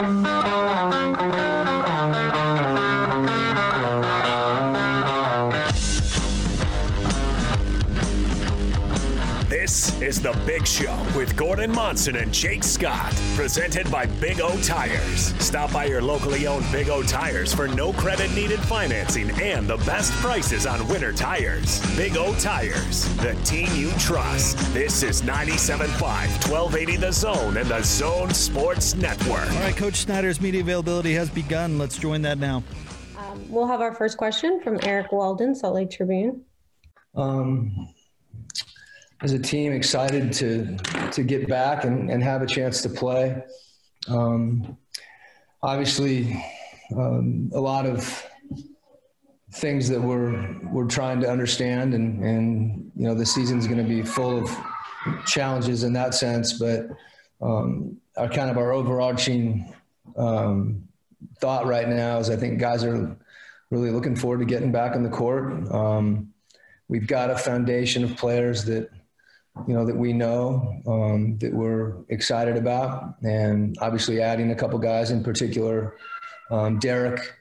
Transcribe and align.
This 0.00 1.57
is 10.00 10.20
The 10.22 10.32
Big 10.46 10.64
Show 10.64 10.96
with 11.16 11.34
Gordon 11.36 11.72
Monson 11.72 12.16
and 12.16 12.32
Jake 12.32 12.62
Scott, 12.62 13.12
presented 13.34 13.90
by 13.90 14.06
Big 14.06 14.40
O 14.40 14.56
Tires. 14.62 15.34
Stop 15.42 15.72
by 15.72 15.86
your 15.86 16.00
locally 16.00 16.46
owned 16.46 16.64
Big 16.70 16.88
O 16.88 17.02
Tires 17.02 17.52
for 17.52 17.66
no 17.66 17.92
credit 17.92 18.32
needed 18.32 18.60
financing 18.60 19.30
and 19.40 19.66
the 19.66 19.76
best 19.78 20.12
prices 20.14 20.66
on 20.66 20.86
winter 20.86 21.12
tires. 21.12 21.80
Big 21.96 22.16
O 22.16 22.32
Tires, 22.34 23.08
the 23.16 23.34
team 23.44 23.68
you 23.74 23.90
trust. 23.98 24.56
This 24.72 25.02
is 25.02 25.22
97.5, 25.22 25.88
1280 26.00 26.96
The 26.96 27.12
Zone 27.12 27.56
and 27.56 27.68
The 27.68 27.82
Zone 27.82 28.30
Sports 28.30 28.94
Network. 28.94 29.50
All 29.50 29.60
right, 29.60 29.76
Coach 29.76 29.96
Snyder's 29.96 30.40
media 30.40 30.60
availability 30.60 31.12
has 31.14 31.28
begun. 31.28 31.76
Let's 31.76 31.98
join 31.98 32.22
that 32.22 32.38
now. 32.38 32.62
Um, 33.16 33.50
we'll 33.50 33.66
have 33.66 33.80
our 33.80 33.94
first 33.94 34.16
question 34.16 34.60
from 34.60 34.78
Eric 34.84 35.10
Walden, 35.10 35.56
Salt 35.56 35.74
Lake 35.74 35.90
Tribune. 35.90 36.44
Um, 37.16 37.88
as 39.22 39.32
a 39.32 39.38
team, 39.38 39.72
excited 39.72 40.32
to 40.34 40.76
to 41.12 41.22
get 41.22 41.48
back 41.48 41.84
and, 41.84 42.10
and 42.10 42.22
have 42.22 42.42
a 42.42 42.46
chance 42.46 42.82
to 42.82 42.88
play. 42.88 43.42
Um, 44.08 44.76
obviously, 45.62 46.44
um, 46.96 47.50
a 47.52 47.60
lot 47.60 47.86
of 47.86 48.24
things 49.52 49.88
that 49.88 50.00
we're 50.00 50.56
we're 50.70 50.86
trying 50.86 51.20
to 51.20 51.30
understand, 51.30 51.94
and 51.94 52.22
and 52.22 52.92
you 52.94 53.04
know 53.04 53.14
the 53.14 53.26
season's 53.26 53.66
going 53.66 53.82
to 53.82 53.88
be 53.88 54.02
full 54.02 54.38
of 54.38 54.56
challenges 55.26 55.82
in 55.82 55.92
that 55.94 56.14
sense. 56.14 56.52
But 56.52 56.88
um, 57.40 57.96
our 58.16 58.28
kind 58.28 58.50
of 58.50 58.56
our 58.56 58.72
overarching 58.72 59.74
um, 60.16 60.88
thought 61.40 61.66
right 61.66 61.88
now 61.88 62.18
is 62.18 62.30
I 62.30 62.36
think 62.36 62.60
guys 62.60 62.84
are 62.84 63.16
really 63.70 63.90
looking 63.90 64.16
forward 64.16 64.38
to 64.38 64.44
getting 64.44 64.72
back 64.72 64.94
on 64.94 65.02
the 65.02 65.10
court. 65.10 65.70
Um, 65.72 66.32
we've 66.88 67.06
got 67.06 67.30
a 67.30 67.36
foundation 67.36 68.04
of 68.04 68.16
players 68.16 68.64
that 68.64 68.90
you 69.66 69.74
know 69.74 69.84
that 69.84 69.96
we 69.96 70.12
know 70.12 70.80
um, 70.86 71.38
that 71.38 71.52
we're 71.52 71.94
excited 72.08 72.56
about, 72.56 73.16
and 73.22 73.76
obviously 73.80 74.20
adding 74.20 74.50
a 74.50 74.54
couple 74.54 74.78
guys 74.78 75.10
in 75.10 75.22
particular, 75.22 75.96
um, 76.50 76.78
Derek. 76.78 77.34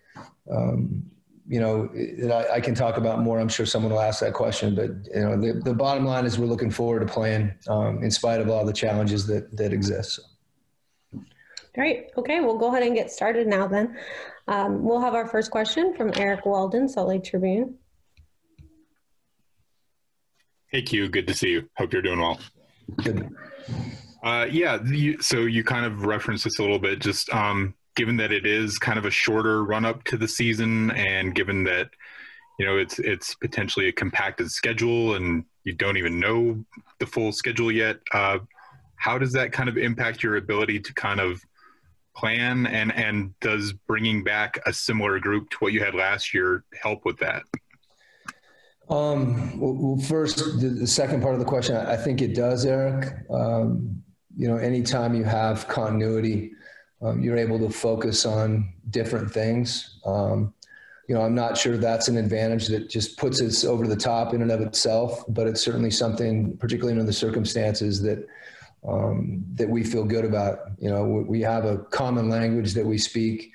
Um, 0.50 1.04
you 1.50 1.62
know, 1.62 1.90
I, 2.34 2.56
I, 2.56 2.62
can 2.62 2.76
talk 2.76 2.98
about 2.98 3.22
more. 3.22 3.40
I'm 3.40 3.48
sure 3.48 3.66
someone 3.66 3.94
will 3.94 4.02
ask 4.02 4.20
that 4.20 4.34
question, 4.34 4.76
but 4.76 4.90
you 5.16 5.22
know, 5.22 5.40
the, 5.40 5.62
the 5.64 5.74
bottom 5.74 6.06
line 6.06 6.26
is 6.26 6.38
we're 6.38 6.46
looking 6.46 6.72
forward 6.72 7.08
to 7.08 7.14
playing 7.14 7.54
um, 7.70 8.04
in 8.04 8.12
spite 8.12 8.42
of 8.42 8.50
all 8.50 8.66
the 8.66 8.74
challenges 8.74 9.26
that 9.28 9.56
that 9.56 9.72
exist. 9.72 10.20
Great. 11.74 12.08
Okay, 12.18 12.40
we'll 12.42 12.58
go 12.58 12.68
ahead 12.70 12.84
and 12.84 12.96
get 12.96 13.12
started 13.12 13.48
now. 13.48 13.68
Then 13.68 13.98
um, 14.48 14.84
we'll 14.84 15.00
have 15.00 15.14
our 15.14 15.28
first 15.28 15.52
question 15.52 15.94
from 15.96 16.12
Eric 16.16 16.46
Walden, 16.46 16.90
Salt 16.90 17.09
Lake 17.09 17.24
Tribune. 17.24 17.76
Hey 20.70 20.82
Q, 20.82 21.08
good 21.08 21.28
to 21.28 21.34
see 21.34 21.50
you. 21.50 21.70
Hope 21.78 21.94
you're 21.94 22.02
doing 22.02 22.20
well. 22.20 22.40
Good. 23.02 23.30
Uh, 24.22 24.48
yeah, 24.52 24.84
you, 24.84 25.22
so 25.22 25.46
you 25.46 25.64
kind 25.64 25.86
of 25.86 26.06
referenced 26.06 26.44
this 26.44 26.59
a 26.59 26.62
little 26.62 26.80
bit. 26.80 27.00
Just 27.00 27.30
um, 27.34 27.74
given 27.96 28.18
that 28.18 28.34
it 28.34 28.46
is 28.46 28.78
kind 28.78 29.00
of 29.00 29.06
a 29.06 29.09
shorter 29.09 29.64
run 29.64 29.86
up 29.86 30.04
to 30.06 30.18
the 30.18 30.28
season, 30.28 30.92
and 30.92 31.34
given 31.34 31.64
that 31.64 31.90
you 32.59 32.66
know 32.66 32.78
it's 32.78 33.00
it's 33.00 33.34
potentially 33.36 33.88
a 33.88 33.94
compacted 33.94 34.52
schedule, 34.52 35.16
and 35.16 35.46
you 35.64 35.72
don't 35.72 35.96
even 35.96 36.20
know 36.20 36.62
the 37.00 37.06
full 37.06 37.31
schedule 37.31 37.72
yet. 37.72 38.00
Uh, 38.14 38.40
how 38.98 39.18
does 39.18 39.31
that 39.31 39.54
kind 39.54 39.70
of 39.70 39.78
impact 39.78 40.22
your 40.22 40.36
ability 40.36 40.81
to 40.81 40.94
kind 40.96 41.22
of 41.22 41.40
plan, 42.14 42.68
and 42.68 42.94
and 42.94 43.40
does 43.40 43.72
bringing 43.72 44.22
back 44.22 44.59
a 44.66 44.74
similar 44.74 45.18
group 45.18 45.50
to 45.52 45.58
what 45.59 45.72
you 45.72 45.81
had 45.81 45.96
last 45.96 46.34
year 46.34 46.66
help 46.81 47.06
with 47.06 47.18
that? 47.20 47.44
Um, 48.90 49.60
well, 49.60 49.98
first, 50.08 50.38
the, 50.59 50.70
the, 50.70 50.88
second 50.88 51.22
part 51.22 51.34
of 51.34 51.40
the 51.40 51.46
question, 51.46 51.75
I 51.75 51.98
think 51.98 52.22
it 52.22 52.34
does, 52.34 52.66
Eric. 52.66 53.14
Um, 53.30 54.02
you 54.38 54.48
know, 54.48 54.56
anytime 54.56 55.14
you 55.14 55.25
have 55.25 55.68
continuity, 55.68 56.52
um, 57.02 57.22
you're 57.22 57.38
able 57.38 57.59
to 57.59 57.70
focus 57.70 58.26
on 58.26 58.74
different 58.90 59.30
things. 59.30 60.00
Um, 60.06 60.53
you 61.08 61.16
know, 61.16 61.22
I'm 61.22 61.36
not 61.36 61.58
sure 61.58 61.78
that's 61.78 62.08
an 62.08 62.18
advantage 62.18 62.68
that 62.68 62.90
just 62.90 63.18
puts 63.18 63.42
us 63.42 63.66
over 63.66 63.88
the 63.88 63.96
top 63.96 64.34
in 64.34 64.42
and 64.42 64.52
of 64.52 64.62
itself, 64.62 65.24
but 65.30 65.47
it's 65.47 65.62
certainly 65.62 65.92
something, 65.92 66.56
particularly 66.58 66.94
under 66.94 67.06
the 67.06 67.14
circumstances 67.14 68.02
that 68.03 68.26
um, 68.88 69.44
that 69.56 69.68
we 69.68 69.84
feel 69.84 70.06
good 70.06 70.24
about. 70.24 70.59
You 70.80 70.90
know, 70.90 71.03
we 71.06 71.42
have 71.42 71.66
a 71.66 71.80
common 71.92 72.30
language 72.30 72.74
that 72.74 72.86
we 72.86 72.97
speak. 72.97 73.52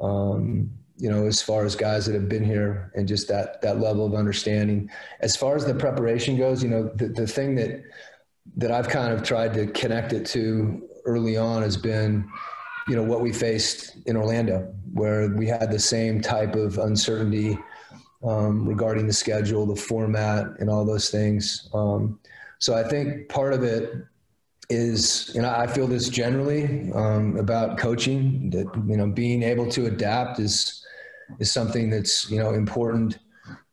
Um, 0.00 0.70
you 0.98 1.08
know, 1.10 1.26
as 1.26 1.40
far 1.40 1.64
as 1.64 1.76
guys 1.76 2.06
that 2.06 2.14
have 2.14 2.28
been 2.28 2.44
here 2.44 2.92
and 2.94 3.06
just 3.06 3.28
that 3.28 3.62
that 3.62 3.80
level 3.80 4.04
of 4.04 4.14
understanding. 4.14 4.90
As 5.20 5.36
far 5.36 5.54
as 5.56 5.64
the 5.64 5.74
preparation 5.74 6.36
goes, 6.36 6.62
you 6.62 6.68
know, 6.68 6.90
the, 6.94 7.08
the 7.08 7.26
thing 7.26 7.54
that 7.54 7.82
that 8.56 8.70
I've 8.70 8.88
kind 8.88 9.12
of 9.12 9.22
tried 9.22 9.54
to 9.54 9.66
connect 9.68 10.12
it 10.12 10.26
to 10.26 10.88
early 11.04 11.36
on 11.36 11.62
has 11.62 11.76
been, 11.76 12.28
you 12.88 12.96
know, 12.96 13.04
what 13.04 13.20
we 13.20 13.32
faced 13.32 13.96
in 14.06 14.16
Orlando, 14.16 14.74
where 14.92 15.28
we 15.28 15.46
had 15.46 15.70
the 15.70 15.78
same 15.78 16.20
type 16.20 16.56
of 16.56 16.78
uncertainty 16.78 17.58
um, 18.24 18.66
regarding 18.66 19.06
the 19.06 19.12
schedule, 19.12 19.66
the 19.66 19.76
format, 19.76 20.46
and 20.58 20.68
all 20.68 20.84
those 20.84 21.10
things. 21.10 21.68
Um, 21.72 22.18
so 22.58 22.74
I 22.74 22.82
think 22.82 23.28
part 23.28 23.52
of 23.52 23.62
it 23.62 23.92
is, 24.68 25.30
you 25.34 25.42
know, 25.42 25.50
I 25.50 25.66
feel 25.66 25.86
this 25.86 26.08
generally 26.08 26.90
um, 26.92 27.36
about 27.36 27.78
coaching 27.78 28.50
that, 28.50 28.66
you 28.86 28.96
know, 28.96 29.06
being 29.06 29.42
able 29.42 29.70
to 29.70 29.86
adapt 29.86 30.40
is 30.40 30.84
is 31.38 31.52
something 31.52 31.90
that's 31.90 32.30
you 32.30 32.38
know 32.38 32.54
important 32.54 33.18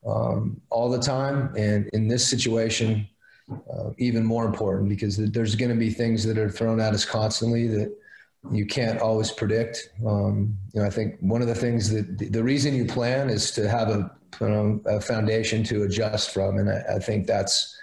um, 0.06 0.62
all 0.70 0.90
the 0.90 1.00
time, 1.00 1.54
and 1.56 1.88
in 1.94 2.08
this 2.08 2.28
situation, 2.28 3.08
uh, 3.52 3.90
even 3.98 4.24
more 4.24 4.46
important 4.46 4.90
because 4.90 5.18
there's 5.18 5.56
going 5.56 5.72
to 5.72 5.78
be 5.78 5.90
things 5.90 6.24
that 6.26 6.38
are 6.38 6.50
thrown 6.50 6.80
at 6.80 6.94
us 6.94 7.06
constantly 7.06 7.68
that 7.68 7.96
you 8.52 8.66
can't 8.66 9.00
always 9.00 9.32
predict. 9.32 9.90
Um, 10.06 10.58
you 10.74 10.82
know, 10.82 10.88
I 10.88 10.90
think 10.90 11.18
one 11.20 11.42
of 11.42 11.48
the 11.48 11.56
things 11.56 11.90
that 11.90 12.32
the 12.32 12.44
reason 12.44 12.76
you 12.76 12.86
plan 12.86 13.30
is 13.30 13.52
to 13.52 13.68
have 13.68 13.90
a, 13.90 14.12
you 14.40 14.48
know, 14.48 14.82
a 14.86 15.02
foundation 15.02 15.64
to 15.66 15.84
adjust 15.84 16.32
from, 16.32 16.58
and 16.58 16.70
I, 16.70 16.96
I 16.96 17.00
think 17.00 17.26
that's 17.26 17.78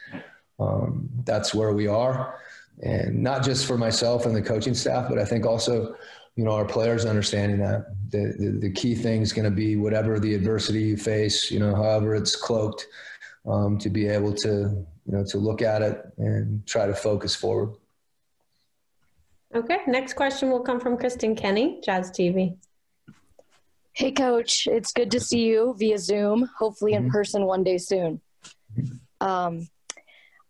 um, 0.60 1.08
that's 1.24 1.54
where 1.54 1.72
we 1.72 1.88
are, 1.88 2.38
and 2.82 3.22
not 3.22 3.42
just 3.42 3.66
for 3.66 3.76
myself 3.76 4.26
and 4.26 4.36
the 4.36 4.42
coaching 4.42 4.74
staff, 4.74 5.08
but 5.08 5.18
I 5.18 5.24
think 5.24 5.44
also 5.46 5.96
you 6.36 6.44
know, 6.44 6.52
our 6.52 6.64
players 6.64 7.04
understanding 7.04 7.58
that 7.58 7.86
the, 8.10 8.34
the, 8.38 8.58
the 8.60 8.70
key 8.70 8.94
thing 8.94 9.20
is 9.22 9.32
going 9.32 9.44
to 9.44 9.50
be 9.50 9.76
whatever 9.76 10.18
the 10.18 10.34
adversity 10.34 10.80
you 10.80 10.96
face, 10.96 11.50
you 11.50 11.60
know, 11.60 11.74
however 11.74 12.14
it's 12.14 12.36
cloaked, 12.36 12.86
um, 13.46 13.78
to 13.78 13.90
be 13.90 14.06
able 14.06 14.32
to, 14.32 14.86
you 15.06 15.12
know, 15.12 15.24
to 15.24 15.38
look 15.38 15.62
at 15.62 15.82
it 15.82 16.00
and 16.18 16.66
try 16.66 16.86
to 16.86 16.94
focus 16.94 17.34
forward. 17.34 17.74
Okay. 19.54 19.78
Next 19.86 20.14
question 20.14 20.50
will 20.50 20.60
come 20.60 20.80
from 20.80 20.96
Kristen 20.96 21.36
Kenny, 21.36 21.80
Jazz 21.84 22.10
TV. 22.10 22.56
Hey, 23.92 24.12
coach. 24.12 24.66
It's 24.66 24.92
good 24.92 25.10
to 25.10 25.20
see 25.20 25.40
you 25.40 25.74
via 25.78 25.98
Zoom, 25.98 26.48
hopefully 26.58 26.94
in 26.94 27.02
mm-hmm. 27.02 27.12
person 27.12 27.44
one 27.44 27.62
day 27.62 27.76
soon. 27.76 28.22
Um, 29.20 29.68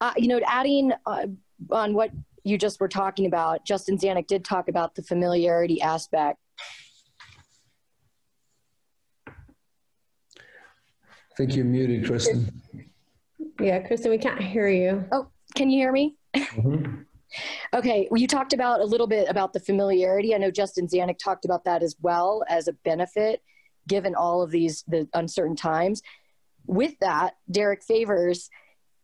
uh, 0.01 0.13
you 0.17 0.29
know, 0.29 0.41
adding 0.47 0.93
uh, 1.05 1.27
on 1.71 1.95
what 1.95 2.11
you 2.45 2.59
just 2.59 2.81
were 2.81 2.89
talking 2.89 3.27
about, 3.27 3.65
Justin 3.65 3.97
Zanik 3.99 4.27
did 4.27 4.45
talk 4.45 4.69
about 4.69 4.95
the 4.95 5.03
familiarity 5.03 5.81
aspect. 5.81 6.39
I 9.27 9.33
think 11.37 11.55
you're 11.55 11.65
muted, 11.65 12.05
Kristen. 12.05 12.63
Yeah, 13.61 13.79
Kristen, 13.81 14.11
we 14.11 14.19
can't 14.19 14.43
hear 14.43 14.69
you. 14.69 15.05
Oh, 15.13 15.29
can 15.55 15.71
you 15.71 15.79
hear 15.79 15.93
me? 15.93 16.17
Mm-hmm. 16.35 17.03
okay, 17.75 18.09
well, 18.11 18.21
you 18.21 18.27
talked 18.27 18.53
about 18.53 18.81
a 18.81 18.85
little 18.85 19.07
bit 19.07 19.29
about 19.29 19.53
the 19.53 19.61
familiarity. 19.61 20.35
I 20.35 20.39
know 20.39 20.51
Justin 20.51 20.89
Zanik 20.89 21.19
talked 21.19 21.45
about 21.45 21.65
that 21.65 21.83
as 21.83 21.97
well 22.01 22.45
as 22.49 22.69
a 22.69 22.73
benefit 22.73 23.43
given 23.89 24.15
all 24.15 24.43
of 24.43 24.51
these 24.51 24.85
the 24.87 25.09
uncertain 25.15 25.57
times. 25.57 26.03
With 26.67 26.99
that, 27.01 27.37
Derek 27.51 27.83
Favors– 27.83 28.51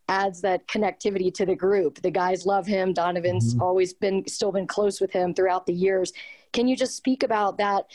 adds 0.08 0.40
that 0.40 0.66
connectivity 0.68 1.32
to 1.34 1.46
the 1.46 1.54
group. 1.54 2.00
The 2.00 2.10
guys 2.10 2.46
love 2.46 2.66
him. 2.66 2.92
Donovan's 2.92 3.54
mm-hmm. 3.54 3.62
always 3.62 3.92
been 3.92 4.26
still 4.26 4.52
been 4.52 4.66
close 4.66 5.00
with 5.00 5.12
him 5.12 5.34
throughout 5.34 5.66
the 5.66 5.72
years. 5.72 6.12
Can 6.52 6.66
you 6.66 6.76
just 6.76 6.96
speak 6.96 7.22
about 7.22 7.58
that 7.58 7.86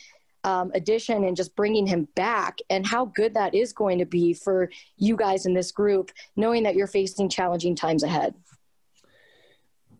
um, 0.43 0.71
addition 0.75 1.23
and 1.23 1.35
just 1.35 1.55
bringing 1.55 1.87
him 1.87 2.07
back 2.15 2.59
and 2.69 2.85
how 2.85 3.05
good 3.05 3.33
that 3.33 3.55
is 3.55 3.73
going 3.73 3.97
to 3.99 4.05
be 4.05 4.33
for 4.33 4.69
you 4.97 5.15
guys 5.15 5.45
in 5.45 5.53
this 5.53 5.71
group, 5.71 6.11
knowing 6.35 6.63
that 6.63 6.75
you're 6.75 6.87
facing 6.87 7.29
challenging 7.29 7.75
times 7.75 8.03
ahead? 8.03 8.33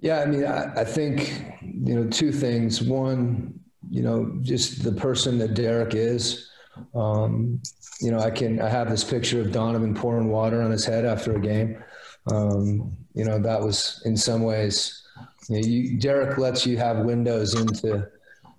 Yeah, 0.01 0.19
I 0.19 0.25
mean, 0.25 0.45
I, 0.45 0.81
I 0.81 0.83
think 0.83 1.44
you 1.62 1.95
know 1.95 2.09
two 2.09 2.31
things. 2.31 2.81
One, 2.81 3.59
you 3.89 4.01
know, 4.01 4.38
just 4.42 4.83
the 4.83 4.92
person 4.92 5.38
that 5.39 5.54
Derek 5.54 5.95
is. 5.95 6.50
Um, 6.94 7.62
you 8.01 8.12
know, 8.12 8.19
I 8.19 8.30
can 8.30 8.59
I 8.62 8.68
have 8.68 8.89
this 8.89 9.04
picture 9.04 9.39
of 9.39 9.51
Donovan 9.51 9.94
pouring 9.94 10.27
water 10.27 10.62
on 10.62 10.71
his 10.71 10.83
head 10.86 11.06
after 11.06 11.36
a 11.38 11.39
game. 11.39 11.81
Um, 12.31 12.95
you 13.13 13.25
know, 13.25 13.39
that 13.39 13.61
was 13.61 14.01
in 14.05 14.15
some 14.15 14.43
ways, 14.43 15.03
you 15.49 15.55
know, 15.55 15.67
you, 15.67 15.97
Derek 15.99 16.37
lets 16.37 16.65
you 16.65 16.77
have 16.77 16.99
windows 16.99 17.53
into 17.53 18.07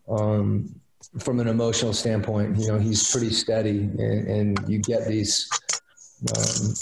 um, 0.08 0.74
from 1.18 1.40
an 1.40 1.48
emotional 1.48 1.92
standpoint, 1.92 2.58
you 2.58 2.68
know, 2.68 2.78
he's 2.78 3.10
pretty 3.10 3.30
steady, 3.30 3.80
and, 3.80 4.28
and 4.28 4.68
you 4.68 4.78
get 4.78 5.06
these, 5.06 5.48
um, 6.36 6.74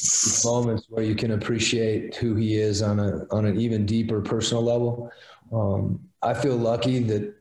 moments 0.44 0.87
where 0.88 1.02
you 1.02 1.14
can 1.14 1.32
appreciate 1.32 2.14
who 2.17 2.34
he 2.37 2.56
is 2.56 2.81
on 2.81 3.00
a 3.00 3.26
on 3.31 3.44
an 3.44 3.61
even 3.61 3.84
deeper 3.84 4.20
personal 4.20 4.62
level. 4.62 5.11
Um, 5.52 6.00
I 6.23 6.34
feel 6.34 6.56
lucky 6.56 7.00
that 7.05 7.34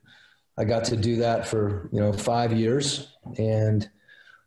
I 0.58 0.64
got 0.64 0.84
to 0.86 0.98
do 0.98 1.18
that 1.18 1.48
for 1.48 1.90
you 1.92 2.00
know 2.00 2.12
five 2.12 2.54
years, 2.54 3.16
and 3.38 3.88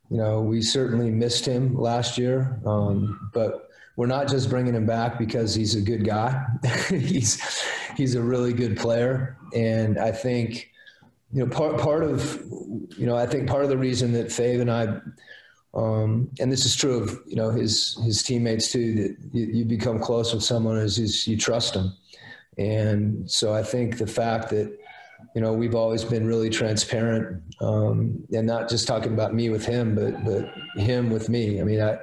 you 0.09 0.17
know 0.17 0.41
we 0.41 0.61
certainly 0.61 1.11
missed 1.11 1.45
him 1.45 1.77
last 1.77 2.17
year, 2.17 2.59
um, 2.65 3.29
but 3.33 3.69
we're 3.95 4.07
not 4.07 4.27
just 4.27 4.49
bringing 4.49 4.73
him 4.73 4.85
back 4.85 5.17
because 5.17 5.55
he's 5.55 5.75
a 5.75 5.81
good 5.81 6.03
guy. 6.05 6.43
he's 6.89 7.41
he's 7.95 8.15
a 8.15 8.21
really 8.21 8.53
good 8.53 8.77
player, 8.77 9.37
and 9.53 9.97
I 9.97 10.11
think 10.11 10.71
you 11.31 11.43
know 11.43 11.49
part 11.49 11.79
part 11.79 12.03
of 12.03 12.41
you 12.97 13.05
know 13.05 13.15
I 13.15 13.25
think 13.25 13.47
part 13.47 13.63
of 13.63 13.69
the 13.69 13.77
reason 13.77 14.11
that 14.13 14.27
Fave 14.27 14.61
and 14.61 14.71
I. 14.71 14.99
Um, 15.73 16.29
and 16.39 16.49
this 16.49 16.65
is 16.65 16.73
true 16.73 17.03
of 17.03 17.21
you 17.27 17.35
know 17.35 17.49
his 17.49 17.99
his 18.05 18.23
teammates 18.23 18.71
too. 18.71 18.95
That 18.95 19.17
you, 19.33 19.45
you 19.47 19.65
become 19.65 19.99
close 19.99 20.33
with 20.33 20.43
someone 20.43 20.77
is, 20.77 20.99
is 20.99 21.27
you 21.27 21.35
trust 21.35 21.73
them, 21.73 21.93
and 22.57 23.29
so 23.29 23.53
I 23.53 23.61
think 23.61 23.97
the 23.97 24.07
fact 24.07 24.49
that 24.51 24.77
you 25.35 25.41
know, 25.41 25.51
we've 25.51 25.75
always 25.75 26.03
been 26.05 26.25
really 26.25 26.49
transparent, 26.49 27.43
um, 27.59 28.23
and 28.33 28.47
not 28.47 28.69
just 28.69 28.87
talking 28.87 29.13
about 29.13 29.33
me 29.33 29.49
with 29.49 29.65
him, 29.65 29.93
but 29.93 30.23
but 30.23 30.53
him 30.81 31.09
with 31.09 31.27
me. 31.27 31.59
I 31.59 31.63
mean, 31.63 31.81
I, 31.81 31.97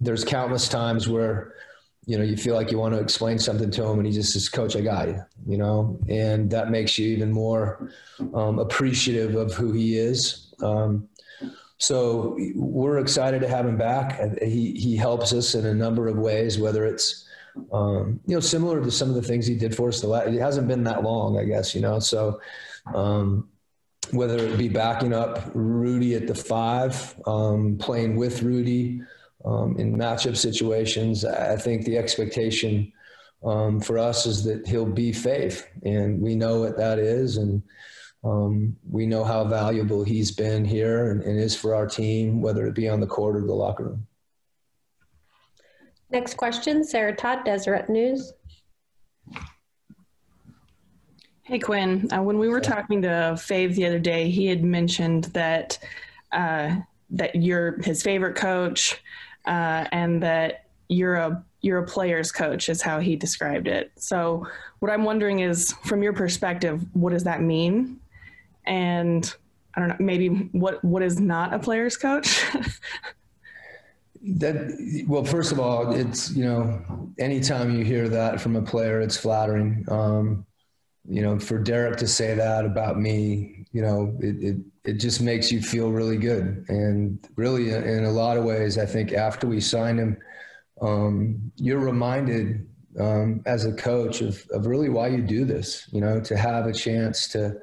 there's 0.00 0.24
countless 0.24 0.68
times 0.68 1.08
where, 1.08 1.54
you 2.06 2.16
know, 2.18 2.24
you 2.24 2.36
feel 2.36 2.54
like 2.54 2.70
you 2.70 2.78
want 2.78 2.94
to 2.94 3.00
explain 3.00 3.38
something 3.38 3.70
to 3.70 3.84
him, 3.84 3.98
and 3.98 4.06
he 4.06 4.12
just 4.12 4.32
says, 4.32 4.48
"Coach, 4.48 4.76
I 4.76 4.80
got 4.80 5.08
you," 5.08 5.20
you 5.46 5.58
know, 5.58 5.98
and 6.08 6.50
that 6.50 6.70
makes 6.70 6.98
you 6.98 7.08
even 7.08 7.32
more 7.32 7.90
um, 8.34 8.58
appreciative 8.58 9.34
of 9.34 9.52
who 9.54 9.72
he 9.72 9.98
is. 9.98 10.54
Um, 10.62 11.08
so 11.78 12.38
we're 12.54 12.98
excited 12.98 13.40
to 13.42 13.48
have 13.48 13.66
him 13.66 13.76
back. 13.76 14.40
He 14.40 14.72
he 14.72 14.96
helps 14.96 15.32
us 15.32 15.54
in 15.54 15.66
a 15.66 15.74
number 15.74 16.06
of 16.08 16.16
ways, 16.16 16.58
whether 16.58 16.84
it's 16.84 17.26
um, 17.72 18.20
you 18.26 18.34
know, 18.34 18.40
similar 18.40 18.82
to 18.82 18.90
some 18.90 19.08
of 19.08 19.14
the 19.14 19.22
things 19.22 19.46
he 19.46 19.56
did 19.56 19.74
for 19.74 19.88
us. 19.88 20.00
The 20.00 20.08
last, 20.08 20.28
it 20.28 20.40
hasn't 20.40 20.68
been 20.68 20.84
that 20.84 21.02
long, 21.02 21.38
I 21.38 21.44
guess, 21.44 21.74
you 21.74 21.80
know. 21.80 21.98
So, 21.98 22.40
um, 22.94 23.48
whether 24.12 24.36
it 24.36 24.56
be 24.56 24.68
backing 24.68 25.12
up 25.12 25.50
Rudy 25.54 26.14
at 26.14 26.26
the 26.26 26.34
five, 26.34 27.20
um, 27.26 27.76
playing 27.78 28.16
with 28.16 28.42
Rudy 28.42 29.00
um, 29.46 29.76
in 29.78 29.96
matchup 29.96 30.36
situations, 30.36 31.24
I 31.24 31.56
think 31.56 31.84
the 31.84 31.96
expectation 31.96 32.92
um, 33.44 33.80
for 33.80 33.98
us 33.98 34.26
is 34.26 34.42
that 34.44 34.66
he'll 34.66 34.84
be 34.84 35.12
Fave, 35.12 35.64
and 35.84 36.20
we 36.20 36.34
know 36.34 36.60
what 36.60 36.76
that 36.76 36.98
is, 36.98 37.36
and 37.36 37.62
um, 38.24 38.76
we 38.90 39.06
know 39.06 39.22
how 39.22 39.44
valuable 39.44 40.02
he's 40.02 40.32
been 40.32 40.64
here 40.64 41.12
and, 41.12 41.22
and 41.22 41.38
is 41.38 41.54
for 41.54 41.74
our 41.74 41.86
team, 41.86 42.42
whether 42.42 42.66
it 42.66 42.74
be 42.74 42.88
on 42.88 42.98
the 42.98 43.06
court 43.06 43.36
or 43.36 43.46
the 43.46 43.54
locker 43.54 43.84
room. 43.84 44.06
Next 46.10 46.36
question, 46.36 46.82
Sarah 46.82 47.14
Todd, 47.14 47.44
Deseret 47.44 47.88
News. 47.88 48.32
Hey 51.42 51.60
Quin, 51.60 52.12
uh, 52.12 52.22
when 52.22 52.38
we 52.38 52.48
were 52.48 52.60
talking 52.60 53.02
to 53.02 53.08
Fave 53.36 53.76
the 53.76 53.86
other 53.86 54.00
day, 54.00 54.28
he 54.28 54.46
had 54.46 54.64
mentioned 54.64 55.24
that 55.26 55.78
uh, 56.32 56.74
that 57.10 57.36
you're 57.36 57.80
his 57.82 58.02
favorite 58.02 58.34
coach, 58.34 59.00
uh, 59.46 59.86
and 59.92 60.22
that 60.22 60.66
you're 60.88 61.16
a 61.16 61.44
you're 61.62 61.78
a 61.78 61.86
player's 61.86 62.30
coach, 62.30 62.68
is 62.68 62.80
how 62.80 63.00
he 63.00 63.16
described 63.16 63.66
it. 63.66 63.90
So, 63.96 64.46
what 64.78 64.90
I'm 64.90 65.04
wondering 65.04 65.40
is, 65.40 65.72
from 65.84 66.02
your 66.02 66.12
perspective, 66.12 66.84
what 66.92 67.12
does 67.12 67.24
that 67.24 67.40
mean? 67.40 67.98
And 68.66 69.34
I 69.74 69.80
don't 69.80 69.88
know, 69.88 69.96
maybe 69.98 70.28
what 70.52 70.82
what 70.84 71.02
is 71.02 71.20
not 71.20 71.52
a 71.52 71.58
player's 71.58 71.96
coach? 71.96 72.44
That 74.28 75.04
well, 75.06 75.24
first 75.24 75.52
of 75.52 75.60
all, 75.60 75.94
it's 75.94 76.32
you 76.32 76.44
know, 76.44 77.12
anytime 77.16 77.70
you 77.78 77.84
hear 77.84 78.08
that 78.08 78.40
from 78.40 78.56
a 78.56 78.62
player, 78.62 79.00
it's 79.00 79.16
flattering. 79.16 79.84
Um, 79.88 80.44
you 81.08 81.22
know, 81.22 81.38
for 81.38 81.58
Derek 81.58 81.98
to 81.98 82.08
say 82.08 82.34
that 82.34 82.64
about 82.64 82.98
me, 82.98 83.66
you 83.72 83.82
know, 83.82 84.16
it, 84.20 84.42
it 84.42 84.56
it 84.84 84.92
just 84.94 85.20
makes 85.20 85.50
you 85.50 85.60
feel 85.60 85.90
really 85.90 86.16
good. 86.16 86.64
And 86.68 87.18
really, 87.36 87.70
in 87.70 88.04
a 88.04 88.10
lot 88.10 88.36
of 88.36 88.44
ways, 88.44 88.78
I 88.78 88.86
think 88.86 89.12
after 89.12 89.46
we 89.46 89.60
signed 89.60 89.98
him, 89.98 90.16
um, 90.80 91.52
you're 91.56 91.80
reminded 91.80 92.68
um, 92.98 93.42
as 93.46 93.64
a 93.64 93.72
coach 93.72 94.20
of 94.20 94.46
of 94.50 94.66
really 94.66 94.88
why 94.88 95.08
you 95.08 95.22
do 95.22 95.44
this. 95.44 95.88
You 95.92 96.00
know, 96.00 96.20
to 96.20 96.36
have 96.36 96.66
a 96.66 96.72
chance 96.72 97.28
to 97.28 97.56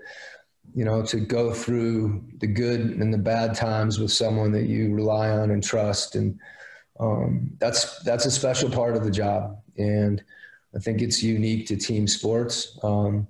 you 0.75 0.83
know, 0.85 1.03
to 1.03 1.19
go 1.19 1.53
through 1.53 2.23
the 2.39 2.47
good 2.47 2.81
and 2.81 3.13
the 3.13 3.17
bad 3.17 3.55
times 3.55 3.99
with 3.99 4.11
someone 4.11 4.51
that 4.51 4.63
you 4.63 4.93
rely 4.93 5.29
on 5.29 5.51
and 5.51 5.63
trust. 5.63 6.15
And 6.15 6.39
um, 6.99 7.51
that's, 7.59 7.99
that's 8.03 8.25
a 8.25 8.31
special 8.31 8.69
part 8.69 8.95
of 8.95 9.03
the 9.03 9.11
job. 9.11 9.61
And 9.77 10.23
I 10.75 10.79
think 10.79 11.01
it's 11.01 11.21
unique 11.21 11.67
to 11.67 11.77
team 11.77 12.07
sports. 12.07 12.77
Um, 12.83 13.27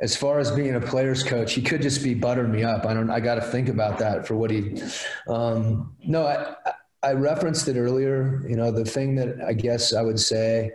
as 0.00 0.14
far 0.14 0.38
as 0.38 0.50
being 0.50 0.74
a 0.74 0.80
player's 0.80 1.22
coach, 1.22 1.54
he 1.54 1.62
could 1.62 1.82
just 1.82 2.02
be 2.02 2.14
buttering 2.14 2.52
me 2.52 2.62
up. 2.62 2.84
I 2.84 2.94
don't, 2.94 3.10
I 3.10 3.20
got 3.20 3.36
to 3.36 3.40
think 3.40 3.68
about 3.68 3.98
that 3.98 4.26
for 4.26 4.36
what 4.36 4.50
he, 4.50 4.80
um, 5.28 5.94
no, 6.04 6.26
I, 6.26 6.54
I 7.02 7.12
referenced 7.12 7.66
it 7.68 7.78
earlier. 7.78 8.44
You 8.48 8.56
know, 8.56 8.70
the 8.70 8.84
thing 8.84 9.14
that 9.16 9.40
I 9.46 9.54
guess 9.54 9.94
I 9.94 10.02
would 10.02 10.20
say, 10.20 10.72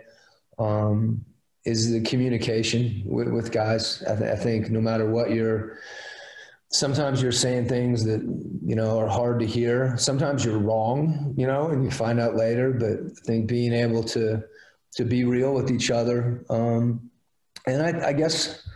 um, 0.58 1.24
is 1.64 1.92
the 1.92 2.00
communication 2.00 3.02
with, 3.04 3.28
with 3.28 3.52
guys. 3.52 4.02
I, 4.08 4.16
th- 4.16 4.30
I, 4.30 4.36
think 4.36 4.70
no 4.70 4.80
matter 4.80 5.08
what 5.08 5.30
you're, 5.30 5.78
sometimes 6.70 7.22
you're 7.22 7.30
saying 7.30 7.68
things 7.68 8.04
that 8.04 8.20
you 8.64 8.74
know 8.74 8.98
are 8.98 9.08
hard 9.08 9.38
to 9.40 9.46
hear. 9.46 9.96
Sometimes 9.96 10.44
you're 10.44 10.58
wrong, 10.58 11.34
you 11.36 11.46
know, 11.46 11.68
and 11.68 11.84
you 11.84 11.90
find 11.90 12.18
out 12.18 12.34
later. 12.34 12.72
But 12.72 13.12
I 13.12 13.26
think 13.26 13.46
being 13.46 13.72
able 13.72 14.02
to 14.04 14.42
to 14.96 15.04
be 15.04 15.24
real 15.24 15.54
with 15.54 15.70
each 15.70 15.90
other, 15.90 16.44
um, 16.50 17.10
and 17.66 17.82
I, 17.82 18.08
I, 18.08 18.12
guess 18.12 18.66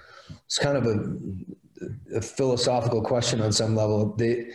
it's 0.44 0.58
kind 0.58 0.76
of 0.76 0.86
a, 0.86 2.16
a, 2.16 2.20
philosophical 2.20 3.02
question 3.02 3.40
on 3.40 3.52
some 3.52 3.74
level. 3.74 4.14
They, 4.16 4.46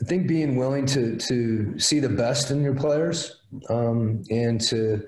I 0.00 0.04
think 0.04 0.26
being 0.26 0.56
willing 0.56 0.86
to 0.86 1.16
to 1.16 1.78
see 1.78 2.00
the 2.00 2.08
best 2.08 2.50
in 2.50 2.62
your 2.62 2.74
players 2.74 3.40
um, 3.70 4.22
and 4.30 4.60
to 4.62 5.02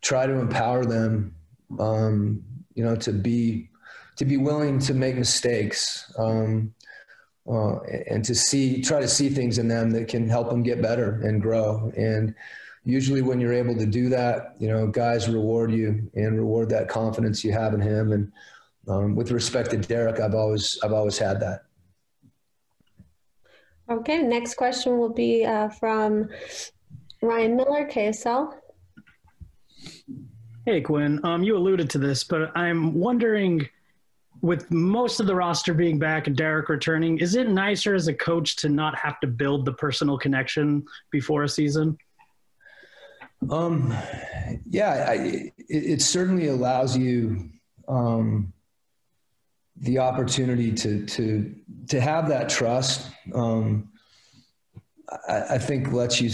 try 0.00 0.26
to 0.26 0.34
empower 0.34 0.84
them 0.84 1.34
um, 1.78 2.42
you 2.74 2.84
know, 2.84 2.96
to 2.96 3.12
be 3.12 3.68
to 4.16 4.24
be 4.24 4.36
willing 4.36 4.78
to 4.80 4.94
make 4.94 5.16
mistakes 5.16 6.12
um, 6.18 6.74
uh, 7.48 7.78
and 8.10 8.24
to 8.24 8.34
see 8.34 8.82
try 8.82 9.00
to 9.00 9.08
see 9.08 9.28
things 9.28 9.58
in 9.58 9.68
them 9.68 9.90
that 9.90 10.08
can 10.08 10.28
help 10.28 10.48
them 10.48 10.62
get 10.62 10.80
better 10.80 11.20
and 11.22 11.42
grow. 11.42 11.92
And 11.96 12.34
usually, 12.88 13.20
when 13.20 13.38
you're 13.38 13.52
able 13.52 13.76
to 13.76 13.84
do 13.84 14.08
that, 14.08 14.56
you 14.58 14.66
know, 14.68 14.86
guys 14.86 15.28
reward 15.28 15.70
you 15.70 16.10
and 16.14 16.36
reward 16.38 16.70
that 16.70 16.88
confidence 16.88 17.44
you 17.44 17.52
have 17.52 17.74
in 17.74 17.80
him. 17.80 18.12
And 18.12 18.32
um, 18.88 19.14
with 19.14 19.30
respect 19.30 19.70
to 19.70 19.76
Derek, 19.76 20.20
I've 20.20 20.34
always 20.34 20.78
I've 20.82 20.94
always 20.94 21.18
had 21.18 21.38
that. 21.40 21.64
Okay, 23.90 24.22
next 24.22 24.54
question 24.54 24.98
will 24.98 25.12
be 25.12 25.44
uh, 25.44 25.68
from 25.68 26.28
Ryan 27.22 27.56
Miller, 27.56 27.86
KSL. 27.86 28.54
Hey, 30.64 30.80
Quin. 30.80 31.24
Um, 31.24 31.42
you 31.42 31.56
alluded 31.56 31.88
to 31.90 31.98
this, 31.98 32.24
but 32.24 32.56
I'm 32.56 32.94
wondering, 32.94 33.66
with 34.40 34.70
most 34.70 35.20
of 35.20 35.26
the 35.26 35.34
roster 35.34 35.74
being 35.74 35.98
back 35.98 36.26
and 36.26 36.36
Derek 36.36 36.68
returning, 36.68 37.18
is 37.18 37.34
it 37.34 37.48
nicer 37.48 37.94
as 37.94 38.08
a 38.08 38.14
coach 38.14 38.56
to 38.56 38.68
not 38.68 38.94
have 38.96 39.20
to 39.20 39.26
build 39.26 39.64
the 39.64 39.72
personal 39.72 40.18
connection 40.18 40.84
before 41.10 41.44
a 41.44 41.48
season? 41.48 41.96
Um, 43.50 43.96
yeah, 44.68 45.06
I, 45.08 45.14
it, 45.14 45.52
it, 45.68 46.02
certainly 46.02 46.48
allows 46.48 46.96
you 46.96 47.50
um, 47.86 48.52
the 49.76 49.98
opportunity 49.98 50.72
to 50.72 51.06
to 51.06 51.54
to 51.88 52.00
have 52.00 52.28
that 52.28 52.48
trust. 52.48 53.10
Um, 53.34 53.90
I, 55.28 55.54
I, 55.54 55.58
think 55.58 55.92
lets 55.92 56.20
you 56.20 56.30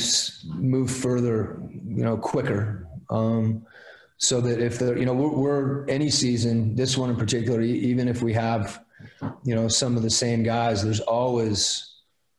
move 0.54 0.90
further, 0.90 1.60
you 1.70 2.02
know, 2.04 2.16
quicker. 2.16 2.88
Um, 3.10 3.66
so 4.16 4.40
that 4.40 4.60
if 4.60 4.78
the 4.78 4.94
you 4.94 5.04
know 5.04 5.12
we're, 5.12 5.28
we're, 5.28 5.86
any 5.88 6.08
season 6.08 6.74
this 6.74 6.96
one 6.96 7.10
in 7.10 7.16
particular 7.16 7.60
even 7.60 8.08
if 8.08 8.22
we 8.22 8.32
have 8.32 8.82
you 9.44 9.54
know 9.54 9.68
some 9.68 9.96
of 9.96 10.02
the 10.02 10.10
same 10.10 10.42
guys 10.42 10.82
there's 10.82 11.00
always 11.00 11.93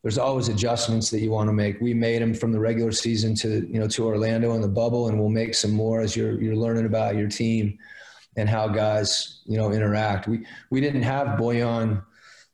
there's 0.06 0.20
always 0.20 0.50
adjustments 0.50 1.10
that 1.10 1.20
you 1.22 1.32
want 1.32 1.50
to 1.50 1.52
make. 1.52 1.82
We 1.82 1.96
made 1.96 2.22
them 2.22 2.36
from 2.36 2.52
the 2.52 2.60
regular 2.60 2.92
season 2.92 3.34
to 3.38 3.68
you 3.68 3.80
know 3.80 3.88
to 3.88 4.06
orlando 4.06 4.54
in 4.54 4.62
the 4.62 4.68
bubble 4.68 5.08
and 5.08 5.20
we'll 5.20 5.30
make 5.30 5.56
some 5.56 5.72
more 5.72 6.00
as 6.00 6.16
you're 6.16 6.40
you're 6.40 6.56
learning 6.56 6.86
about 6.86 7.16
your 7.16 7.28
team 7.28 7.80
and 8.38 8.48
how 8.48 8.68
guys 8.68 9.42
you 9.48 9.58
know 9.58 9.72
interact. 9.72 10.28
We 10.28 10.46
we 10.70 10.80
didn't 10.80 11.02
have 11.02 11.40
Bojan 11.40 12.04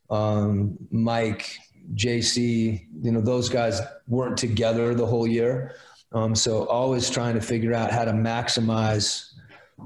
um, 0.08 0.78
mike 0.90 1.58
jc 1.94 2.86
you 3.02 3.12
know 3.12 3.20
those 3.20 3.50
guys 3.50 3.82
weren't 4.08 4.38
together 4.38 4.94
the 4.94 5.04
whole 5.04 5.26
year. 5.26 5.74
Um, 6.12 6.34
so 6.34 6.64
always 6.68 7.10
trying 7.10 7.34
to 7.34 7.42
figure 7.42 7.74
out 7.74 7.90
how 7.90 8.06
to 8.06 8.12
maximize 8.12 9.30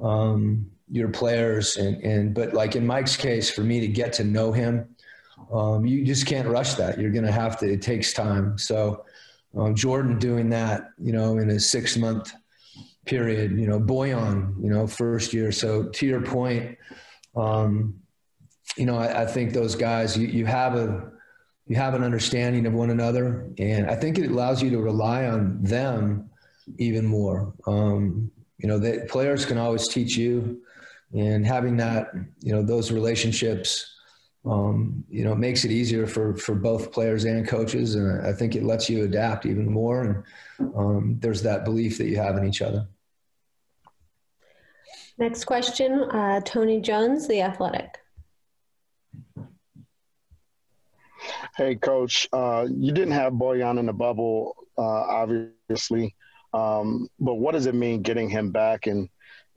um, 0.04 0.70
your 0.88 1.08
players 1.08 1.78
and, 1.78 2.00
and 2.04 2.32
but 2.32 2.54
like 2.54 2.76
in 2.76 2.87
Mike's 2.87 3.16
case, 3.16 3.50
for 3.50 3.62
me 3.62 3.80
to 3.80 3.88
get 3.88 4.12
to 4.12 4.25
know 4.25 4.52
him 4.52 4.95
um, 5.52 5.86
you 5.86 6.04
just 6.04 6.26
can't 6.26 6.48
rush 6.48 6.74
that. 6.74 6.98
You're 6.98 7.10
going 7.10 7.24
to 7.24 7.32
have 7.32 7.58
to. 7.58 7.70
It 7.70 7.82
takes 7.82 8.12
time. 8.12 8.58
So 8.58 9.04
um, 9.56 9.74
Jordan 9.74 10.18
doing 10.18 10.50
that, 10.50 10.90
you 10.98 11.12
know, 11.12 11.38
in 11.38 11.50
a 11.50 11.60
six 11.60 11.96
month 11.96 12.32
period, 13.04 13.58
you 13.58 13.66
know, 13.66 13.80
Bojan, 13.80 14.62
you 14.62 14.68
know, 14.68 14.86
first 14.86 15.32
year. 15.32 15.52
So 15.52 15.84
to 15.84 16.06
your 16.06 16.20
point, 16.20 16.76
um, 17.36 17.94
you 18.76 18.84
know, 18.84 18.96
I, 18.96 19.22
I, 19.22 19.26
think 19.26 19.52
those 19.52 19.74
guys, 19.74 20.18
you, 20.18 20.26
you 20.26 20.44
have 20.46 20.74
a, 20.74 21.12
you 21.66 21.76
have 21.76 21.94
an 21.94 22.02
understanding 22.02 22.66
of 22.66 22.72
one 22.72 22.90
another, 22.90 23.48
and 23.58 23.90
I 23.90 23.94
think 23.94 24.18
it 24.18 24.30
allows 24.30 24.62
you 24.62 24.70
to 24.70 24.78
rely 24.78 25.26
on 25.26 25.62
them 25.62 26.30
even 26.78 27.04
more. 27.04 27.52
Um, 27.66 28.30
you 28.58 28.68
know, 28.68 28.78
the 28.78 29.06
players 29.08 29.44
can 29.44 29.58
always 29.58 29.88
teach 29.88 30.16
you, 30.16 30.62
and 31.12 31.46
having 31.46 31.76
that, 31.78 32.08
you 32.40 32.52
know, 32.52 32.62
those 32.62 32.92
relationships 32.92 33.95
um, 34.46 35.04
you 35.10 35.24
know, 35.24 35.32
it 35.32 35.38
makes 35.38 35.64
it 35.64 35.70
easier 35.70 36.06
for, 36.06 36.36
for 36.36 36.54
both 36.54 36.92
players 36.92 37.24
and 37.24 37.46
coaches. 37.46 37.96
And 37.96 38.24
I 38.24 38.32
think 38.32 38.54
it 38.54 38.62
lets 38.62 38.88
you 38.88 39.04
adapt 39.04 39.44
even 39.44 39.70
more. 39.70 40.24
And 40.58 40.74
um, 40.76 41.16
there's 41.18 41.42
that 41.42 41.64
belief 41.64 41.98
that 41.98 42.06
you 42.06 42.16
have 42.16 42.36
in 42.36 42.46
each 42.46 42.62
other. 42.62 42.86
Next 45.18 45.44
question, 45.44 46.02
uh, 46.10 46.40
Tony 46.44 46.80
Jones, 46.80 47.26
The 47.26 47.40
Athletic. 47.40 47.98
Hey, 51.56 51.74
Coach. 51.74 52.28
Uh, 52.32 52.66
you 52.70 52.92
didn't 52.92 53.14
have 53.14 53.32
Bojan 53.32 53.78
in 53.78 53.86
the 53.86 53.92
bubble, 53.92 54.54
uh, 54.76 54.82
obviously. 54.82 56.14
Um, 56.52 57.08
but 57.18 57.34
what 57.34 57.52
does 57.52 57.66
it 57.66 57.74
mean 57.74 58.02
getting 58.02 58.28
him 58.28 58.52
back? 58.52 58.86
And 58.86 59.08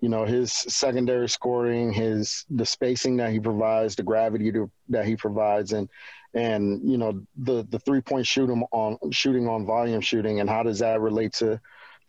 you 0.01 0.10
know 0.10 0.25
his 0.25 0.53
secondary 0.53 1.29
scoring, 1.29 1.91
his 1.91 2.46
the 2.50 2.65
spacing 2.65 3.18
that 3.18 3.32
he 3.32 3.39
provides, 3.39 3.96
the 3.96 4.03
gravity 4.03 4.51
to, 4.51 4.70
that 4.89 5.06
he 5.06 5.15
provides, 5.15 5.74
and 5.74 5.89
and 6.34 6.82
you 6.89 6.98
know 6.98 7.22
the 7.38 7.65
the 7.70 7.79
three 7.79 8.01
point 8.01 8.25
shooting 8.25 8.63
on 8.72 8.98
shooting 9.12 9.48
on 9.48 9.65
volume 9.65 10.01
shooting, 10.01 10.39
and 10.39 10.50
how 10.50 10.63
does 10.63 10.79
that 10.79 11.01
relate 11.01 11.34
to 11.34 11.60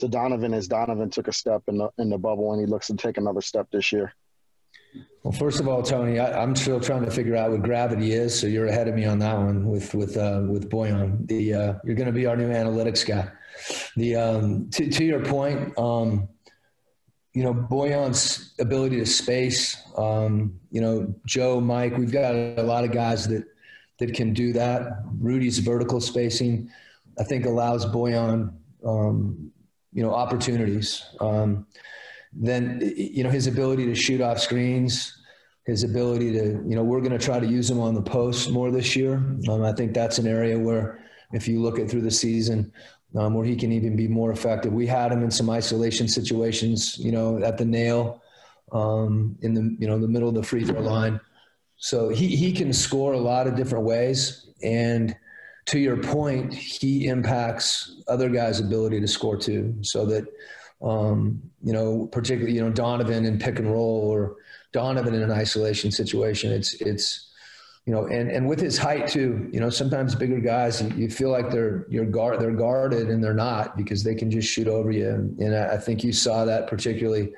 to 0.01 0.09
Donovan 0.09 0.53
as 0.55 0.67
Donovan 0.67 1.11
took 1.11 1.29
a 1.29 1.33
step 1.33 1.63
in 1.69 1.79
the 1.79 1.91
in 1.99 2.11
the 2.11 2.19
bubble 2.19 2.53
and 2.53 2.61
he 2.61 2.67
looks 2.67 2.89
to 2.89 2.97
take 2.97 3.19
another 3.19 3.41
step 3.41 3.69
this 3.71 3.93
year. 3.93 4.13
Well, 5.23 5.33
first 5.33 5.61
of 5.61 5.69
all, 5.69 5.83
Tony, 5.83 6.19
I, 6.19 6.43
am 6.43 6.57
still 6.57 6.81
trying 6.81 7.05
to 7.05 7.11
figure 7.11 7.37
out 7.37 7.51
what 7.51 7.63
gravity 7.63 8.13
is, 8.13 8.39
so 8.39 8.47
you're 8.47 8.67
ahead 8.67 8.89
of 8.89 8.95
me 8.95 9.05
on 9.05 9.19
that 9.21 9.37
one 9.37 9.67
with 9.67 9.95
with 9.95 10.17
uh, 10.17 10.43
with 10.49 10.69
Bojan. 10.71 11.29
The 11.29 11.55
uh, 11.55 11.75
you're 11.85 11.95
going 11.95 12.07
to 12.07 12.13
be 12.13 12.27
our 12.27 12.37
new 12.37 12.49
analytics 12.49 13.07
guy. 13.07 13.31
The 13.97 14.17
um, 14.17 14.71
to, 14.71 14.91
to 14.91 15.05
your 15.05 15.23
point, 15.25 15.79
um, 15.79 16.29
you 17.33 17.45
know, 17.45 17.55
Bojan's 17.55 18.55
ability 18.59 18.97
to 18.97 19.07
space, 19.07 19.81
um, 19.97 20.59
you 20.71 20.81
know, 20.81 21.15
Joe, 21.27 21.61
Mike, 21.61 21.97
we've 21.97 22.11
got 22.11 22.35
a 22.35 22.63
lot 22.63 22.85
of 22.85 22.91
guys 22.91 23.29
that, 23.29 23.45
that 23.99 24.15
can 24.15 24.33
do 24.33 24.53
that. 24.53 25.03
Rudy's 25.19 25.59
vertical 25.59 26.01
spacing, 26.01 26.71
I 27.19 27.25
think 27.25 27.47
allows 27.47 27.87
Bojan, 27.87 28.53
um, 28.85 29.53
you 29.93 30.03
know, 30.03 30.13
opportunities. 30.13 31.05
Um, 31.21 31.67
then, 32.33 32.81
you 32.97 33.23
know, 33.25 33.31
his 33.31 33.47
ability 33.47 33.87
to 33.87 33.95
shoot 33.95 34.21
off 34.21 34.41
screens, 34.41 35.17
his 35.67 35.85
ability 35.85 36.33
to, 36.33 36.45
you 36.67 36.75
know, 36.75 36.83
we're 36.83 37.01
going 37.01 37.17
to 37.17 37.25
try 37.25 37.39
to 37.39 37.47
use 37.47 37.71
him 37.71 37.81
on 37.81 37.95
the 37.95 38.03
post 38.03 38.51
more 38.51 38.71
this 38.71 38.97
year. 38.97 39.17
Um, 39.49 39.63
I 39.63 39.73
think 39.73 39.95
that's 39.95 40.19
an 40.19 40.27
area 40.27 40.59
where 40.59 41.05
if 41.33 41.47
you 41.47 41.61
look 41.63 41.79
at 41.79 41.89
through 41.89 42.03
the 42.03 42.11
season, 42.11 42.73
um, 43.17 43.35
where 43.35 43.45
he 43.45 43.57
can 43.57 43.73
even 43.73 43.97
be 43.97 44.09
more 44.09 44.31
effective. 44.31 44.73
We 44.73 44.87
had 44.87 45.13
him 45.13 45.23
in 45.23 45.31
some 45.31 45.51
isolation 45.51 46.09
situations, 46.09 46.99
you 46.99 47.13
know, 47.13 47.43
at 47.43 47.59
the 47.59 47.65
nail, 47.65 48.23
um, 48.73 49.37
in 49.43 49.55
the 49.55 49.77
you 49.79 49.89
know 49.89 49.99
the 49.99 50.09
middle 50.09 50.29
of 50.29 50.35
the 50.35 50.43
free 50.43 50.65
throw 50.65 50.81
line. 50.81 51.21
So 51.77 52.09
he 52.09 52.37
he 52.37 52.53
can 52.53 52.73
score 52.73 53.15
a 53.15 53.19
lot 53.19 53.47
of 53.47 53.57
different 53.57 53.85
ways, 53.85 54.47
and 54.63 55.17
to 55.67 55.79
your 55.79 55.97
point, 55.97 56.53
he 56.53 57.07
impacts 57.07 58.03
other 58.09 58.29
guys' 58.29 58.61
ability 58.61 59.01
to 59.01 59.09
score 59.09 59.37
too. 59.37 59.77
So 59.83 60.05
that 60.07 60.27
um, 60.83 61.43
you 61.63 61.73
know, 61.73 62.09
particularly 62.13 62.55
you 62.55 62.63
know 62.63 62.71
Donovan 62.71 63.25
in 63.25 63.39
pick 63.39 63.59
and 63.59 63.71
roll 63.71 64.09
or 64.09 64.37
Donovan 64.73 65.15
in 65.15 65.23
an 65.23 65.33
isolation 65.33 65.91
situation, 65.91 66.53
it's 66.53 66.75
it's 66.81 67.30
you 67.87 67.95
know, 67.95 68.07
and, 68.07 68.31
and 68.31 68.47
with 68.47 68.61
his 68.61 68.77
height 68.77 69.09
too, 69.09 69.49
you 69.53 69.59
know, 69.59 69.71
sometimes 69.71 70.15
bigger 70.15 70.39
guys, 70.39 70.83
you, 70.83 70.89
you 70.91 71.11
feel 71.11 71.31
like 71.31 71.51
they're, 71.51 71.87
you're 71.89 72.05
guard, 72.05 72.39
they're 72.39 72.53
guarded 72.53 73.09
and 73.09 73.25
they're 73.25 73.35
not 73.35 73.77
because 73.77 74.05
they 74.05 74.15
can 74.15 74.31
just 74.31 74.49
shoot 74.49 74.69
over 74.69 74.91
you. 74.91 75.09
And, 75.09 75.39
and 75.41 75.57
I 75.57 75.79
think 75.79 76.05
you 76.05 76.13
saw 76.13 76.45
that 76.45 76.67
particularly 76.67 77.33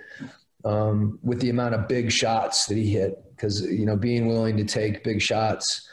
um, 0.64 1.18
with 1.22 1.40
the 1.40 1.50
amount 1.50 1.75
of 1.75 1.88
big 1.88 2.11
shots 2.11 2.66
that 2.66 2.76
he 2.76 2.90
hit 2.90 3.22
because, 3.30 3.62
you 3.62 3.87
know, 3.87 3.96
being 3.96 4.26
willing 4.26 4.56
to 4.56 4.64
take 4.64 5.04
big 5.04 5.22
shots 5.22 5.88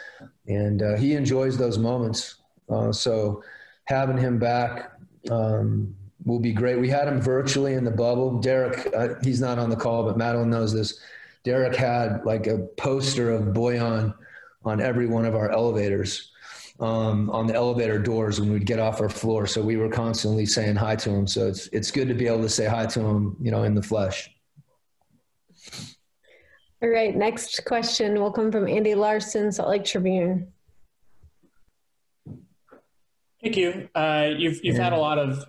and 0.48 0.82
uh, 0.82 0.98
he 0.98 1.14
enjoys 1.14 1.58
those 1.58 1.78
moments. 1.78 2.36
Uh, 2.70 2.92
so 2.92 3.44
having 3.86 4.18
him 4.18 4.40
back 4.40 4.92
um, 5.30 5.96
will 6.26 6.40
be 6.40 6.54
great. 6.54 6.80
We 6.80 6.90
had 6.90 7.08
him 7.08 7.22
virtually 7.22 7.76
in 7.76 7.84
the 7.84 7.92
bubble. 7.92 8.40
Derek, 8.40 8.92
uh, 8.96 9.10
he's 9.24 9.40
not 9.40 9.60
on 9.60 9.70
the 9.70 9.76
call, 9.76 10.04
but 10.04 10.18
Madeline 10.18 10.50
knows 10.50 10.74
this. 10.74 11.00
Derek 11.44 11.76
had 11.76 12.26
like 12.26 12.48
a 12.48 12.60
poster 12.78 13.32
of 13.32 13.54
Bojan 13.54 14.14
on 14.64 14.82
every 14.82 15.08
one 15.08 15.26
of 15.26 15.36
our 15.36 15.50
elevators, 15.52 16.32
um, 16.80 17.30
on 17.30 17.48
the 17.48 17.54
elevator 17.54 18.00
doors 18.00 18.40
when 18.40 18.52
we'd 18.52 18.66
get 18.66 18.80
off 18.80 19.02
our 19.02 19.10
floor. 19.10 19.48
So 19.48 19.62
we 19.62 19.78
were 19.78 19.90
constantly 19.90 20.46
saying 20.46 20.76
hi 20.76 20.96
to 20.98 21.10
him. 21.10 21.28
So 21.28 21.48
it's 21.48 21.68
it's 21.68 21.92
good 21.92 22.08
to 22.08 22.14
be 22.14 22.28
able 22.28 22.42
to 22.42 22.50
say 22.50 22.66
hi 22.66 22.86
to 22.88 23.00
him, 23.00 23.36
you 23.42 23.52
know, 23.52 23.64
in 23.64 23.76
the 23.76 23.84
flesh. 23.84 24.30
All 26.82 26.90
right. 26.90 27.16
Next 27.16 27.66
question 27.66 28.20
will 28.22 28.32
come 28.32 28.52
from 28.52 28.68
Andy 28.68 28.96
Larsen, 28.96 29.52
Salt 29.52 29.70
Lake 29.70 29.84
Tribune. 29.84 30.54
Thank 33.42 33.56
you. 33.56 33.90
Uh, 33.96 34.32
you've 34.38 34.64
you've 34.64 34.76
yeah. 34.76 34.84
had 34.84 34.94
a 34.94 34.98
lot 34.98 35.18
of 35.18 35.46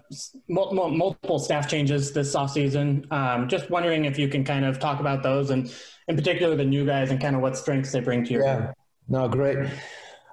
multiple, 0.49 0.91
multiple 0.91 1.39
staff 1.41 1.69
changes 1.69 2.13
this 2.13 2.37
offseason. 2.37 3.11
Um, 3.13 3.49
just 3.49 3.69
wondering 3.69 4.05
if 4.05 4.17
you 4.19 4.29
can 4.29 4.45
kind 4.45 4.65
of 4.65 4.79
talk 4.79 5.01
about 5.01 5.25
those 5.25 5.51
and 5.51 5.73
in 6.07 6.17
particular 6.17 6.55
the 6.55 6.65
new 6.65 6.87
guys 6.87 7.11
and 7.11 7.21
kind 7.21 7.35
of 7.35 7.43
what 7.43 7.57
strengths 7.57 7.91
they 7.91 8.01
bring 8.01 8.25
to 8.25 8.33
your 8.33 8.45
yeah. 8.45 8.73
No, 9.11 9.29
great. 9.29 9.69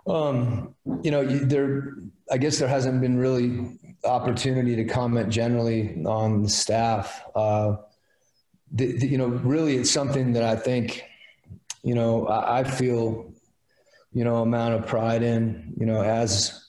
Um, 0.06 0.76
you 1.02 1.12
know, 1.12 1.26
there. 1.26 1.96
I 2.32 2.38
guess 2.38 2.60
there 2.60 2.68
hasn't 2.68 3.02
been 3.02 3.18
really 3.18 3.80
opportunity 4.04 4.76
to 4.76 4.86
comment 4.86 5.30
generally 5.30 6.04
on 6.06 6.44
the 6.44 6.50
staff. 6.50 7.24
Uh, 7.36 7.78
the, 8.72 8.98
the, 8.98 9.08
you 9.08 9.18
know, 9.18 9.28
really, 9.28 9.78
it's 9.78 9.90
something 9.90 10.34
that 10.34 10.44
I 10.44 10.56
think, 10.56 11.04
you 11.84 11.96
know, 11.96 12.28
I, 12.28 12.60
I 12.60 12.64
feel, 12.64 13.34
you 14.14 14.24
know, 14.24 14.38
amount 14.38 14.76
of 14.76 14.86
pride 14.86 15.24
in. 15.24 15.74
You 15.80 15.88
know, 15.88 16.04
as 16.04 16.68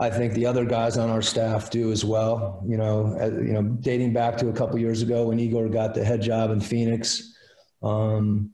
I 0.00 0.10
think 0.10 0.32
the 0.32 0.46
other 0.46 0.64
guys 0.64 0.98
on 0.98 1.10
our 1.10 1.22
staff 1.22 1.70
do 1.70 1.92
as 1.92 2.04
well. 2.04 2.62
You 2.66 2.76
know, 2.76 3.16
as, 3.20 3.34
you 3.34 3.52
know, 3.52 3.62
dating 3.62 4.12
back 4.14 4.36
to 4.38 4.48
a 4.48 4.52
couple 4.52 4.78
years 4.80 5.00
ago 5.00 5.28
when 5.28 5.38
Igor 5.38 5.68
got 5.68 5.94
the 5.94 6.04
head 6.04 6.22
job 6.22 6.50
in 6.50 6.60
Phoenix. 6.60 7.34
Um, 7.82 8.52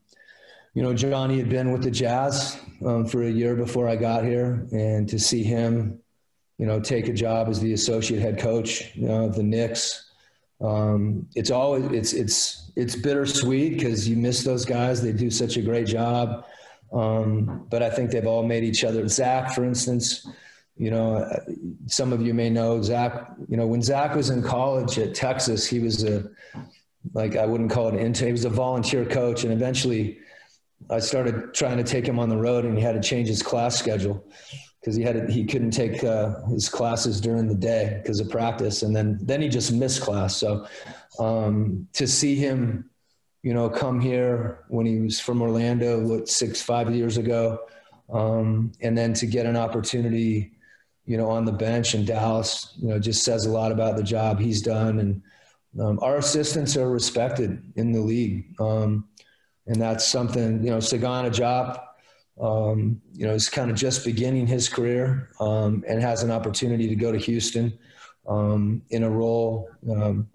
you 0.73 0.81
know, 0.81 0.93
Johnny 0.93 1.37
had 1.37 1.49
been 1.49 1.71
with 1.71 1.83
the 1.83 1.91
Jazz 1.91 2.59
um, 2.85 3.05
for 3.05 3.23
a 3.23 3.29
year 3.29 3.55
before 3.55 3.87
I 3.87 3.95
got 3.95 4.23
here, 4.23 4.67
and 4.71 5.07
to 5.09 5.19
see 5.19 5.43
him, 5.43 5.99
you 6.57 6.65
know, 6.65 6.79
take 6.79 7.07
a 7.07 7.13
job 7.13 7.47
as 7.47 7.59
the 7.59 7.73
associate 7.73 8.21
head 8.21 8.39
coach 8.39 8.95
you 8.95 9.07
know, 9.07 9.25
of 9.25 9.35
the 9.35 9.43
Knicks, 9.43 10.11
um, 10.61 11.27
it's 11.35 11.51
always 11.51 11.85
it's 11.85 12.13
it's 12.13 12.71
it's 12.75 12.95
bittersweet 12.95 13.73
because 13.73 14.07
you 14.07 14.15
miss 14.15 14.43
those 14.43 14.65
guys. 14.65 15.01
They 15.01 15.11
do 15.11 15.29
such 15.29 15.57
a 15.57 15.61
great 15.61 15.87
job, 15.87 16.45
um, 16.93 17.67
but 17.69 17.83
I 17.83 17.89
think 17.89 18.11
they've 18.11 18.25
all 18.25 18.43
made 18.43 18.63
each 18.63 18.83
other. 18.83 19.07
Zach, 19.07 19.53
for 19.53 19.65
instance, 19.65 20.27
you 20.77 20.89
know, 20.89 21.29
some 21.87 22.13
of 22.13 22.21
you 22.21 22.33
may 22.33 22.49
know 22.49 22.81
Zach. 22.81 23.31
You 23.47 23.57
know, 23.57 23.67
when 23.67 23.81
Zach 23.81 24.15
was 24.15 24.29
in 24.29 24.41
college 24.41 24.97
at 24.97 25.13
Texas, 25.13 25.67
he 25.67 25.79
was 25.79 26.03
a 26.03 26.29
like 27.13 27.35
I 27.35 27.45
wouldn't 27.45 27.69
call 27.69 27.89
it 27.89 27.95
an 27.95 27.99
intern. 27.99 28.27
He 28.27 28.31
was 28.31 28.45
a 28.45 28.49
volunteer 28.49 29.05
coach, 29.05 29.43
and 29.43 29.51
eventually 29.51 30.19
I 30.89 30.99
started 30.99 31.53
trying 31.53 31.77
to 31.77 31.83
take 31.83 32.05
him 32.05 32.19
on 32.19 32.29
the 32.29 32.37
road, 32.37 32.65
and 32.65 32.77
he 32.77 32.83
had 32.83 33.01
to 33.01 33.01
change 33.01 33.27
his 33.27 33.41
class 33.41 33.77
schedule 33.77 34.25
because 34.79 34.95
he 34.95 35.03
had 35.03 35.27
to, 35.27 35.31
he 35.31 35.45
couldn't 35.45 35.71
take 35.71 36.03
uh, 36.03 36.43
his 36.47 36.67
classes 36.67 37.21
during 37.21 37.47
the 37.47 37.55
day 37.55 37.99
because 38.01 38.19
of 38.19 38.29
practice, 38.29 38.83
and 38.83 38.95
then 38.95 39.17
then 39.21 39.41
he 39.41 39.47
just 39.47 39.71
missed 39.71 40.01
class. 40.01 40.35
So 40.35 40.67
um, 41.19 41.87
to 41.93 42.07
see 42.07 42.35
him, 42.35 42.89
you 43.43 43.53
know, 43.53 43.69
come 43.69 44.01
here 44.01 44.65
when 44.67 44.85
he 44.85 44.99
was 44.99 45.19
from 45.19 45.41
Orlando, 45.41 46.05
what 46.05 46.27
six 46.27 46.61
five 46.61 46.93
years 46.93 47.17
ago, 47.17 47.59
um, 48.11 48.73
and 48.81 48.97
then 48.97 49.13
to 49.13 49.25
get 49.25 49.45
an 49.45 49.55
opportunity, 49.55 50.51
you 51.05 51.17
know, 51.17 51.29
on 51.29 51.45
the 51.45 51.51
bench 51.51 51.95
in 51.95 52.03
Dallas, 52.03 52.73
you 52.77 52.89
know, 52.89 52.99
just 52.99 53.23
says 53.23 53.45
a 53.45 53.51
lot 53.51 53.71
about 53.71 53.95
the 53.95 54.03
job 54.03 54.39
he's 54.39 54.61
done, 54.61 54.99
and 54.99 55.21
um, 55.79 55.97
our 56.01 56.17
assistants 56.17 56.75
are 56.75 56.89
respected 56.89 57.63
in 57.77 57.91
the 57.91 58.01
league. 58.01 58.53
Um, 58.59 59.07
and 59.67 59.81
that's 59.81 60.05
something 60.05 60.63
you 60.63 60.69
know 60.69 60.77
Sagana 60.77 61.29
Diop, 61.29 61.79
um, 62.41 63.01
you 63.13 63.27
know, 63.27 63.33
is 63.33 63.49
kind 63.49 63.69
of 63.69 63.77
just 63.77 64.05
beginning 64.05 64.47
his 64.47 64.67
career 64.67 65.29
um, 65.39 65.83
and 65.87 66.01
has 66.01 66.23
an 66.23 66.31
opportunity 66.31 66.87
to 66.87 66.95
go 66.95 67.11
to 67.11 67.17
Houston 67.17 67.77
um, 68.27 68.81
in 68.89 69.03
a 69.03 69.09
role. 69.09 69.69
Um, 69.89 70.29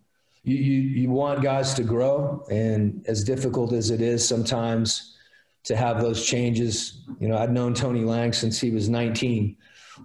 you, 0.45 0.57
you, 0.57 0.81
you 0.81 1.11
want 1.11 1.43
guys 1.43 1.75
to 1.75 1.83
grow, 1.83 2.45
and 2.51 3.05
as 3.07 3.25
difficult 3.25 3.73
as 3.73 3.91
it 3.91 4.01
is 4.01 4.27
sometimes 4.27 5.17
to 5.65 5.77
have 5.77 6.01
those 6.01 6.25
changes. 6.25 7.03
You 7.21 7.29
know, 7.29 7.37
I've 7.37 7.51
known 7.51 7.75
Tony 7.75 8.01
Lang 8.01 8.33
since 8.33 8.61
he 8.61 8.71
was 8.71 8.89
19, 8.89 9.57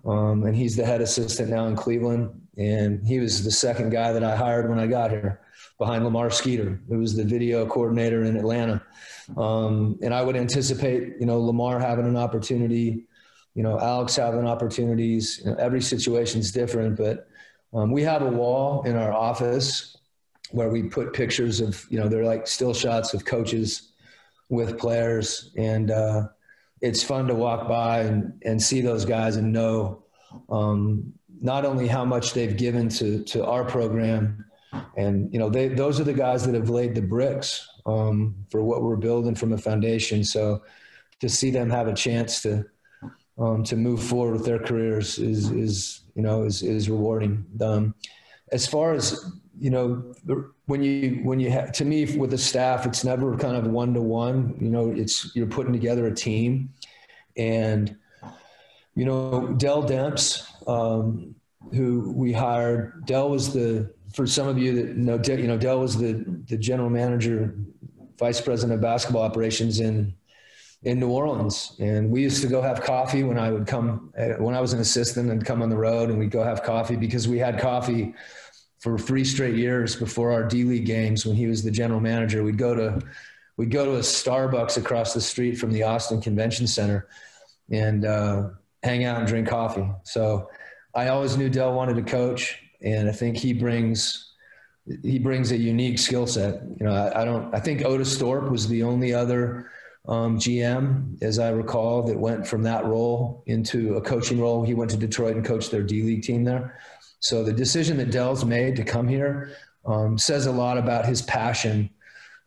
um, 0.06 0.44
and 0.44 0.56
he's 0.56 0.76
the 0.76 0.86
head 0.86 1.02
assistant 1.02 1.50
now 1.50 1.68
in 1.68 1.76
Cleveland. 1.76 2.42
And 2.58 3.06
he 3.06 3.20
was 3.20 3.44
the 3.44 3.52
second 3.52 3.90
guy 3.90 4.14
that 4.14 4.24
I 4.24 4.36
hired 4.36 4.70
when 4.70 4.80
I 4.80 4.88
got 4.88 5.10
here, 5.10 5.42
behind 5.80 6.04
Lamar 6.04 6.30
Skeeter, 6.30 6.80
who 6.88 7.00
was 7.00 7.16
the 7.16 7.24
video 7.24 7.66
coordinator 7.66 8.24
in 8.24 8.38
Atlanta. 8.38 8.82
Um, 9.38 9.98
and 10.02 10.14
I 10.14 10.22
would 10.22 10.36
anticipate, 10.36 11.16
you 11.20 11.26
know, 11.26 11.40
Lamar 11.40 11.80
having 11.80 12.06
an 12.06 12.18
opportunity, 12.18 13.08
you 13.56 13.64
know, 13.64 13.80
Alex 13.80 14.16
having 14.16 14.48
opportunities. 14.48 15.42
You 15.44 15.52
know, 15.52 15.58
every 15.58 15.82
situation 15.82 16.42
is 16.42 16.52
different, 16.52 16.98
but 16.98 17.28
um, 17.74 17.92
we 17.92 18.04
have 18.04 18.22
a 18.22 18.30
wall 18.30 18.84
in 18.84 18.96
our 18.96 19.12
office 19.12 19.98
where 20.52 20.70
we 20.70 20.84
put 20.84 21.14
pictures 21.14 21.60
of, 21.60 21.84
you 21.90 22.00
know, 22.00 22.08
they're 22.08 22.26
like 22.26 22.46
still 22.46 22.74
shots 22.74 23.16
of 23.16 23.26
coaches 23.26 23.94
with 24.50 24.78
players. 24.78 25.52
And 25.58 25.90
uh, 25.90 26.28
it's 26.82 27.02
fun 27.02 27.28
to 27.28 27.34
walk 27.34 27.68
by 27.68 28.02
and, 28.02 28.40
and 28.44 28.62
see 28.62 28.82
those 28.82 29.06
guys 29.06 29.38
and 29.38 29.52
know 29.52 30.04
um, 30.50 31.14
not 31.44 31.66
only 31.66 31.88
how 31.88 32.06
much 32.06 32.34
they've 32.34 32.56
given 32.56 32.88
to, 32.88 33.22
to 33.26 33.46
our 33.46 33.66
program, 33.66 34.46
and, 34.96 35.32
you 35.32 35.38
know, 35.38 35.50
they, 35.50 35.68
those 35.68 36.00
are 36.00 36.06
the 36.06 36.14
guys 36.14 36.46
that 36.46 36.56
have 36.56 36.70
laid 36.70 36.96
the 36.96 37.02
bricks 37.02 37.68
um, 37.86 38.34
for 38.50 38.64
what 38.64 38.82
we're 38.82 38.96
building 38.96 39.36
from 39.36 39.52
a 39.52 39.58
foundation. 39.58 40.24
So 40.24 40.64
to 41.20 41.28
see 41.28 41.52
them 41.52 41.70
have 41.70 41.90
a 41.90 41.94
chance 41.94 42.42
to, 42.44 42.66
um, 43.38 43.64
to 43.66 43.76
move 43.76 44.02
forward 44.02 44.34
with 44.34 44.46
their 44.46 44.58
careers 44.58 45.20
is, 45.20 45.52
is 45.52 46.02
you 46.16 46.24
know, 46.24 46.44
is, 46.44 46.64
is 46.64 46.90
rewarding. 46.90 47.46
Um, 47.62 47.94
as 48.52 48.66
far 48.66 48.94
as, 48.94 49.32
you 49.60 49.70
know, 49.70 50.14
when 50.66 50.82
you, 50.82 51.20
when 51.24 51.40
you 51.42 51.52
have, 51.52 51.74
to 51.74 51.86
me, 51.86 52.18
with 52.18 52.32
the 52.32 52.38
staff, 52.38 52.86
it's 52.86 53.04
never 53.04 53.36
kind 53.38 53.58
of 53.58 53.68
one 53.68 53.94
to 53.94 54.02
one, 54.02 54.56
you 54.62 54.70
know, 54.70 54.92
it's, 54.92 55.36
you're 55.36 55.46
putting 55.46 55.74
together 55.74 56.08
a 56.08 56.16
team 56.16 56.74
and, 57.36 57.98
you 58.96 59.06
know, 59.06 59.54
Dell 59.58 59.84
Demps, 59.84 60.48
um, 60.68 61.36
who 61.74 62.12
we 62.16 62.34
hired, 62.34 63.06
Dell 63.06 63.30
was 63.30 63.54
the, 63.54 63.94
for 64.14 64.28
some 64.28 64.48
of 64.48 64.58
you 64.58 64.74
that 64.76 64.98
know, 64.98 65.20
you 65.24 65.48
know, 65.48 65.58
Dell 65.58 65.80
was 65.80 65.98
the, 65.98 66.24
the 66.48 66.58
general 66.58 66.90
manager, 66.90 67.56
vice 68.20 68.42
president 68.42 68.74
of 68.74 68.82
basketball 68.82 69.24
operations 69.24 69.80
in 69.80 70.14
in 70.84 71.00
New 71.00 71.10
Orleans. 71.10 71.76
And 71.80 72.12
we 72.12 72.22
used 72.22 72.42
to 72.42 72.48
go 72.48 72.62
have 72.62 72.82
coffee 72.82 73.24
when 73.24 73.40
I 73.40 73.52
would 73.52 73.66
come, 73.66 74.14
uh, 74.18 74.34
when 74.44 74.54
I 74.54 74.60
was 74.60 74.74
an 74.74 74.80
assistant 74.80 75.32
and 75.32 75.46
come 75.46 75.62
on 75.62 75.70
the 75.70 75.78
road 75.78 76.10
and 76.10 76.20
we'd 76.20 76.32
go 76.32 76.44
have 76.44 76.64
coffee 76.64 76.96
because 76.96 77.28
we 77.28 77.40
had 77.40 77.60
coffee 77.60 78.14
for 78.80 78.98
three 78.98 79.24
straight 79.24 79.56
years 79.56 79.96
before 79.96 80.34
our 80.34 80.44
D 80.44 80.66
League 80.66 80.86
games 80.86 81.26
when 81.26 81.38
he 81.38 81.48
was 81.48 81.64
the 81.64 81.72
general 81.72 82.02
manager. 82.02 82.44
We'd 82.44 82.58
go 82.58 82.76
to, 82.76 83.02
we'd 83.56 83.72
go 83.72 83.86
to 83.86 83.96
a 83.96 84.00
Starbucks 84.00 84.78
across 84.78 85.14
the 85.14 85.22
street 85.22 85.56
from 85.56 85.72
the 85.72 85.84
Austin 85.84 86.20
Convention 86.20 86.68
Center 86.68 87.08
and 87.72 88.04
uh, 88.04 88.50
hang 88.84 89.06
out 89.06 89.20
and 89.20 89.28
drink 89.28 89.48
coffee. 89.48 89.90
So 90.04 90.50
I 90.94 91.08
always 91.08 91.38
knew 91.38 91.50
Dell 91.50 91.74
wanted 91.74 91.96
to 91.96 92.04
coach. 92.04 92.60
And 92.82 93.08
I 93.08 93.14
think 93.14 93.38
he 93.38 93.54
brings, 93.54 94.34
he 95.02 95.18
brings 95.18 95.52
a 95.52 95.58
unique 95.58 95.98
skill 95.98 96.28
set. 96.28 96.62
You 96.80 96.86
know, 96.86 96.94
I, 96.94 97.22
I 97.22 97.26
don't, 97.26 97.54
I 97.56 97.60
think 97.60 97.84
Otis 97.84 98.18
Thorpe 98.18 98.52
was 98.52 98.68
the 98.68 98.84
only 98.84 99.14
other 99.14 99.72
um, 100.08 100.38
GM, 100.38 101.22
as 101.24 101.40
I 101.40 101.50
recall, 101.50 102.04
that 102.04 102.20
went 102.20 102.46
from 102.46 102.62
that 102.64 102.86
role 102.86 103.44
into 103.48 103.96
a 103.96 104.02
coaching 104.02 104.40
role. 104.40 104.64
He 104.64 104.74
went 104.74 104.92
to 104.92 104.98
Detroit 104.98 105.38
and 105.38 105.46
coached 105.46 105.72
their 105.72 105.84
D 105.84 106.04
League 106.04 106.24
team 106.24 106.44
there. 106.44 106.78
So 107.22 107.42
the 107.42 107.54
decision 107.54 107.96
that 107.98 108.12
Dell's 108.12 108.44
made 108.44 108.76
to 108.76 108.84
come 108.84 109.08
here 109.08 109.56
um, 109.86 110.18
says 110.18 110.46
a 110.46 110.52
lot 110.52 110.78
about 110.78 111.06
his 111.06 111.22
passion 111.22 111.90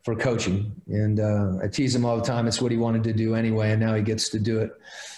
for 0.07 0.15
coaching. 0.15 0.73
And 0.87 1.19
uh, 1.19 1.57
I 1.61 1.67
tease 1.67 1.93
him 1.93 2.05
all 2.05 2.15
the 2.15 2.23
time. 2.23 2.47
It's 2.47 2.61
what 2.61 2.71
he 2.71 2.77
wanted 2.77 3.03
to 3.03 3.11
do 3.11 3.35
anyway, 3.35 3.71
and 3.71 3.81
now 3.81 3.93
he 3.93 4.01
gets 4.01 4.29
to 4.29 4.39
do 4.39 4.59
it 4.59 4.71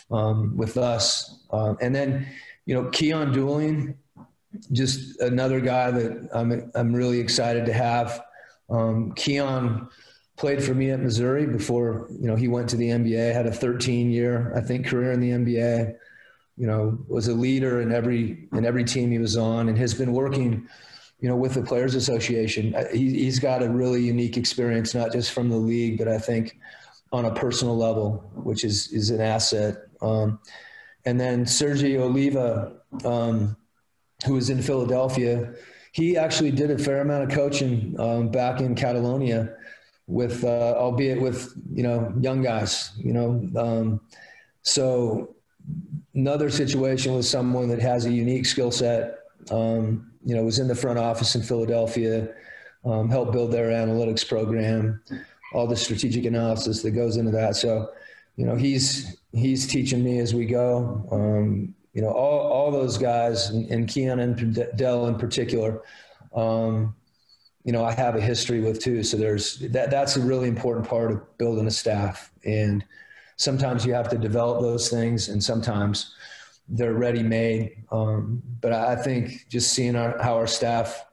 um, 0.09 0.57
with 0.57 0.79
us. 0.79 1.43
Um, 1.51 1.77
and 1.79 1.93
then, 1.93 2.25
you 2.65 2.73
know, 2.73 2.85
Keyon 2.85 3.31
Dooling, 3.31 3.93
just 4.71 5.21
another 5.21 5.59
guy 5.61 5.91
that 5.91 6.29
I'm 6.33 6.71
I'm 6.73 6.91
really 6.91 7.19
excited 7.19 7.67
to 7.67 7.73
have. 7.73 8.19
Um, 8.71 9.13
Keyon 9.13 9.87
played 10.37 10.63
for 10.63 10.73
me 10.73 10.89
at 10.89 10.99
Missouri 10.99 11.45
before 11.45 12.07
you 12.09 12.25
know 12.25 12.35
he 12.35 12.47
went 12.47 12.67
to 12.69 12.75
the 12.75 12.89
NBA. 12.89 13.31
Had 13.31 13.45
a 13.45 13.51
13 13.51 14.09
year 14.09 14.51
I 14.55 14.61
think 14.61 14.87
career 14.87 15.11
in 15.11 15.19
the 15.19 15.29
NBA. 15.29 15.97
You 16.57 16.65
know 16.65 16.97
was 17.07 17.27
a 17.27 17.35
leader 17.35 17.81
in 17.81 17.91
every 17.91 18.47
in 18.53 18.65
every 18.65 18.85
team 18.85 19.11
he 19.11 19.19
was 19.19 19.37
on, 19.37 19.69
and 19.69 19.77
has 19.77 19.93
been 19.93 20.13
working. 20.13 20.67
You 21.19 21.29
know, 21.29 21.35
with 21.35 21.53
the 21.53 21.61
Players 21.61 21.95
Association, 21.95 22.73
uh, 22.75 22.85
he, 22.93 23.23
he's 23.23 23.39
got 23.39 23.61
a 23.61 23.69
really 23.69 24.01
unique 24.01 24.37
experience, 24.37 24.95
not 24.95 25.11
just 25.11 25.31
from 25.31 25.49
the 25.49 25.57
league, 25.57 25.97
but 25.97 26.07
I 26.07 26.17
think 26.17 26.57
on 27.11 27.25
a 27.25 27.33
personal 27.33 27.75
level, 27.75 28.31
which 28.35 28.63
is 28.63 28.91
is 28.93 29.09
an 29.09 29.19
asset. 29.19 29.77
Um, 30.01 30.39
and 31.05 31.19
then 31.19 31.45
Sergio 31.45 32.01
Oliva, 32.01 32.73
um, 33.03 33.57
who 34.25 34.35
was 34.35 34.49
in 34.49 34.61
Philadelphia, 34.61 35.53
he 35.91 36.17
actually 36.17 36.51
did 36.51 36.71
a 36.71 36.77
fair 36.77 37.01
amount 37.01 37.23
of 37.23 37.31
coaching 37.31 37.95
um, 37.99 38.29
back 38.29 38.61
in 38.61 38.75
Catalonia 38.75 39.55
with 40.09 40.43
uh, 40.43 40.73
albeit 40.75 41.21
with 41.21 41.53
you 41.71 41.83
know 41.83 42.11
young 42.19 42.41
guys 42.41 42.93
you 42.97 43.13
know 43.13 43.47
um, 43.55 44.01
so 44.63 45.35
another 46.15 46.49
situation 46.49 47.13
with 47.13 47.25
someone 47.25 47.69
that 47.69 47.79
has 47.79 48.05
a 48.05 48.11
unique 48.11 48.45
skill 48.45 48.71
set 48.71 49.19
um, 49.51 50.08
you 50.29 50.35
know 50.35 50.43
was 50.43 50.59
in 50.59 50.67
the 50.67 50.75
front 50.75 50.99
office 50.99 51.35
in 51.35 51.41
philadelphia 51.41 52.29
um, 52.85 53.09
helped 53.09 53.31
build 53.31 53.51
their 53.51 53.69
analytics 53.69 54.27
program 54.27 55.01
all 55.53 55.67
the 55.67 55.75
strategic 55.75 56.25
analysis 56.25 56.81
that 56.81 56.91
goes 56.91 57.17
into 57.17 57.31
that 57.31 57.55
so 57.55 57.89
you 58.35 58.45
know 58.45 58.55
he's 58.55 59.17
he's 59.33 59.67
teaching 59.67 60.03
me 60.03 60.19
as 60.19 60.33
we 60.33 60.45
go 60.45 61.05
um, 61.11 61.73
you 61.93 62.01
know 62.01 62.11
all, 62.11 62.51
all 62.51 62.71
those 62.71 62.97
guys 62.97 63.49
and, 63.49 63.69
and 63.69 63.87
Keyon 63.87 64.21
and 64.21 64.77
Dell 64.77 65.07
in 65.07 65.15
particular 65.15 65.81
um, 66.35 66.95
you 67.63 67.73
know, 67.73 67.83
I 67.83 67.91
have 67.91 68.15
a 68.15 68.21
history 68.21 68.61
with 68.61 68.81
too. 68.81 69.03
So 69.03 69.17
there's 69.17 69.59
that, 69.59 69.91
that's 69.91 70.15
a 70.15 70.21
really 70.21 70.47
important 70.47 70.87
part 70.87 71.11
of 71.11 71.37
building 71.37 71.67
a 71.67 71.71
staff. 71.71 72.31
And 72.45 72.85
sometimes 73.35 73.85
you 73.85 73.93
have 73.93 74.09
to 74.09 74.17
develop 74.17 74.61
those 74.61 74.89
things 74.89 75.29
and 75.29 75.43
sometimes 75.43 76.15
they're 76.69 76.93
ready 76.93 77.23
made. 77.23 77.83
Um, 77.91 78.41
but 78.61 78.71
I 78.71 78.95
think 78.95 79.47
just 79.49 79.73
seeing 79.73 79.95
our, 79.95 80.17
how 80.21 80.35
our 80.35 80.47
staff 80.47 81.05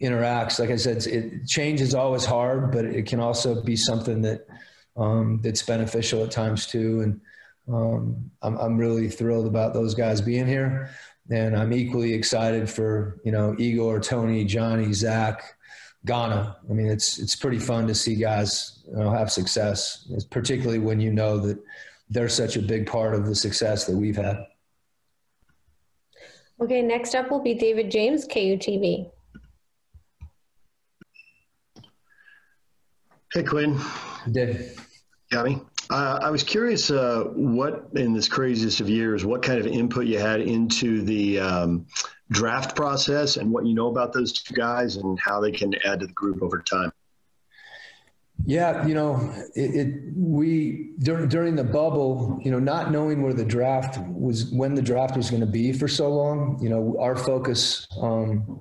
interacts, 0.00 0.58
like 0.58 0.70
I 0.70 0.76
said, 0.76 1.06
it, 1.06 1.46
change 1.46 1.80
is 1.80 1.94
always 1.94 2.24
hard, 2.24 2.72
but 2.72 2.84
it 2.84 3.06
can 3.06 3.20
also 3.20 3.62
be 3.62 3.76
something 3.76 4.22
that 4.22 4.46
um, 4.96 5.40
that's 5.42 5.62
beneficial 5.62 6.22
at 6.22 6.30
times 6.30 6.66
too. 6.66 7.00
And 7.00 7.20
um, 7.72 8.30
I'm, 8.42 8.56
I'm 8.58 8.76
really 8.76 9.08
thrilled 9.08 9.46
about 9.46 9.74
those 9.74 9.94
guys 9.94 10.20
being 10.20 10.46
here. 10.46 10.90
And 11.30 11.56
I'm 11.56 11.72
equally 11.72 12.12
excited 12.12 12.68
for, 12.68 13.20
you 13.24 13.32
know, 13.32 13.54
Igor, 13.58 14.00
Tony, 14.00 14.44
Johnny, 14.44 14.92
Zach, 14.92 15.42
Ghana. 16.04 16.56
I 16.68 16.72
mean, 16.72 16.88
it's 16.88 17.18
it's 17.18 17.36
pretty 17.36 17.60
fun 17.60 17.86
to 17.86 17.94
see 17.94 18.16
guys 18.16 18.82
you 18.88 18.96
know, 18.96 19.10
have 19.10 19.30
success, 19.30 20.06
it's 20.10 20.24
particularly 20.24 20.80
when 20.80 21.00
you 21.00 21.12
know 21.12 21.38
that 21.38 21.58
they're 22.10 22.28
such 22.28 22.56
a 22.56 22.62
big 22.62 22.86
part 22.86 23.14
of 23.14 23.24
the 23.24 23.34
success 23.34 23.86
that 23.86 23.96
we've 23.96 24.16
had. 24.16 24.44
Okay, 26.62 26.80
next 26.80 27.16
up 27.16 27.28
will 27.28 27.40
be 27.40 27.54
David 27.54 27.90
James, 27.90 28.24
KUTV. 28.28 29.10
Hey, 33.32 33.42
Quin. 33.42 33.80
Did. 34.30 34.78
Got 35.32 35.46
me. 35.46 35.58
Uh, 35.90 36.20
I 36.22 36.30
was 36.30 36.44
curious 36.44 36.88
uh, 36.92 37.24
what, 37.34 37.88
in 37.96 38.12
this 38.12 38.28
craziest 38.28 38.80
of 38.80 38.88
years, 38.88 39.24
what 39.24 39.42
kind 39.42 39.58
of 39.58 39.66
input 39.66 40.06
you 40.06 40.20
had 40.20 40.40
into 40.40 41.02
the 41.02 41.40
um, 41.40 41.84
draft 42.30 42.76
process 42.76 43.38
and 43.38 43.50
what 43.50 43.66
you 43.66 43.74
know 43.74 43.88
about 43.88 44.12
those 44.12 44.32
two 44.32 44.54
guys 44.54 44.98
and 44.98 45.18
how 45.18 45.40
they 45.40 45.50
can 45.50 45.74
add 45.84 45.98
to 45.98 46.06
the 46.06 46.12
group 46.12 46.44
over 46.44 46.62
time. 46.62 46.92
Yeah, 48.44 48.86
you 48.86 48.94
know, 48.94 49.32
it, 49.54 49.74
it 49.74 50.02
we 50.16 50.90
during 50.98 51.28
during 51.28 51.56
the 51.56 51.64
bubble, 51.64 52.40
you 52.42 52.50
know, 52.50 52.58
not 52.58 52.90
knowing 52.90 53.22
where 53.22 53.32
the 53.32 53.44
draft 53.44 53.98
was, 54.08 54.46
when 54.46 54.74
the 54.74 54.82
draft 54.82 55.16
was 55.16 55.30
going 55.30 55.40
to 55.40 55.46
be 55.46 55.72
for 55.72 55.86
so 55.86 56.08
long, 56.10 56.58
you 56.60 56.68
know, 56.68 56.96
our 56.98 57.16
focus 57.16 57.86
um, 58.00 58.60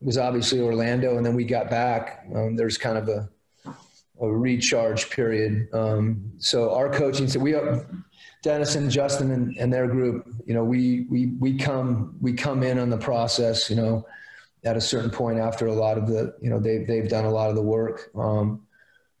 was 0.00 0.18
obviously 0.18 0.60
Orlando, 0.60 1.16
and 1.16 1.24
then 1.24 1.34
we 1.34 1.44
got 1.44 1.70
back. 1.70 2.26
Um, 2.34 2.56
there's 2.56 2.76
kind 2.76 2.98
of 2.98 3.08
a 3.08 3.28
a 4.20 4.28
recharge 4.28 5.10
period. 5.10 5.68
Um, 5.72 6.32
so 6.38 6.74
our 6.74 6.90
coaching, 6.90 7.28
so 7.28 7.38
we 7.38 7.54
Dennis 8.42 8.76
and 8.76 8.90
Justin 8.90 9.32
and, 9.32 9.56
and, 9.58 9.72
their 9.72 9.88
group, 9.88 10.26
you 10.46 10.54
know, 10.54 10.64
we, 10.64 11.06
we, 11.10 11.34
we 11.38 11.58
come, 11.58 12.16
we 12.20 12.32
come 12.32 12.62
in 12.62 12.78
on 12.78 12.90
the 12.90 12.96
process, 12.96 13.68
you 13.68 13.76
know, 13.76 14.06
at 14.64 14.76
a 14.76 14.80
certain 14.80 15.10
point 15.10 15.38
after 15.38 15.66
a 15.66 15.72
lot 15.72 15.98
of 15.98 16.06
the, 16.06 16.34
you 16.40 16.48
know, 16.48 16.60
they've, 16.60 16.86
they've 16.86 17.08
done 17.08 17.24
a 17.24 17.30
lot 17.30 17.50
of 17.50 17.56
the 17.56 17.62
work. 17.62 18.10
Um, 18.14 18.62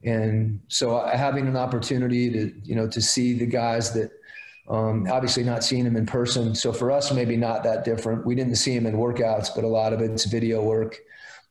and 0.04 0.60
so 0.68 1.04
having 1.06 1.48
an 1.48 1.56
opportunity 1.56 2.30
to, 2.30 2.52
you 2.62 2.74
know, 2.74 2.86
to 2.88 3.00
see 3.00 3.32
the 3.34 3.46
guys 3.46 3.92
that, 3.94 4.10
um, 4.68 5.06
obviously 5.10 5.44
not 5.44 5.62
seeing 5.62 5.84
them 5.84 5.96
in 5.96 6.06
person. 6.06 6.54
So 6.54 6.72
for 6.72 6.90
us, 6.90 7.12
maybe 7.12 7.36
not 7.36 7.62
that 7.62 7.84
different. 7.84 8.26
We 8.26 8.34
didn't 8.34 8.56
see 8.56 8.74
them 8.76 8.86
in 8.86 8.94
workouts, 8.94 9.50
but 9.54 9.64
a 9.64 9.68
lot 9.68 9.92
of 9.92 10.00
it's 10.00 10.24
video 10.24 10.62
work. 10.62 10.98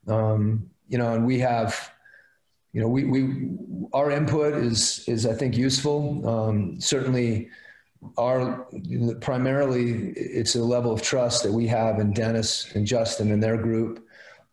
Um, 0.07 0.69
you 0.87 0.97
know, 0.97 1.13
and 1.13 1.25
we 1.25 1.39
have, 1.39 1.91
you 2.73 2.81
know, 2.81 2.87
we, 2.87 3.05
we 3.05 3.49
our 3.93 4.11
input 4.11 4.53
is 4.53 5.05
is 5.07 5.25
I 5.25 5.33
think 5.33 5.55
useful. 5.55 6.27
Um, 6.27 6.79
certainly, 6.79 7.49
our 8.17 8.67
primarily 9.21 10.09
it's 10.11 10.55
a 10.55 10.63
level 10.63 10.91
of 10.91 11.01
trust 11.01 11.43
that 11.43 11.51
we 11.51 11.67
have 11.67 11.99
in 11.99 12.11
Dennis 12.11 12.75
and 12.75 12.85
Justin 12.85 13.31
and 13.31 13.41
their 13.41 13.57
group. 13.57 14.05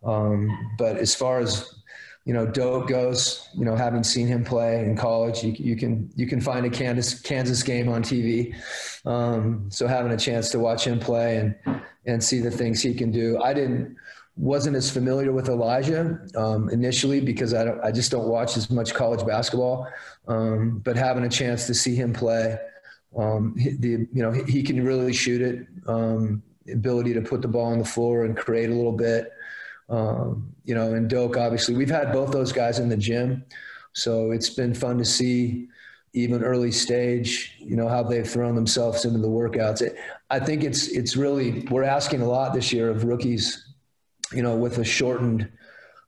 Um, 0.04 0.48
but 0.78 0.96
as 0.96 1.14
far 1.14 1.40
as 1.40 1.81
you 2.24 2.32
know, 2.32 2.46
Doke 2.46 2.88
goes, 2.88 3.48
you 3.54 3.64
know, 3.64 3.74
having 3.74 4.04
seen 4.04 4.28
him 4.28 4.44
play 4.44 4.84
in 4.84 4.96
college, 4.96 5.42
you, 5.42 5.52
you 5.52 5.76
can 5.76 6.08
you 6.14 6.26
can 6.26 6.40
find 6.40 6.64
a 6.64 6.70
Kansas 6.70 7.20
Kansas 7.20 7.62
game 7.62 7.88
on 7.88 8.02
TV. 8.02 8.54
Um, 9.04 9.66
so 9.70 9.86
having 9.88 10.12
a 10.12 10.16
chance 10.16 10.50
to 10.50 10.58
watch 10.58 10.86
him 10.86 11.00
play 11.00 11.36
and 11.38 11.82
and 12.06 12.22
see 12.22 12.40
the 12.40 12.50
things 12.50 12.80
he 12.80 12.94
can 12.94 13.10
do, 13.10 13.40
I 13.42 13.52
didn't 13.54 13.96
wasn't 14.36 14.76
as 14.76 14.90
familiar 14.90 15.32
with 15.32 15.48
Elijah 15.48 16.20
um, 16.36 16.70
initially 16.70 17.20
because 17.20 17.52
I, 17.52 17.64
don't 17.64 17.84
I 17.84 17.90
just 17.90 18.10
don't 18.10 18.28
watch 18.28 18.56
as 18.56 18.70
much 18.70 18.94
college 18.94 19.26
basketball. 19.26 19.88
Um, 20.28 20.78
but 20.84 20.96
having 20.96 21.24
a 21.24 21.28
chance 21.28 21.66
to 21.66 21.74
see 21.74 21.94
him 21.94 22.12
play, 22.12 22.56
um, 23.18 23.54
the 23.56 24.06
you 24.12 24.22
know 24.22 24.30
he, 24.30 24.42
he, 24.44 24.62
can 24.62 24.82
really 24.84 25.12
shoot 25.12 25.42
it. 25.42 25.66
Um, 25.88 26.42
ability 26.72 27.12
to 27.14 27.20
put 27.20 27.42
the 27.42 27.48
ball 27.48 27.66
on 27.66 27.78
the 27.78 27.84
floor 27.84 28.24
and 28.24 28.36
create 28.36 28.70
a 28.70 28.74
little 28.74 28.92
bit. 28.92 29.32
Um, 29.88 30.54
you 30.64 30.74
know, 30.74 30.94
and 30.94 31.08
Doke, 31.08 31.36
obviously, 31.36 31.74
we've 31.74 31.90
had 31.90 32.12
both 32.12 32.32
those 32.32 32.52
guys 32.52 32.78
in 32.78 32.88
the 32.88 32.96
gym. 32.96 33.44
So 33.92 34.30
it's 34.30 34.50
been 34.50 34.74
fun 34.74 34.98
to 34.98 35.04
see 35.04 35.68
even 36.14 36.42
early 36.42 36.70
stage, 36.70 37.56
you 37.58 37.76
know, 37.76 37.88
how 37.88 38.02
they've 38.02 38.28
thrown 38.28 38.54
themselves 38.54 39.04
into 39.04 39.18
the 39.18 39.28
workouts. 39.28 39.82
It, 39.82 39.96
I 40.30 40.38
think 40.38 40.62
it's, 40.62 40.88
it's 40.88 41.16
really, 41.16 41.66
we're 41.70 41.84
asking 41.84 42.20
a 42.22 42.26
lot 42.26 42.54
this 42.54 42.72
year 42.72 42.90
of 42.90 43.04
rookies, 43.04 43.74
you 44.32 44.42
know, 44.42 44.56
with 44.56 44.78
a 44.78 44.84
shortened 44.84 45.50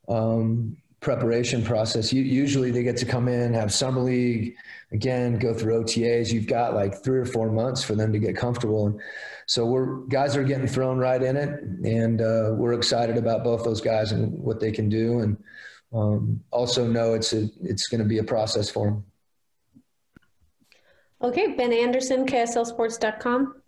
um, 0.08 0.76
preparation 1.00 1.62
process. 1.62 2.12
You, 2.12 2.22
usually 2.22 2.70
they 2.70 2.82
get 2.82 2.96
to 2.98 3.06
come 3.06 3.28
in, 3.28 3.54
have 3.54 3.72
summer 3.72 4.00
league, 4.00 4.54
again, 4.92 5.38
go 5.38 5.54
through 5.54 5.84
OTAs. 5.84 6.32
You've 6.32 6.46
got 6.46 6.74
like 6.74 7.02
three 7.02 7.18
or 7.18 7.26
four 7.26 7.50
months 7.50 7.82
for 7.82 7.94
them 7.94 8.12
to 8.12 8.18
get 8.18 8.36
comfortable. 8.36 8.86
And, 8.86 9.00
so 9.46 9.66
we're 9.66 10.00
guys 10.06 10.36
are 10.36 10.44
getting 10.44 10.66
thrown 10.66 10.98
right 10.98 11.22
in 11.22 11.36
it, 11.36 11.62
and 11.84 12.20
uh, 12.20 12.50
we're 12.52 12.72
excited 12.72 13.16
about 13.16 13.44
both 13.44 13.64
those 13.64 13.80
guys 13.80 14.12
and 14.12 14.32
what 14.32 14.60
they 14.60 14.72
can 14.72 14.88
do, 14.88 15.20
and 15.20 15.36
um, 15.92 16.40
also 16.50 16.86
know 16.86 17.14
it's 17.14 17.32
a, 17.32 17.48
it's 17.62 17.86
going 17.88 18.02
to 18.02 18.08
be 18.08 18.18
a 18.18 18.24
process 18.24 18.70
for 18.70 18.86
them. 18.86 19.04
Okay, 21.22 21.54
Ben 21.54 21.72
Anderson, 21.72 22.26
KSLSports.com. 22.26 23.62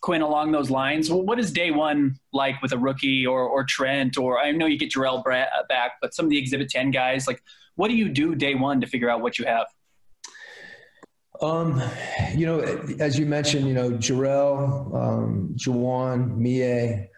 Quin, 0.00 0.20
along 0.20 0.52
those 0.52 0.68
lines, 0.68 1.10
what 1.10 1.38
is 1.38 1.50
day 1.50 1.70
one 1.70 2.18
like 2.34 2.60
with 2.60 2.72
a 2.72 2.78
rookie 2.78 3.26
or, 3.26 3.42
or 3.48 3.64
Trent, 3.64 4.18
or 4.18 4.38
I 4.38 4.50
know 4.50 4.66
you 4.66 4.78
get 4.78 4.90
Jarrell 4.90 5.24
back, 5.24 5.92
but 6.02 6.12
some 6.12 6.26
of 6.26 6.30
the 6.30 6.36
Exhibit 6.36 6.68
10 6.68 6.90
guys, 6.90 7.26
like 7.26 7.42
what 7.76 7.88
do 7.88 7.94
you 7.94 8.10
do 8.10 8.34
day 8.34 8.54
one 8.54 8.82
to 8.82 8.86
figure 8.86 9.08
out 9.08 9.22
what 9.22 9.38
you 9.38 9.46
have? 9.46 9.66
Um, 11.40 11.82
you 12.34 12.46
know, 12.46 12.60
as 13.00 13.18
you 13.18 13.26
mentioned, 13.26 13.66
you 13.66 13.74
know, 13.74 13.90
Jarrell, 13.90 14.94
um, 14.94 15.54
Juwan, 15.56 16.36
Miye, 16.36 17.08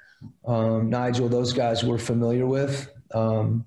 um, 0.46 0.88
Nigel, 0.88 1.29
those 1.29 1.52
guys 1.52 1.85
we're 1.85 1.98
familiar 1.98 2.46
with. 2.46 2.90
Um, 3.14 3.66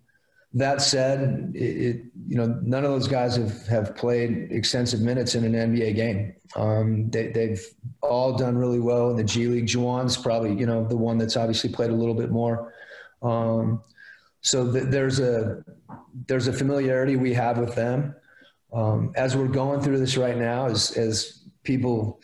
that 0.53 0.81
said, 0.81 1.51
it, 1.53 1.59
it, 1.59 2.01
you 2.27 2.35
know, 2.35 2.47
none 2.63 2.83
of 2.83 2.89
those 2.89 3.07
guys 3.07 3.35
have, 3.35 3.67
have 3.67 3.95
played 3.95 4.51
extensive 4.51 4.99
minutes 4.99 5.35
in 5.35 5.43
an 5.43 5.53
NBA 5.53 5.95
game. 5.95 6.33
Um, 6.55 7.09
they, 7.11 7.27
they've 7.27 7.63
all 8.01 8.35
done 8.35 8.57
really 8.57 8.79
well 8.79 9.11
in 9.11 9.15
the 9.15 9.23
G 9.23 9.45
League. 9.45 9.67
Juwan's 9.67 10.17
probably, 10.17 10.55
you 10.55 10.65
know, 10.65 10.83
the 10.87 10.97
one 10.97 11.19
that's 11.19 11.37
obviously 11.37 11.69
played 11.69 11.91
a 11.91 11.95
little 11.95 12.15
bit 12.15 12.31
more. 12.31 12.73
Um, 13.21 13.83
so 14.41 14.71
th- 14.71 14.85
there's 14.85 15.19
a 15.19 15.63
there's 16.27 16.47
a 16.47 16.53
familiarity 16.53 17.15
we 17.15 17.33
have 17.33 17.57
with 17.57 17.75
them 17.75 18.15
um, 18.73 19.11
as 19.15 19.35
we're 19.35 19.47
going 19.47 19.81
through 19.81 19.99
this 19.99 20.17
right 20.17 20.37
now, 20.37 20.67
as, 20.67 20.91
as 20.97 21.43
people 21.63 22.19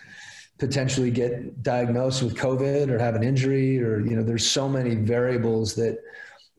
potentially 0.57 1.11
get 1.11 1.61
diagnosed 1.63 2.23
with 2.23 2.35
COVID 2.35 2.89
or 2.89 2.97
have 2.97 3.15
an 3.15 3.23
injury, 3.23 3.81
or, 3.81 3.99
you 3.99 4.15
know, 4.15 4.23
there's 4.23 4.49
so 4.49 4.69
many 4.69 4.95
variables 4.95 5.75
that 5.75 5.99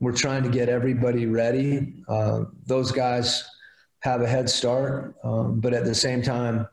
we're 0.00 0.12
trying 0.12 0.42
to 0.42 0.50
get 0.50 0.68
everybody 0.68 1.26
ready. 1.26 1.94
Uh, 2.08 2.44
those 2.66 2.92
guys 2.92 3.48
have 4.00 4.20
a 4.20 4.28
head 4.28 4.50
start, 4.50 5.14
um, 5.24 5.60
but 5.60 5.72
at 5.72 5.84
the 5.84 5.94
same 5.94 6.20
time, 6.20 6.68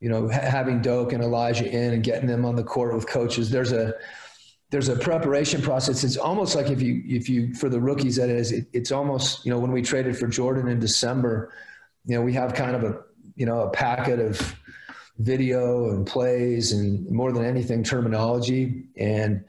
you 0.00 0.08
know, 0.08 0.28
ha- 0.30 0.40
having 0.40 0.80
Doke 0.80 1.12
and 1.12 1.22
Elijah 1.22 1.66
in 1.66 1.92
and 1.94 2.02
getting 2.02 2.26
them 2.26 2.44
on 2.44 2.56
the 2.56 2.64
court 2.64 2.94
with 2.94 3.06
coaches, 3.06 3.50
there's 3.50 3.72
a, 3.72 3.94
there's 4.70 4.88
a 4.88 4.96
preparation 4.96 5.60
process. 5.60 6.02
It's 6.02 6.16
almost 6.16 6.56
like 6.56 6.70
if 6.70 6.80
you, 6.80 7.02
if 7.06 7.28
you, 7.28 7.54
for 7.54 7.68
the 7.68 7.80
rookies, 7.80 8.16
that 8.16 8.30
is, 8.30 8.50
it, 8.50 8.66
it's 8.72 8.90
almost, 8.90 9.44
you 9.44 9.52
know, 9.52 9.58
when 9.58 9.70
we 9.70 9.82
traded 9.82 10.16
for 10.16 10.26
Jordan 10.26 10.68
in 10.68 10.80
December, 10.80 11.52
you 12.04 12.16
know, 12.16 12.22
we 12.22 12.32
have 12.34 12.54
kind 12.54 12.76
of 12.76 12.84
a, 12.84 13.00
you 13.36 13.46
know, 13.46 13.62
a 13.62 13.70
packet 13.70 14.20
of 14.20 14.56
video 15.18 15.90
and 15.90 16.06
plays 16.06 16.72
and 16.72 17.08
more 17.10 17.32
than 17.32 17.44
anything 17.44 17.82
terminology. 17.82 18.84
And 18.96 19.44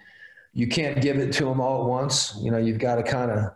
you 0.53 0.67
can't 0.67 1.01
give 1.01 1.17
it 1.17 1.33
to 1.33 1.45
them 1.45 1.59
all 1.59 1.83
at 1.83 1.89
once. 1.89 2.37
You 2.41 2.51
know, 2.51 2.57
you've 2.57 2.79
got 2.79 2.95
to 2.95 3.03
kind 3.03 3.31
of 3.31 3.51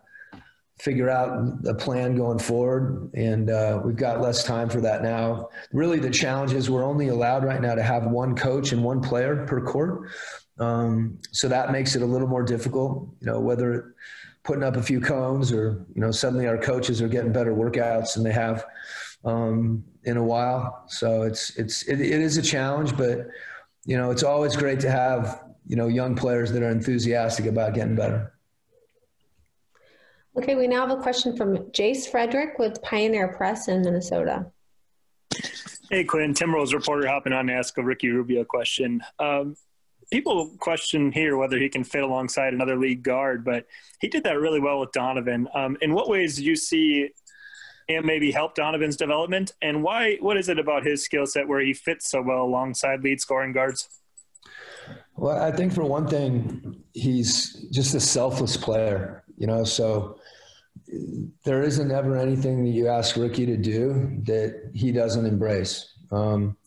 figure 0.80 1.10
out 1.10 1.54
a 1.68 1.74
plan 1.74 2.16
going 2.16 2.40
forward. 2.40 3.12
And 3.14 3.50
uh, 3.50 3.82
we've 3.84 3.96
got 3.96 4.22
less 4.22 4.44
time 4.44 4.70
for 4.70 4.82
that 4.82 5.04
now. 5.04 5.50
Really, 5.72 6.00
the 6.00 6.10
challenge 6.10 6.54
is 6.54 6.70
we're 6.70 6.86
only 6.86 7.10
allowed 7.10 7.44
right 7.44 7.62
now 7.62 7.76
to 7.76 7.84
have 7.84 8.06
one 8.06 8.36
coach 8.36 8.72
and 8.72 8.84
one 8.84 9.02
player 9.02 9.46
per 9.46 9.62
court. 9.62 10.10
Um, 10.60 11.20
so 11.32 11.48
that 11.48 11.72
makes 11.72 11.96
it 11.96 12.02
a 12.02 12.06
little 12.06 12.28
more 12.28 12.44
difficult, 12.44 13.08
you 13.22 13.28
know, 13.28 13.40
whether 13.40 13.96
putting 14.44 14.64
up 14.64 14.76
a 14.78 14.82
few 14.82 15.00
cones 15.02 15.52
or, 15.52 15.86
you 15.94 16.02
know, 16.02 16.12
suddenly 16.12 16.48
our 16.48 16.58
coaches 16.58 17.02
are 17.02 17.08
getting 17.08 17.32
better 17.32 17.54
workouts 17.54 18.14
than 18.14 18.24
they 18.24 18.32
have 18.32 18.66
um, 19.26 19.84
in 20.04 20.18
a 20.18 20.24
while. 20.24 20.86
So 20.88 21.24
it's, 21.24 21.58
it's, 21.58 21.84
it, 21.84 22.00
it 22.00 22.22
is 22.22 22.38
a 22.38 22.42
challenge, 22.42 22.96
but, 22.98 23.28
you 23.86 23.98
know, 23.98 24.12
it's 24.12 24.24
always 24.24 24.56
great 24.56 24.80
to 24.82 24.90
have, 24.90 25.44
you 25.68 25.76
know, 25.76 25.88
young 25.88 26.16
players 26.16 26.52
that 26.52 26.64
are 26.64 26.70
enthusiastic 26.70 27.46
about 27.46 27.74
getting 27.74 27.96
better. 27.96 28.34
Okay, 30.38 30.56
we 30.56 30.68
now 30.68 30.88
have 30.88 30.98
a 30.98 31.02
question 31.02 31.36
from 31.36 31.58
Jace 31.72 32.10
Frederick 32.10 32.60
with 32.60 32.82
Pioneer 32.82 33.30
Press 33.30 33.68
in 33.68 33.82
Minnesota. 33.82 34.46
Hey, 35.92 36.04
Quin. 36.04 36.34
Tim 36.34 36.54
Rose, 36.54 36.74
reporter, 36.74 37.08
hopping 37.08 37.34
on 37.34 37.48
to 37.48 37.54
ask 37.54 37.78
a 37.78 37.84
Ricky 37.84 38.10
Rubio 38.10 38.44
question. 38.44 39.02
Um, 39.18 39.56
people 40.12 40.52
question 40.60 41.12
here 41.12 41.38
whether 41.38 41.58
he 41.58 41.70
can 41.70 41.84
fit 41.84 42.04
alongside 42.04 42.54
another 42.54 42.76
league 42.76 43.04
guard, 43.04 43.44
but 43.44 43.66
he 44.00 44.08
did 44.08 44.24
that 44.24 44.40
really 44.40 44.60
well 44.60 44.80
with 44.80 44.92
Donovan. 44.92 45.48
Um, 45.54 45.78
in 45.82 45.94
what 45.94 46.10
ways 46.10 46.38
do 46.38 46.44
you 46.44 46.56
see 46.56 47.10
him 47.88 48.06
maybe 48.06 48.32
help 48.32 48.56
Donovan's 48.56 48.96
development, 48.96 49.54
and 49.62 49.84
why? 49.84 50.18
What 50.20 50.38
is 50.38 50.50
it 50.50 50.60
about 50.60 50.86
his 50.86 51.04
skill 51.04 51.26
set 51.26 51.48
where 51.48 51.60
he 51.60 51.74
fits 51.74 52.10
so 52.10 52.22
well 52.22 52.44
alongside 52.44 53.04
lead 53.04 53.20
scoring 53.20 53.52
guards? 53.52 53.90
Well, 55.16 55.42
I 55.42 55.52
think 55.52 55.74
for 55.74 55.84
one 55.84 56.08
thing, 56.08 56.82
he's 56.94 57.68
just 57.72 57.96
a 57.96 58.00
selfless 58.00 58.56
player. 58.56 59.24
You 59.38 59.48
know, 59.48 59.64
so 59.64 60.20
there 61.44 61.62
isn't 61.62 61.92
ever 61.92 62.18
anything 62.18 62.64
that 62.64 62.72
you 62.72 62.88
ask 62.88 63.16
Ricky 63.16 63.46
to 63.46 63.58
do 63.58 64.20
that 64.24 64.72
he 64.74 64.92
doesn't 64.92 65.26
embrace. 65.26 65.94
Um, 66.12 66.58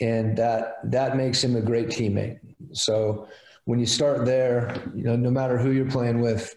and 0.00 0.36
that 0.36 0.78
that 0.90 1.16
makes 1.16 1.42
him 1.42 1.56
a 1.56 1.60
great 1.60 1.88
teammate. 1.88 2.38
So 2.72 3.28
when 3.64 3.78
you 3.78 3.86
start 3.86 4.24
there, 4.24 4.82
you 4.94 5.04
know, 5.04 5.16
no 5.16 5.30
matter 5.30 5.58
who 5.58 5.70
you're 5.70 5.90
playing 5.90 6.20
with, 6.20 6.56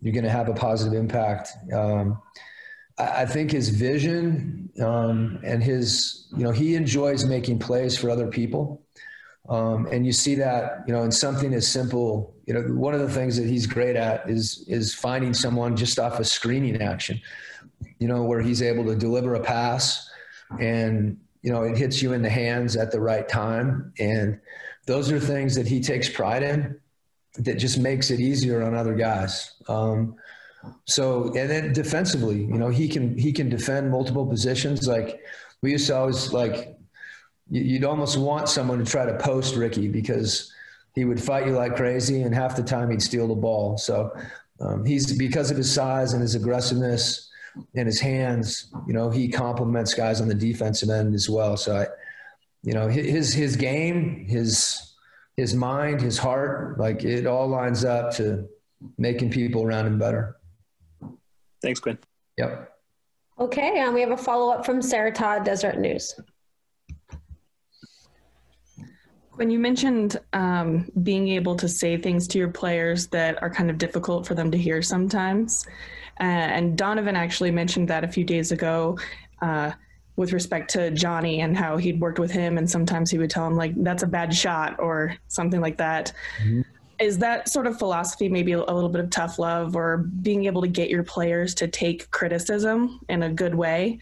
you're 0.00 0.12
going 0.12 0.24
to 0.24 0.30
have 0.30 0.48
a 0.48 0.54
positive 0.54 0.98
impact. 0.98 1.50
Um, 1.72 2.20
I, 2.98 3.22
I, 3.22 3.26
think 3.26 3.50
his 3.50 3.70
vision 3.70 4.70
um, 4.80 5.40
and 5.42 5.62
his, 5.62 6.26
you 6.36 6.44
know, 6.44 6.52
he 6.52 6.74
enjoys 6.74 7.24
making 7.24 7.58
plays 7.58 7.98
for 7.98 8.10
other 8.10 8.28
people. 8.28 8.82
Um, 9.48 9.86
and 9.92 10.06
you 10.06 10.12
see 10.12 10.34
that, 10.36 10.84
you 10.86 10.92
know, 10.92 11.02
in 11.02 11.12
something 11.12 11.52
as 11.52 11.66
simple, 11.66 12.34
you 12.46 12.54
know, 12.54 12.62
one 12.62 12.94
of 12.94 13.00
the 13.00 13.10
things 13.10 13.36
that 13.36 13.46
he's 13.46 13.66
great 13.66 13.96
at 13.96 14.28
is 14.28 14.64
is 14.68 14.94
finding 14.94 15.34
someone 15.34 15.76
just 15.76 15.98
off 15.98 16.18
a 16.18 16.24
screening 16.24 16.80
action, 16.80 17.20
you 17.98 18.08
know, 18.08 18.22
where 18.22 18.40
he's 18.40 18.62
able 18.62 18.84
to 18.86 18.96
deliver 18.96 19.34
a 19.34 19.40
pass 19.40 20.10
and 20.60 21.18
you 21.44 21.52
know 21.52 21.62
it 21.62 21.76
hits 21.78 22.02
you 22.02 22.12
in 22.14 22.22
the 22.22 22.30
hands 22.30 22.74
at 22.74 22.90
the 22.90 23.00
right 23.00 23.28
time 23.28 23.92
and 24.00 24.40
those 24.86 25.12
are 25.12 25.20
things 25.20 25.54
that 25.54 25.66
he 25.66 25.80
takes 25.80 26.08
pride 26.08 26.42
in 26.42 26.80
that 27.38 27.56
just 27.56 27.78
makes 27.78 28.10
it 28.10 28.20
easier 28.20 28.62
on 28.62 28.74
other 28.74 28.94
guys. 28.94 29.52
Um, 29.68 30.16
so 30.86 31.26
and 31.36 31.50
then 31.50 31.72
defensively, 31.72 32.38
you 32.38 32.58
know, 32.58 32.68
he 32.68 32.88
can 32.88 33.16
he 33.18 33.32
can 33.32 33.48
defend 33.48 33.90
multiple 33.90 34.26
positions. 34.26 34.88
Like 34.88 35.20
we 35.60 35.72
used 35.72 35.86
to 35.88 35.96
always 35.96 36.32
like 36.32 36.78
you'd 37.50 37.84
almost 37.84 38.16
want 38.16 38.48
someone 38.48 38.78
to 38.78 38.84
try 38.84 39.04
to 39.04 39.18
post 39.18 39.56
Ricky 39.56 39.88
because 39.88 40.50
he 40.94 41.04
would 41.04 41.22
fight 41.22 41.46
you 41.46 41.52
like 41.52 41.76
crazy, 41.76 42.22
and 42.22 42.34
half 42.34 42.56
the 42.56 42.62
time 42.62 42.90
he'd 42.90 43.02
steal 43.02 43.28
the 43.28 43.34
ball. 43.34 43.76
So 43.76 44.16
um, 44.60 44.84
he's 44.84 45.16
because 45.18 45.50
of 45.50 45.56
his 45.58 45.70
size 45.70 46.14
and 46.14 46.22
his 46.22 46.34
aggressiveness 46.34 47.30
and 47.74 47.86
his 47.86 48.00
hands. 48.00 48.72
You 48.86 48.92
know, 48.92 49.10
he 49.10 49.28
complements 49.28 49.94
guys 49.94 50.20
on 50.20 50.28
the 50.28 50.34
defensive 50.34 50.90
end 50.90 51.14
as 51.14 51.28
well. 51.28 51.56
So 51.56 51.76
I, 51.76 51.86
you 52.62 52.72
know, 52.72 52.88
his 52.88 53.32
his 53.32 53.56
game, 53.56 54.26
his 54.26 54.94
his 55.36 55.54
mind, 55.54 56.00
his 56.00 56.18
heart, 56.18 56.78
like 56.78 57.04
it 57.04 57.26
all 57.26 57.48
lines 57.48 57.84
up 57.84 58.14
to 58.16 58.48
making 58.98 59.30
people 59.30 59.62
around 59.62 59.86
him 59.86 59.98
better. 59.98 60.36
Thanks, 61.62 61.80
Quin. 61.80 61.98
Yep. 62.36 62.70
Okay, 63.38 63.80
and 63.80 63.94
we 63.94 64.00
have 64.00 64.12
a 64.12 64.16
follow 64.16 64.52
up 64.52 64.64
from 64.64 64.80
Sarah 64.80 65.10
Todd, 65.10 65.44
Deseret 65.44 65.78
News. 65.78 66.14
When 69.32 69.50
you 69.50 69.58
mentioned 69.58 70.20
um, 70.32 70.88
being 71.02 71.28
able 71.28 71.56
to 71.56 71.68
say 71.68 71.96
things 71.96 72.28
to 72.28 72.38
your 72.38 72.50
players 72.50 73.08
that 73.08 73.42
are 73.42 73.50
kind 73.50 73.70
of 73.70 73.78
difficult 73.78 74.26
for 74.26 74.34
them 74.36 74.52
to 74.52 74.58
hear 74.58 74.80
sometimes, 74.80 75.66
uh, 76.20 76.22
and 76.22 76.76
Donovan 76.76 77.16
actually 77.16 77.50
mentioned 77.50 77.88
that 77.88 78.04
a 78.04 78.08
few 78.08 78.24
days 78.24 78.52
ago 78.52 78.98
uh, 79.42 79.72
with 80.16 80.32
respect 80.32 80.70
to 80.70 80.90
Johnny 80.92 81.40
and 81.40 81.56
how 81.56 81.76
he'd 81.76 82.00
worked 82.00 82.18
with 82.18 82.30
him, 82.30 82.56
and 82.58 82.70
sometimes 82.70 83.10
he 83.10 83.18
would 83.18 83.30
tell 83.30 83.46
him, 83.46 83.56
like, 83.56 83.72
that's 83.82 84.02
a 84.02 84.06
bad 84.06 84.34
shot 84.34 84.78
or 84.78 85.16
something 85.28 85.60
like 85.60 85.76
that. 85.78 86.12
Mm-hmm. 86.42 86.62
Is 87.00 87.18
that 87.18 87.48
sort 87.48 87.66
of 87.66 87.76
philosophy 87.76 88.28
maybe 88.28 88.52
a 88.52 88.58
little 88.58 88.88
bit 88.88 89.00
of 89.00 89.10
tough 89.10 89.40
love 89.40 89.74
or 89.74 89.98
being 89.98 90.44
able 90.44 90.62
to 90.62 90.68
get 90.68 90.88
your 90.88 91.02
players 91.02 91.52
to 91.56 91.66
take 91.66 92.08
criticism 92.12 93.00
in 93.08 93.24
a 93.24 93.28
good 93.28 93.54
way? 93.54 93.98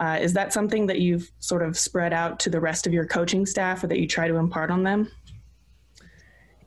Uh, 0.00 0.18
is 0.20 0.32
that 0.32 0.52
something 0.52 0.84
that 0.88 0.98
you've 0.98 1.30
sort 1.38 1.62
of 1.62 1.78
spread 1.78 2.12
out 2.12 2.40
to 2.40 2.50
the 2.50 2.58
rest 2.58 2.88
of 2.88 2.92
your 2.92 3.06
coaching 3.06 3.46
staff 3.46 3.84
or 3.84 3.86
that 3.86 4.00
you 4.00 4.08
try 4.08 4.26
to 4.26 4.34
impart 4.34 4.72
on 4.72 4.82
them? 4.82 5.08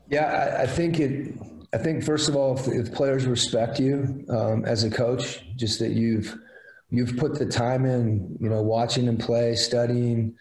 Yeah, 0.10 0.56
I, 0.58 0.62
I 0.62 0.66
think 0.66 1.02
it. 1.02 1.34
I 1.76 1.78
think 1.78 2.06
first 2.06 2.30
of 2.30 2.38
all, 2.38 2.58
if, 2.58 2.68
if 2.70 2.94
players 2.94 3.26
respect 3.26 3.82
you 3.82 4.26
um, 4.30 4.64
as 4.64 4.86
a 4.86 4.90
coach, 4.90 5.44
just 5.58 5.78
that 5.80 5.92
you've 5.92 6.34
you've 6.90 7.18
put 7.18 7.38
the 7.38 7.46
time 7.46 7.86
in, 7.86 8.38
you 8.40 8.48
know, 8.48 8.62
watching 8.62 9.06
them 9.06 9.18
play, 9.18 9.56
studying, 9.56 10.34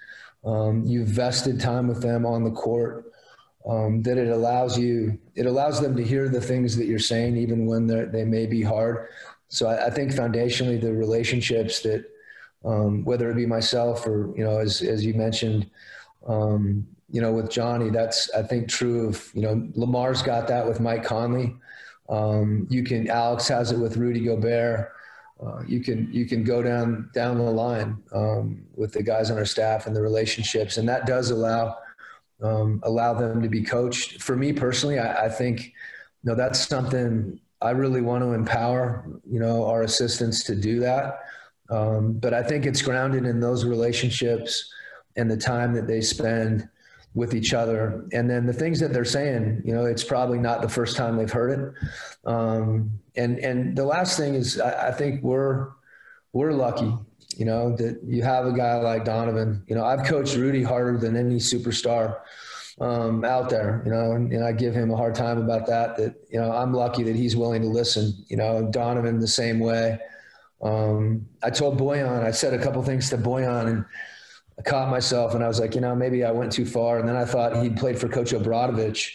um, 0.45 0.85
you've 0.87 1.09
vested 1.09 1.59
time 1.59 1.89
with 1.89 2.01
them 2.01 2.25
on 2.25 2.45
the 2.45 2.53
court. 2.53 3.11
Um, 3.69 4.03
that 4.03 4.17
it 4.17 4.29
allows 4.29 4.79
you, 4.79 5.19
it 5.35 5.47
allows 5.47 5.81
them 5.81 5.97
to 5.97 6.05
hear 6.05 6.29
the 6.29 6.41
things 6.41 6.77
that 6.77 6.85
you're 6.85 6.99
saying, 6.99 7.37
even 7.37 7.67
when 7.67 7.87
they 7.89 8.25
may 8.25 8.47
be 8.47 8.63
hard. 8.63 9.09
So 9.49 9.67
I, 9.67 9.87
I 9.87 9.91
think 9.91 10.13
foundationally, 10.13 10.81
the 10.81 10.93
relationships 10.93 11.81
that 11.81 12.05
um, 12.65 13.05
whether 13.05 13.29
it 13.31 13.35
be 13.35 13.47
myself 13.47 14.07
or 14.07 14.33
you 14.37 14.45
know 14.45 14.59
as 14.59 14.83
as 14.83 15.05
you 15.05 15.15
mentioned 15.15 15.69
um, 16.29 16.87
you 17.11 17.21
know 17.21 17.33
with 17.33 17.51
Johnny 17.51 17.91
that's 17.91 18.31
I 18.33 18.43
think 18.43 18.69
true 18.69 19.09
of 19.09 19.31
you 19.35 19.43
know 19.43 19.69
Lamar's 19.75 20.23
got 20.23 20.49
that 20.49 20.67
with 20.67 20.81
Mike 20.81 21.05
Conley. 21.05 21.55
Um, 22.09 22.67
you 22.71 22.83
can 22.85 23.09
Alex 23.09 23.49
has 23.49 23.73
it 23.73 23.79
with 23.79 23.97
Rudy 23.97 24.21
Gobert. 24.21 24.93
Uh, 25.45 25.63
you 25.67 25.81
can 25.81 26.13
you 26.13 26.27
can 26.27 26.45
go 26.45 26.63
down 26.63 27.11
down 27.15 27.39
the 27.39 27.45
line 27.45 28.03
um, 28.13 28.63
with 28.77 28.93
the 28.93 29.03
guys 29.03 29.31
on 29.31 29.39
our 29.39 29.45
staff 29.45 29.87
and 29.87 29.95
the 29.95 30.03
relationships 30.03 30.77
and 30.77 30.89
that 30.89 31.07
does 31.07 31.31
allow 31.31 31.77
um, 32.43 32.81
allow 32.85 33.15
them 33.15 33.43
to 33.43 33.49
be 33.49 33.63
coached. 33.63 34.23
For 34.23 34.37
me 34.37 34.53
personally 34.53 34.99
I, 34.99 35.27
I 35.27 35.29
think 35.29 35.67
you 35.67 36.31
know 36.31 36.35
that's 36.35 36.67
something 36.67 37.41
I 37.61 37.71
really 37.71 38.01
want 38.01 38.23
to 38.23 38.33
empower 38.33 39.07
you 39.29 39.41
know 39.41 39.67
our 39.67 39.83
assistants 39.83 40.45
to 40.45 40.55
do 40.55 40.81
that. 40.81 41.21
Um, 41.71 42.13
but 42.15 42.35
I 42.35 42.43
think 42.43 42.67
it's 42.67 42.83
grounded 42.83 43.25
in 43.25 43.41
those 43.41 43.65
relationships 43.65 44.73
and 45.17 45.31
the 45.31 45.37
time 45.37 45.73
that 45.75 45.87
they 45.87 46.01
spend 46.01 46.69
with 47.15 47.35
each 47.35 47.55
other. 47.55 48.07
And 48.13 48.29
then 48.29 48.47
the 48.47 48.53
things 48.53 48.81
that 48.81 48.93
they're 48.93 49.05
saying, 49.05 49.63
you 49.65 49.73
know, 49.73 49.85
it's 49.85 50.03
probably 50.03 50.39
not 50.39 50.63
the 50.63 50.69
first 50.69 50.97
time 50.97 51.17
they've 51.17 51.31
heard 51.31 51.59
it. 51.59 52.29
Um, 52.29 52.99
and, 53.17 53.39
and 53.39 53.77
the 53.77 53.85
last 53.85 54.17
thing 54.17 54.35
is 54.35 54.61
I, 54.61 54.89
I 54.89 54.93
think 54.93 55.23
we're, 55.23 55.69
we're 56.33 56.53
lucky, 56.53 56.93
you 57.37 57.45
know, 57.45 57.77
that 57.77 58.01
you 58.05 58.23
have 58.23 58.47
a 58.47 58.53
guy 58.53 58.75
like 58.77 59.05
Donovan, 59.05 59.63
you 59.69 59.77
know, 59.77 59.85
I've 59.85 60.05
coached 60.05 60.35
Rudy 60.37 60.65
harder 60.65 60.99
than 60.99 61.17
any 61.17 61.37
superstar 61.37 62.19
um, 62.81 63.25
out 63.25 63.49
there, 63.49 63.83
you 63.85 63.93
know, 63.93 64.13
and, 64.13 64.33
and, 64.33 64.45
I 64.45 64.51
give 64.51 64.75
him 64.75 64.91
a 64.91 64.97
hard 64.97 65.15
time 65.15 65.39
about 65.39 65.69
that, 65.69 65.97
that, 65.97 66.17
you 66.29 66.41
know, 66.41 66.51
I'm 66.51 66.75
lucky 66.75 67.05
that 67.05 67.15
he's 67.15 67.37
willing 67.37 67.63
to 67.63 67.69
listen, 67.69 68.13
you 68.27 68.37
know, 68.37 68.69
Donovan 68.73 69.21
the 69.21 69.29
same 69.29 69.61
way. 69.61 70.01
Um, 70.61 71.29
I 71.45 71.51
told 71.51 71.79
Bojan, 71.79 72.25
I 72.25 72.33
said 72.33 72.53
a 72.53 72.61
couple 72.61 72.83
things 72.83 73.11
to 73.11 73.17
Bojan 73.17 73.69
and 73.69 73.85
I 74.59 74.63
caught 74.63 74.91
myself 74.91 75.35
and 75.35 75.43
I 75.43 75.49
was 75.49 75.61
like, 75.61 75.75
you 75.75 75.81
know, 75.81 75.95
maybe 75.95 76.25
I 76.25 76.31
went 76.31 76.53
too 76.53 76.67
far. 76.67 76.99
And 76.99 77.09
then 77.09 77.17
I 77.17 77.25
thought 77.25 77.63
he'd 77.63 77.77
played 77.77 77.99
for 77.99 78.09
Coach 78.09 78.33
Obradovic. 78.33 79.11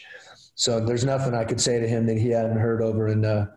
So 0.55 0.83
there's 0.83 1.05
nothing 1.05 1.33
I 1.33 1.45
could 1.45 1.61
say 1.61 1.79
to 1.79 1.87
him 1.87 2.05
that 2.07 2.17
he 2.17 2.29
hadn't 2.29 2.57
heard 2.57 2.81
over 2.81 3.07
in, 3.07 3.23
uh, 3.23 3.47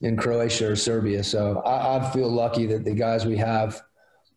in 0.00 0.16
Croatia 0.16 0.68
or 0.68 0.76
Serbia. 0.76 1.24
So 1.24 1.60
I, 1.62 1.96
I, 1.96 2.10
feel 2.10 2.30
lucky 2.30 2.66
that 2.66 2.84
the 2.84 2.94
guys 2.94 3.26
we 3.26 3.36
have 3.38 3.82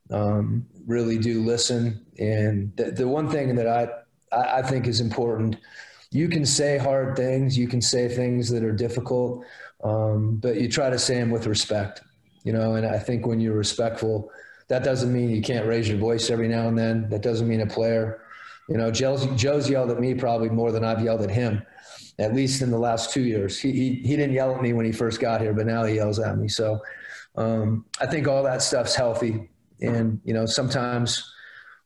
um, 0.10 0.65
really 0.88 1.19
do 1.19 1.43
listen. 1.43 2.04
And 2.17 2.75
the, 2.75 2.91
the 2.91 3.08
one 3.08 3.30
thing 3.30 3.56
that 3.56 3.67
I, 3.67 3.89
I 4.36 4.63
think 4.63 4.88
is 4.88 5.02
important, 5.02 5.58
you 6.10 6.28
can 6.28 6.45
say 6.45 6.80
hard 6.80 7.15
things, 7.15 7.56
you 7.56 7.67
can 7.67 7.82
say 7.82 8.08
things 8.08 8.49
that 8.49 8.63
are 8.63 8.71
difficult, 8.71 9.45
um, 9.84 10.38
but 10.38 10.56
you 10.56 10.67
try 10.67 10.89
to 10.89 10.97
say 10.97 11.19
them 11.19 11.30
with 11.30 11.45
respect 11.45 12.02
you 12.43 12.54
know, 12.54 12.75
and 12.75 12.86
I 12.86 12.97
think 12.97 13.25
when 13.25 13.39
you're 13.39 13.56
respectful, 13.56 14.32
that 14.69 14.84
doesn't 14.84 15.12
mean 15.12 15.29
you 15.29 15.41
can't 15.41 15.67
raise 15.67 15.89
your 15.89 15.97
voice 15.97 16.29
every 16.29 16.47
now 16.47 16.67
and 16.67 16.77
then. 16.77 17.10
That 17.10 17.21
doesn't 17.21 17.47
mean 17.47 17.62
a 17.62 17.67
player, 17.67 18.21
you 18.69 18.77
know, 18.77 18.91
Joe's, 18.91 19.25
Joe's 19.36 19.67
yelled 19.67 19.89
at 19.89 19.99
me 19.99 20.13
probably 20.13 20.49
more 20.49 20.71
than 20.71 20.86
I've 20.86 21.03
yelled 21.03 21.21
at 21.23 21.32
him, 21.32 21.63
at 22.19 22.36
least 22.36 22.62
in 22.62 22.69
the 22.69 22.77
last 22.77 23.12
two 23.12 23.23
years. 23.23 23.60
He, 23.60 23.71
he, 23.71 23.93
he 23.95 24.15
didn't 24.15 24.34
yell 24.34 24.53
at 24.53 24.62
me 24.62 24.73
when 24.73 24.86
he 24.86 24.91
first 24.91 25.19
got 25.19 25.41
here, 25.41 25.53
but 25.53 25.65
now 25.65 25.84
he 25.86 25.95
yells 25.95 26.19
at 26.19 26.38
me. 26.38 26.47
So 26.47 26.79
um, 27.36 27.86
I 27.99 28.05
think 28.05 28.27
all 28.27 28.43
that 28.43 28.62
stuff's 28.62 28.93
healthy. 28.93 29.49
And, 29.82 30.21
you 30.23 30.36
know, 30.36 30.45
sometimes, 30.45 31.34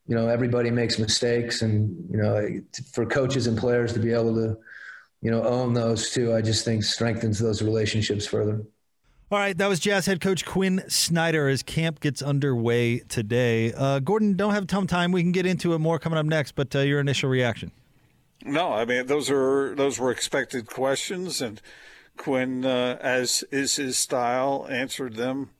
you 0.06 0.14
know, 0.14 0.28
everybody 0.28 0.70
makes 0.70 0.98
mistakes 0.98 1.62
and, 1.62 1.96
you 2.10 2.18
know, 2.18 2.60
for 2.92 3.06
coaches 3.06 3.46
and 3.46 3.56
players 3.56 3.94
to 3.94 3.98
be 3.98 4.12
able 4.12 4.34
to, 4.34 4.58
you 5.22 5.30
know, 5.30 5.42
own 5.42 5.72
those 5.72 6.10
too, 6.10 6.34
I 6.34 6.42
just 6.42 6.66
think 6.66 6.84
strengthens 6.84 7.38
those 7.38 7.62
relationships 7.62 8.26
further. 8.26 8.62
All 9.34 9.40
right, 9.40 9.58
that 9.58 9.66
was 9.66 9.80
Jazz 9.80 10.06
head 10.06 10.20
coach 10.20 10.44
Quin 10.44 10.84
Snyder 10.86 11.48
as 11.48 11.64
camp 11.64 11.98
gets 11.98 12.22
underway 12.22 13.00
today. 13.00 13.72
Uh, 13.72 13.98
Gordon, 13.98 14.36
don't 14.36 14.54
have 14.54 14.68
ton 14.68 14.86
time. 14.86 15.10
We 15.10 15.22
can 15.22 15.32
get 15.32 15.44
into 15.44 15.74
it 15.74 15.80
more 15.80 15.98
coming 15.98 16.20
up 16.20 16.24
next, 16.24 16.52
but 16.52 16.72
uh, 16.76 16.78
your 16.82 17.00
initial 17.00 17.28
reaction. 17.28 17.72
No, 18.44 18.72
I 18.72 18.84
mean 18.84 19.08
those 19.08 19.32
are 19.32 19.74
those 19.74 19.98
were 19.98 20.12
expected 20.12 20.68
questions, 20.68 21.42
and 21.42 21.60
Quin, 22.16 22.64
uh, 22.64 22.96
as 23.00 23.42
is 23.50 23.74
his 23.74 23.98
style, 23.98 24.68
answered 24.70 25.16
them 25.16 25.50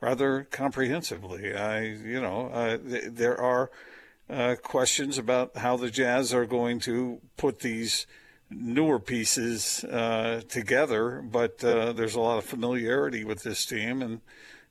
rather 0.00 0.46
comprehensively. 0.52 1.52
I, 1.52 1.80
you 1.82 2.20
know, 2.20 2.50
uh, 2.52 2.78
th- 2.78 3.06
there 3.08 3.40
are 3.40 3.72
uh, 4.30 4.54
questions 4.62 5.18
about 5.18 5.56
how 5.56 5.76
the 5.76 5.90
Jazz 5.90 6.32
are 6.32 6.46
going 6.46 6.78
to 6.78 7.20
put 7.36 7.58
these 7.58 8.06
newer 8.50 8.98
pieces 8.98 9.84
uh, 9.84 10.42
together, 10.48 11.22
but 11.22 11.62
uh, 11.64 11.92
there's 11.92 12.14
a 12.14 12.20
lot 12.20 12.38
of 12.38 12.44
familiarity 12.44 13.24
with 13.24 13.42
this 13.42 13.64
team, 13.64 14.02
and 14.02 14.20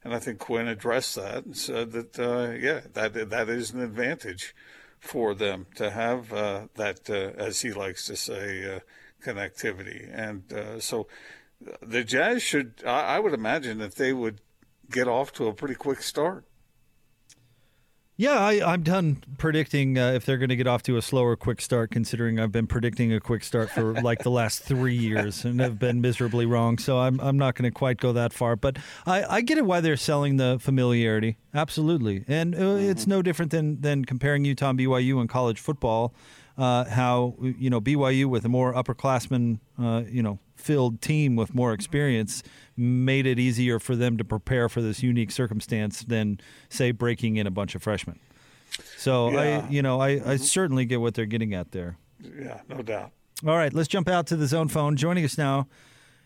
and 0.04 0.14
I 0.14 0.20
think 0.20 0.38
Quin 0.40 0.68
addressed 0.68 1.16
that 1.16 1.46
and 1.46 1.58
said 1.58 1.92
that 1.92 2.20
uh, 2.20 2.52
yeah, 2.52 2.82
that 2.94 3.30
that 3.30 3.50
is 3.50 3.72
an 3.72 3.82
advantage 3.82 4.56
for 5.00 5.34
them 5.36 5.68
to 5.76 5.92
have 5.92 6.32
uh, 6.34 6.68
that, 6.76 7.10
uh, 7.10 7.40
as 7.42 7.62
he 7.62 7.72
likes 7.74 8.06
to 8.08 8.16
say, 8.16 8.76
uh, 8.76 8.80
connectivity, 9.24 10.10
and 10.14 10.82
so 10.82 11.08
the 11.82 12.04
Jazz 12.04 12.44
should, 12.44 12.84
I, 12.86 13.16
I 13.16 13.20
would 13.20 13.34
imagine 13.34 13.80
that 13.80 13.96
they 13.96 14.14
would 14.14 14.42
get 14.92 15.08
off 15.08 15.32
to 15.34 15.48
a 15.48 15.54
pretty 15.54 15.76
quick 15.76 16.02
start. 16.02 16.46
Yeah, 18.18 18.40
I, 18.40 18.74
am 18.74 18.84
done 18.84 19.22
predicting 19.38 19.98
uh, 19.98 20.14
if 20.14 20.26
they're 20.26 20.38
going 20.38 20.50
to 20.50 20.56
get 20.56 20.68
off 20.68 20.84
to 20.84 20.96
a 20.96 21.02
slower 21.02 21.36
quick 21.36 21.60
start, 21.60 21.92
considering 21.92 22.40
I've 22.40 22.52
been 22.52 22.66
predicting 22.66 23.12
a 23.12 23.20
quick 23.20 23.44
start 23.44 23.70
for 23.70 23.92
like 24.02 24.24
the 24.24 24.32
last 24.32 24.62
three 24.64 24.96
years 24.96 25.44
and 25.44 25.60
have 25.60 25.80
been 25.80 26.00
miserably 26.00 26.46
wrong. 26.46 26.78
So 26.78 26.98
I'm, 26.98 27.20
I'm 27.20 27.38
not 27.38 27.56
going 27.56 27.70
to 27.70 27.78
quite 27.78 27.98
go 27.98 28.14
that 28.14 28.32
far. 28.32 28.56
But 28.56 28.78
I, 29.06 29.26
I 29.26 29.42
get 29.42 29.58
it 29.58 29.66
why 29.66 29.82
they're 29.82 29.98
selling 29.98 30.38
the 30.38 30.58
familiarity. 30.62 31.36
Absolutely. 31.54 32.24
And 32.26 32.56
uh, 32.56 32.60
mm-hmm. 32.60 32.90
it's 32.90 33.06
no 33.06 33.22
different 33.22 33.52
than, 33.52 33.82
than 33.82 34.06
comparing 34.06 34.46
Utah 34.46 34.70
and 34.70 34.80
BYU 34.80 35.20
in 35.20 35.28
college 35.28 35.60
football. 35.60 36.14
Uh, 36.58 36.86
how, 36.86 37.36
you 37.42 37.70
know, 37.70 37.82
BYU 37.82 38.28
with 38.28 38.46
a 38.46 38.50
more 38.50 38.74
upperclassmen, 38.74 39.60
uh, 39.78 40.04
you 40.08 40.24
know, 40.24 40.40
filled 40.66 41.00
team 41.00 41.36
with 41.36 41.54
more 41.54 41.74
experience 41.74 42.42
made 42.76 43.28
it 43.28 43.38
easier 43.38 43.80
for 43.80 43.96
them 43.96 44.18
to 44.18 44.26
prepare 44.26 44.68
for 44.68 44.82
this 44.82 45.04
unique 45.04 45.30
circumstance 45.30 46.02
than 46.02 46.40
say 46.70 46.90
breaking 46.92 47.38
in 47.38 47.46
a 47.46 47.52
bunch 47.52 47.76
of 47.76 47.84
freshmen. 47.84 48.20
So 48.98 49.30
yeah. 49.30 49.40
I, 49.40 49.70
you 49.70 49.84
know, 49.84 50.02
I, 50.02 50.20
I 50.26 50.36
certainly 50.38 50.86
get 50.86 51.00
what 51.00 51.14
they're 51.14 51.28
getting 51.28 51.54
at 51.54 51.72
there. 51.72 51.98
Yeah, 52.20 52.62
no 52.68 52.82
doubt. 52.82 53.12
All 53.46 53.56
right, 53.56 53.72
let's 53.72 53.88
jump 53.88 54.10
out 54.10 54.26
to 54.28 54.36
the 54.36 54.48
zone 54.48 54.68
phone. 54.68 54.96
Joining 54.96 55.24
us 55.24 55.38
now, 55.38 55.68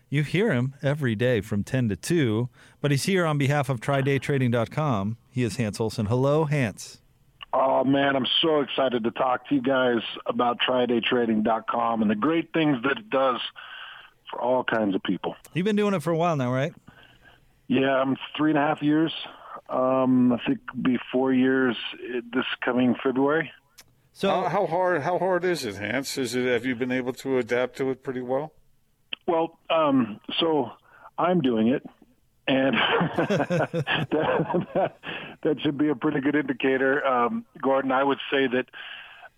you 0.08 0.22
hear 0.22 0.52
him 0.52 0.74
every 0.82 1.14
day 1.14 1.42
from 1.42 1.62
10 1.62 1.90
to 1.90 1.96
2, 1.96 2.48
but 2.80 2.90
he's 2.90 3.04
here 3.04 3.26
on 3.26 3.36
behalf 3.36 3.68
of 3.68 3.80
TryDayTrading.com. 3.80 5.18
He 5.30 5.42
is 5.42 5.56
Hans 5.56 5.78
Olsen. 5.78 6.06
Hello, 6.06 6.46
Hans. 6.46 7.02
Oh, 7.52 7.84
man, 7.84 8.16
I'm 8.16 8.26
so 8.40 8.60
excited 8.60 9.04
to 9.04 9.10
talk 9.10 9.48
to 9.48 9.54
you 9.54 9.60
guys 9.60 10.00
about 10.24 10.60
TryDayTrading.com 10.66 12.00
and 12.00 12.10
the 12.10 12.14
great 12.14 12.54
things 12.54 12.82
that 12.84 12.96
it 12.96 13.10
does– 13.10 13.38
for 14.30 14.40
all 14.40 14.64
kinds 14.64 14.94
of 14.94 15.02
people. 15.02 15.34
You've 15.54 15.64
been 15.64 15.76
doing 15.76 15.94
it 15.94 16.02
for 16.02 16.10
a 16.10 16.16
while 16.16 16.36
now, 16.36 16.52
right? 16.52 16.72
Yeah, 17.68 17.96
I'm 17.96 18.16
three 18.36 18.50
and 18.50 18.58
a 18.58 18.62
half 18.62 18.82
years. 18.82 19.12
Um, 19.68 20.32
I 20.32 20.38
think 20.46 20.58
be 20.82 20.98
four 21.12 21.32
years 21.32 21.76
this 22.32 22.44
coming 22.64 22.96
February. 23.02 23.52
So 24.12 24.28
how, 24.28 24.48
how, 24.48 24.66
hard 24.66 25.02
how 25.02 25.18
hard 25.18 25.44
is 25.44 25.64
it, 25.64 25.76
Hans? 25.76 26.18
Is 26.18 26.34
it 26.34 26.46
have 26.46 26.66
you 26.66 26.74
been 26.74 26.90
able 26.90 27.12
to 27.14 27.38
adapt 27.38 27.76
to 27.78 27.90
it 27.90 28.02
pretty 28.02 28.20
well? 28.20 28.52
Well, 29.26 29.58
um, 29.70 30.20
so 30.40 30.72
I'm 31.16 31.40
doing 31.40 31.68
it, 31.68 31.84
and 32.48 32.74
that, 33.16 34.96
that, 35.42 35.60
should 35.60 35.78
be 35.78 35.88
a 35.88 35.94
pretty 35.94 36.20
good 36.20 36.34
indicator. 36.34 37.06
Um, 37.06 37.44
Gordon, 37.62 37.92
I 37.92 38.02
would 38.02 38.18
say 38.30 38.48
that 38.48 38.66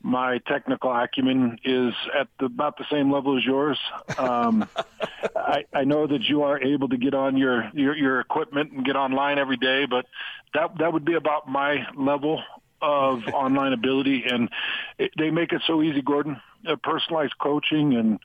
my 0.03 0.39
technical 0.47 0.93
acumen 0.93 1.59
is 1.65 1.95
at 2.19 2.29
the, 2.39 2.47
about 2.47 2.77
the 2.77 2.85
same 2.91 3.13
level 3.13 3.37
as 3.37 3.45
yours. 3.45 3.79
Um, 4.19 4.69
I, 5.37 5.65
I 5.73 5.85
know 5.85 6.07
that 6.07 6.23
you 6.23 6.43
are 6.43 6.61
able 6.61 6.89
to 6.89 6.97
get 6.97 7.15
on 7.15 7.37
your, 7.37 7.71
your, 7.73 7.97
your 7.97 8.21
equipment 8.21 8.73
and 8.73 8.85
get 8.85 8.97
online 8.97 9.39
every 9.39 9.57
day, 9.57 9.87
but 9.87 10.07
that 10.55 10.79
that 10.79 10.93
would 10.93 11.05
be 11.05 11.15
about 11.15 11.49
my 11.49 11.87
level 11.97 12.43
of 12.81 13.23
online 13.33 13.73
ability. 13.73 14.25
And 14.29 14.51
it, 14.99 15.13
they 15.17 15.31
make 15.31 15.53
it 15.53 15.63
so 15.67 15.83
easy, 15.83 16.03
Gordon. 16.03 16.41
Uh, 16.67 16.77
personalized 16.83 17.35
coaching 17.41 17.95
and 17.95 18.21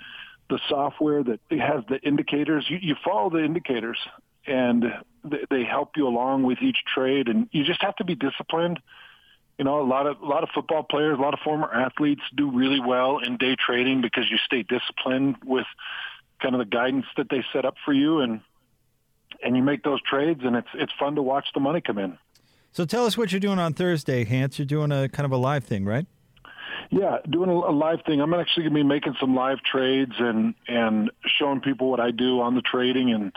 the 0.50 0.60
software 0.70 1.24
that 1.24 1.40
has 1.50 1.84
the 1.90 2.00
indicators. 2.02 2.66
You, 2.70 2.78
you 2.82 2.96
follow 3.04 3.30
the 3.30 3.44
indicators, 3.44 3.98
and 4.46 4.86
they, 5.24 5.46
they 5.50 5.64
help 5.64 5.92
you 5.96 6.08
along 6.08 6.44
with 6.44 6.60
each 6.62 6.78
trade. 6.94 7.28
And 7.28 7.50
you 7.52 7.64
just 7.64 7.82
have 7.82 7.96
to 7.98 8.04
be 8.04 8.16
disciplined 8.16 8.80
you 9.58 9.66
know, 9.66 9.82
a 9.82 9.88
lot 9.88 10.06
of 10.06 10.22
a 10.22 10.26
lot 10.26 10.44
of 10.44 10.50
football 10.54 10.84
players, 10.84 11.18
a 11.18 11.22
lot 11.22 11.34
of 11.34 11.40
former 11.40 11.72
athletes 11.74 12.22
do 12.36 12.52
really 12.52 12.80
well 12.80 13.20
in 13.20 13.38
day 13.38 13.56
trading 13.56 14.02
because 14.02 14.30
you 14.30 14.38
stay 14.46 14.64
disciplined 14.64 15.38
with 15.44 15.66
kind 16.42 16.54
of 16.54 16.60
the 16.60 16.66
guidance 16.66 17.06
that 17.18 17.28
they 17.30 17.44
set 17.52 17.66
up 17.66 17.76
for 17.84 17.94
you, 17.94 18.20
and 18.20 18.42
and 19.44 19.58
you 19.58 19.64
make 19.64 19.84
those 19.84 20.02
trades, 20.04 20.42
and 20.44 20.56
it's 20.56 20.68
it's 20.76 20.94
fun 21.00 21.16
to 21.16 21.22
watch 21.22 21.48
the 21.54 21.60
money 21.60 21.82
come 21.82 21.98
in. 21.98 22.18
So 22.72 22.86
tell 22.86 23.06
us 23.06 23.18
what 23.18 23.32
you're 23.32 23.40
doing 23.40 23.58
on 23.58 23.74
Thursday, 23.74 24.24
Hans. 24.24 24.60
You're 24.60 24.68
doing 24.68 24.92
a 24.92 25.10
kind 25.10 25.26
of 25.26 25.32
a 25.32 25.38
live 25.38 25.64
thing, 25.64 25.86
right? 25.86 26.06
Yeah, 26.92 27.18
doing 27.28 27.50
a, 27.50 27.54
a 27.54 27.74
live 27.74 28.00
thing. 28.06 28.22
I'm 28.22 28.34
actually 28.36 28.64
going 28.64 28.76
to 28.76 28.80
be 28.80 28.84
making 28.84 29.16
some 29.20 29.36
live 29.36 29.58
trades 29.64 30.14
and 30.20 30.54
and 30.68 31.10
showing 31.40 31.62
people 31.62 31.90
what 31.90 32.00
I 32.00 32.12
do 32.12 32.42
on 32.42 32.54
the 32.54 32.62
trading 32.62 33.12
and 33.12 33.36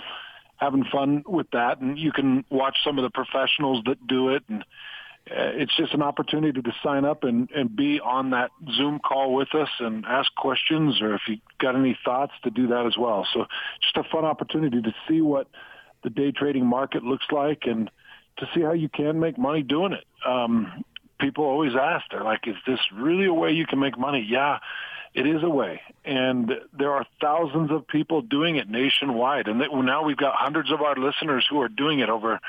having 0.56 0.84
fun 0.84 1.24
with 1.26 1.46
that. 1.52 1.80
And 1.80 1.98
you 1.98 2.12
can 2.12 2.44
watch 2.50 2.76
some 2.84 2.98
of 2.98 3.02
the 3.02 3.10
professionals 3.10 3.82
that 3.86 4.06
do 4.06 4.34
it 4.34 4.42
and 4.48 4.62
it's 5.32 5.76
just 5.76 5.94
an 5.94 6.02
opportunity 6.02 6.60
to 6.60 6.72
sign 6.82 7.04
up 7.04 7.24
and, 7.24 7.48
and 7.54 7.74
be 7.74 8.00
on 8.00 8.30
that 8.30 8.50
Zoom 8.76 8.98
call 8.98 9.34
with 9.34 9.54
us 9.54 9.68
and 9.78 10.04
ask 10.04 10.34
questions 10.34 11.00
or 11.00 11.14
if 11.14 11.22
you 11.28 11.38
got 11.58 11.76
any 11.76 11.96
thoughts 12.04 12.32
to 12.42 12.50
do 12.50 12.68
that 12.68 12.86
as 12.86 12.96
well. 12.98 13.26
So 13.32 13.46
just 13.80 13.96
a 13.96 14.02
fun 14.10 14.24
opportunity 14.24 14.82
to 14.82 14.94
see 15.08 15.20
what 15.20 15.46
the 16.02 16.10
day 16.10 16.32
trading 16.32 16.66
market 16.66 17.04
looks 17.04 17.26
like 17.30 17.62
and 17.64 17.90
to 18.38 18.48
see 18.54 18.62
how 18.62 18.72
you 18.72 18.88
can 18.88 19.20
make 19.20 19.38
money 19.38 19.62
doing 19.62 19.92
it. 19.92 20.04
Um, 20.26 20.84
people 21.20 21.44
always 21.44 21.72
ask, 21.80 22.06
they're 22.10 22.24
like, 22.24 22.48
is 22.48 22.56
this 22.66 22.80
really 22.92 23.26
a 23.26 23.34
way 23.34 23.52
you 23.52 23.66
can 23.66 23.78
make 23.78 23.98
money? 23.98 24.26
Yeah, 24.28 24.58
it 25.14 25.26
is 25.26 25.42
a 25.42 25.48
way. 25.48 25.80
And 26.04 26.52
there 26.76 26.92
are 26.92 27.04
thousands 27.20 27.70
of 27.70 27.86
people 27.86 28.22
doing 28.22 28.56
it 28.56 28.68
nationwide. 28.68 29.46
And 29.46 29.58
now 29.58 30.04
we've 30.04 30.16
got 30.16 30.34
hundreds 30.34 30.72
of 30.72 30.80
our 30.80 30.96
listeners 30.96 31.46
who 31.48 31.60
are 31.60 31.68
doing 31.68 32.00
it 32.00 32.08
over 32.08 32.40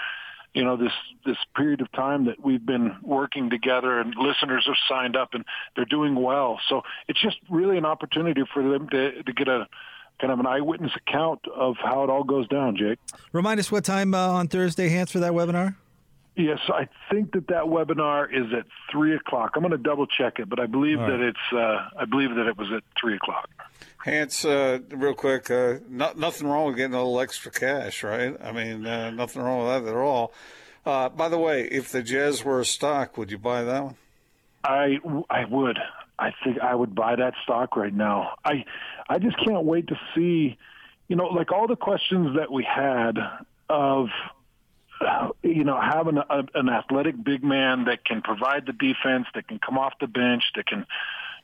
you 0.54 0.64
know 0.64 0.78
this 0.78 0.92
this 1.26 1.38
period 1.56 1.82
of 1.82 1.92
time 1.92 2.26
that 2.26 2.44
we've 2.44 2.66
been 2.66 2.96
working 3.02 3.50
together 3.50 4.00
and 4.00 4.14
listeners 4.18 4.66
have 4.66 4.76
signed 4.90 5.16
up 5.16 5.34
and 5.34 5.46
they're 5.76 5.86
doing 5.86 6.16
well. 6.16 6.60
So 6.68 6.82
it's 7.08 7.22
just 7.22 7.38
really 7.50 7.78
an 7.78 7.86
opportunity 7.86 8.44
for 8.54 8.62
them 8.64 8.90
to 8.90 9.24
to 9.24 9.34
get 9.34 9.48
a 9.48 9.68
kind 10.20 10.32
of 10.32 10.40
an 10.40 10.46
eyewitness 10.46 10.92
account 10.96 11.40
of 11.56 11.78
how 11.78 12.04
it 12.04 12.10
all 12.10 12.24
goes 12.24 12.48
down 12.48 12.76
jake. 12.78 13.00
Remind 13.32 13.60
us 13.60 13.72
what 13.72 13.84
time 13.84 14.14
uh, 14.14 14.28
on 14.28 14.48
thursday 14.48 14.90
Hans 14.90 15.12
for 15.12 15.20
that 15.20 15.32
webinar 15.32 15.76
Yes, 16.36 16.60
I 16.70 16.88
think 17.12 17.34
that 17.34 17.48
that 17.48 17.66
webinar 17.66 18.26
is 18.32 18.54
at 18.54 18.66
three 18.90 19.16
o'clock. 19.16 19.52
I'm 19.56 19.62
going 19.62 19.72
to 19.72 19.78
double 19.78 20.08
check 20.08 20.40
it, 20.40 20.48
but 20.48 20.60
I 20.60 20.66
believe 20.66 20.98
right. 20.98 21.10
that 21.10 21.20
it's. 21.20 21.54
Uh, 21.54 21.90
I 21.98 22.06
believe 22.06 22.36
that 22.36 22.48
it 22.48 22.58
was 22.58 22.72
at 22.76 22.84
three 23.00 23.16
o'clock. 23.16 23.50
Hans, 23.98 24.46
uh, 24.46 24.80
real 24.90 25.14
quick, 25.14 25.52
uh, 25.52 25.76
not, 25.90 26.18
nothing 26.18 26.48
wrong 26.48 26.68
with 26.68 26.78
getting 26.78 26.94
a 26.94 26.98
little 26.98 27.20
extra 27.20 27.52
cash, 27.52 28.04
right? 28.04 28.36
I 28.42 28.52
mean, 28.52 28.86
uh, 28.86 29.12
nothing 29.12 29.42
wrong 29.42 29.68
with 29.68 29.84
that 29.84 29.92
at 29.92 29.96
all. 29.96 30.34
Uh, 30.86 31.10
by 31.10 31.30
the 31.30 31.38
way, 31.38 31.64
if 31.66 31.92
the 31.92 32.02
Jazz 32.02 32.44
were 32.44 32.60
a 32.62 32.66
stock, 32.66 33.18
would 33.18 33.30
you 33.30 33.38
buy 33.38 33.64
that 33.64 33.84
one? 33.84 33.96
I 34.64 35.00
I 35.30 35.46
would. 35.46 35.78
I 36.18 36.32
think 36.44 36.60
I 36.60 36.74
would 36.74 36.96
buy 36.96 37.16
that 37.16 37.34
stock 37.44 37.76
right 37.76 37.94
now. 37.94 38.36
I 38.46 38.66
I 39.10 39.20
just 39.20 39.38
can't 39.46 39.66
wait 39.66 39.88
to 39.88 40.00
see, 40.16 40.58
you 41.08 41.16
know, 41.16 41.26
like 41.26 41.52
all 41.52 41.68
the 41.68 41.76
questions 41.76 42.38
that 42.38 42.52
we 42.52 42.64
had 42.64 43.18
of 43.70 44.08
Uh, 45.06 45.30
you 45.42 45.64
know, 45.64 45.80
having 45.82 46.18
a, 46.18 46.44
an 46.54 46.70
athletic 46.70 47.16
big 47.24 47.44
man 47.44 47.86
that 47.86 48.06
can 48.06 48.22
provide 48.22 48.66
the 48.68 48.74
defense, 48.74 49.26
that 49.34 49.48
can 49.48 49.58
come 49.58 49.78
off 49.78 49.94
the 50.00 50.06
bench, 50.08 50.44
that 50.56 50.68
can 50.68 50.86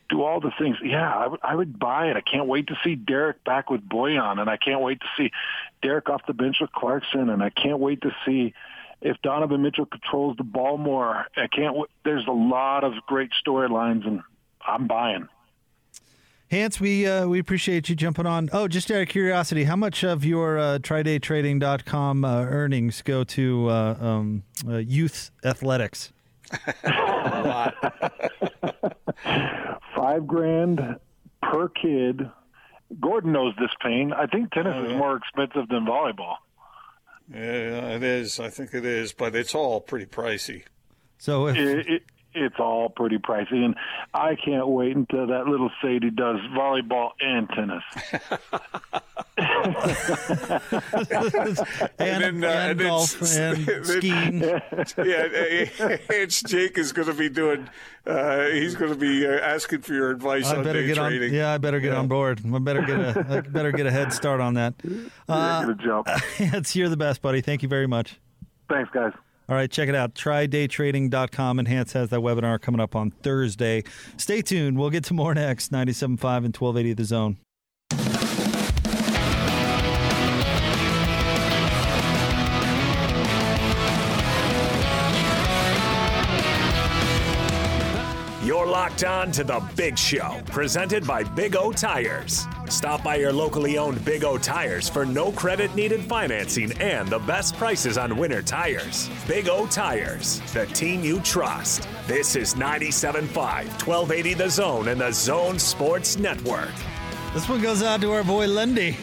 do 0.08 0.22
all 0.22 0.38
the 0.40 0.52
things. 0.58 0.76
Yeah, 0.82 1.12
I 1.12 1.26
would, 1.26 1.40
I 1.42 1.54
would 1.54 1.78
buy 1.78 2.06
it. 2.06 2.16
I 2.16 2.20
can't 2.20 2.46
wait 2.46 2.68
to 2.68 2.78
see 2.84 2.94
Derrick 2.94 3.42
back 3.44 3.68
with 3.68 3.86
Bojan, 3.86 4.38
and 4.40 4.48
I 4.48 4.56
can't 4.58 4.80
wait 4.80 5.00
to 5.00 5.06
see 5.16 5.32
Derrick 5.82 6.08
off 6.08 6.22
the 6.26 6.34
bench 6.34 6.58
with 6.60 6.70
Clarkson, 6.72 7.28
and 7.28 7.42
I 7.42 7.50
can't 7.50 7.80
wait 7.80 8.02
to 8.02 8.14
see 8.24 8.54
if 9.00 9.20
Donovan 9.22 9.62
Mitchell 9.62 9.86
controls 9.86 10.36
the 10.36 10.44
ball 10.44 10.78
more. 10.78 11.26
I 11.36 11.48
can't. 11.48 11.74
W- 11.74 11.86
There's 12.04 12.26
a 12.26 12.32
lot 12.32 12.84
of 12.84 12.92
great 13.06 13.30
storylines, 13.44 14.06
and 14.06 14.22
I'm 14.66 14.86
buying. 14.86 15.28
Hans, 16.50 16.80
we 16.80 17.06
uh, 17.06 17.26
we 17.26 17.38
appreciate 17.38 17.90
you 17.90 17.94
jumping 17.94 18.24
on. 18.24 18.48
Oh, 18.54 18.68
just 18.68 18.90
out 18.90 19.02
of 19.02 19.08
curiosity, 19.08 19.64
how 19.64 19.76
much 19.76 20.02
of 20.02 20.24
your 20.24 20.58
uh, 20.58 20.78
TryDayTrading.com 20.78 22.24
uh, 22.24 22.42
earnings 22.44 23.02
go 23.02 23.22
to 23.24 23.68
uh, 23.68 23.96
um, 24.00 24.44
uh, 24.66 24.76
youth 24.78 25.30
athletics? 25.44 26.10
Five 29.94 30.26
grand 30.26 30.96
per 31.42 31.68
kid. 31.68 32.30
Gordon 32.98 33.32
knows 33.32 33.52
this 33.60 33.70
pain. 33.82 34.14
I 34.14 34.26
think 34.26 34.50
tennis 34.52 34.72
oh, 34.74 34.84
yeah. 34.84 34.92
is 34.92 34.96
more 34.96 35.16
expensive 35.16 35.68
than 35.68 35.84
volleyball. 35.84 36.36
Yeah, 37.30 37.90
it 37.90 38.02
is. 38.02 38.40
I 38.40 38.48
think 38.48 38.72
it 38.72 38.86
is, 38.86 39.12
but 39.12 39.36
it's 39.36 39.54
all 39.54 39.82
pretty 39.82 40.06
pricey. 40.06 40.62
So 41.18 41.48
if, 41.48 41.56
it, 41.56 41.86
it, 41.86 42.02
it's 42.38 42.58
all 42.58 42.88
pretty 42.88 43.18
pricey, 43.18 43.64
and 43.64 43.74
I 44.14 44.36
can't 44.36 44.68
wait 44.68 44.96
until 44.96 45.26
that 45.26 45.46
little 45.46 45.70
Sadie 45.82 46.10
does 46.10 46.38
volleyball 46.56 47.10
and 47.20 47.48
tennis. 47.50 47.82
and, 49.38 49.76
and, 51.98 52.22
then, 52.22 52.44
uh, 52.44 52.48
and, 52.48 52.70
and 52.70 52.80
golf 52.80 53.20
and 53.36 53.68
skiing. 53.86 54.40
yeah, 54.40 54.58
it's 54.98 56.42
Jake 56.42 56.78
is 56.78 56.92
going 56.92 57.08
to 57.08 57.14
be 57.14 57.28
doing. 57.28 57.68
Uh, 58.06 58.46
he's 58.46 58.74
going 58.74 58.92
to 58.92 58.98
be 58.98 59.26
uh, 59.26 59.30
asking 59.30 59.82
for 59.82 59.94
your 59.94 60.10
advice 60.10 60.46
I 60.46 60.56
on 60.56 60.64
better 60.64 60.80
day 60.80 60.88
get 60.88 60.96
trading. 60.96 61.30
On, 61.30 61.34
yeah, 61.34 61.52
I 61.52 61.58
better 61.58 61.80
get 61.80 61.92
yeah. 61.92 61.98
on 61.98 62.08
board. 62.08 62.40
I 62.44 62.58
better 62.58 62.82
get 62.82 62.98
a 62.98 63.26
I 63.28 63.40
better 63.40 63.72
get 63.72 63.86
a 63.86 63.90
head 63.90 64.12
start 64.12 64.40
on 64.40 64.54
that. 64.54 64.74
Uh, 65.28 65.66
yeah, 65.68 65.74
jump. 65.84 66.08
it's 66.38 66.74
you're 66.74 66.88
the 66.88 66.96
best, 66.96 67.22
buddy. 67.22 67.40
Thank 67.40 67.62
you 67.62 67.68
very 67.68 67.86
much. 67.86 68.18
Thanks, 68.68 68.90
guys. 68.92 69.12
All 69.48 69.56
right, 69.56 69.70
check 69.70 69.88
it 69.88 69.94
out. 69.94 70.14
TryDayTrading.com. 70.14 71.58
And 71.58 71.68
Hans 71.68 71.92
has 71.94 72.10
that 72.10 72.20
webinar 72.20 72.60
coming 72.60 72.80
up 72.80 72.94
on 72.94 73.10
Thursday. 73.10 73.82
Stay 74.16 74.42
tuned. 74.42 74.78
We'll 74.78 74.90
get 74.90 75.04
to 75.04 75.14
more 75.14 75.34
next. 75.34 75.72
97.5 75.72 76.44
and 76.44 76.56
1280 76.56 76.92
The 76.92 77.04
Zone. 77.04 77.38
You're 88.44 88.66
locked 88.66 89.04
on 89.04 89.30
to 89.32 89.44
the 89.44 89.60
Big 89.76 89.98
Show, 89.98 90.40
presented 90.46 91.06
by 91.06 91.22
Big 91.22 91.54
O 91.54 91.70
Tires. 91.70 92.46
Stop 92.70 93.02
by 93.02 93.16
your 93.16 93.32
locally 93.32 93.78
owned 93.78 94.04
Big 94.04 94.24
O 94.24 94.36
Tires 94.36 94.88
for 94.88 95.06
no 95.06 95.32
credit 95.32 95.74
needed 95.74 96.04
financing 96.04 96.72
and 96.80 97.08
the 97.08 97.18
best 97.20 97.56
prices 97.56 97.96
on 97.96 98.16
winter 98.16 98.42
tires. 98.42 99.08
Big 99.26 99.48
O 99.48 99.66
Tires, 99.66 100.40
the 100.52 100.66
team 100.66 101.02
you 101.02 101.20
trust. 101.20 101.88
This 102.06 102.36
is 102.36 102.54
97.5, 102.54 103.24
1280 103.34 104.34
The 104.34 104.50
Zone 104.50 104.88
and 104.88 105.00
the 105.00 105.12
Zone 105.12 105.58
Sports 105.58 106.18
Network. 106.18 106.68
This 107.32 107.48
one 107.48 107.62
goes 107.62 107.82
out 107.82 108.02
to 108.02 108.12
our 108.12 108.24
boy 108.24 108.46
Lundy. 108.46 108.96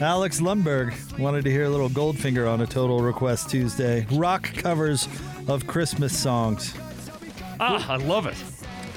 Alex 0.00 0.40
Lundberg 0.40 0.94
wanted 1.18 1.44
to 1.44 1.50
hear 1.50 1.64
a 1.64 1.70
little 1.70 1.90
Goldfinger 1.90 2.50
on 2.50 2.62
a 2.62 2.66
Total 2.66 3.00
Request 3.02 3.50
Tuesday. 3.50 4.06
Rock 4.12 4.44
covers 4.54 5.08
of 5.46 5.66
Christmas 5.66 6.18
songs. 6.18 6.74
Ah, 7.60 7.92
I 7.92 7.96
love 7.96 8.24
it. 8.24 8.36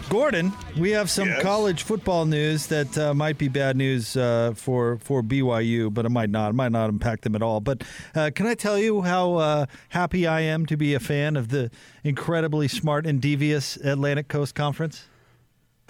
Gordon, 0.10 0.54
we 0.78 0.91
have 0.91 1.10
some 1.10 1.28
yes. 1.28 1.41
college 1.41 1.84
football 1.84 2.26
news 2.26 2.68
that 2.68 2.97
uh, 2.97 3.14
might 3.14 3.38
be 3.38 3.47
bad 3.47 3.76
news 3.76 4.16
uh, 4.16 4.54
for 4.56 4.97
for 4.99 5.24
BYU, 5.24 5.93
but 5.93 6.06
it 6.06 6.10
might 6.10 6.30
not. 6.30 6.49
It 6.49 6.54
might 6.54 6.72
not 6.72 6.89
impact 6.89 7.24
them 7.24 7.36
at 7.36 7.41
all. 7.41 7.60
But 7.60 7.84
uh, 8.14 8.30
can 8.34 8.45
I 8.45 8.54
tell 8.54 8.78
you 8.78 9.01
how 9.01 9.36
uh, 9.36 9.66
happy 9.89 10.28
I 10.28 10.41
am 10.41 10.66
to 10.68 10.78
be 10.78 10.93
a 10.93 10.99
fan 10.99 11.36
of 11.36 11.49
the 11.49 11.72
incredibly 12.04 12.68
smart 12.68 13.06
and 13.06 13.22
devious 13.22 13.76
Atlantic 13.78 14.28
Coast 14.28 14.54
Conference? 14.54 15.06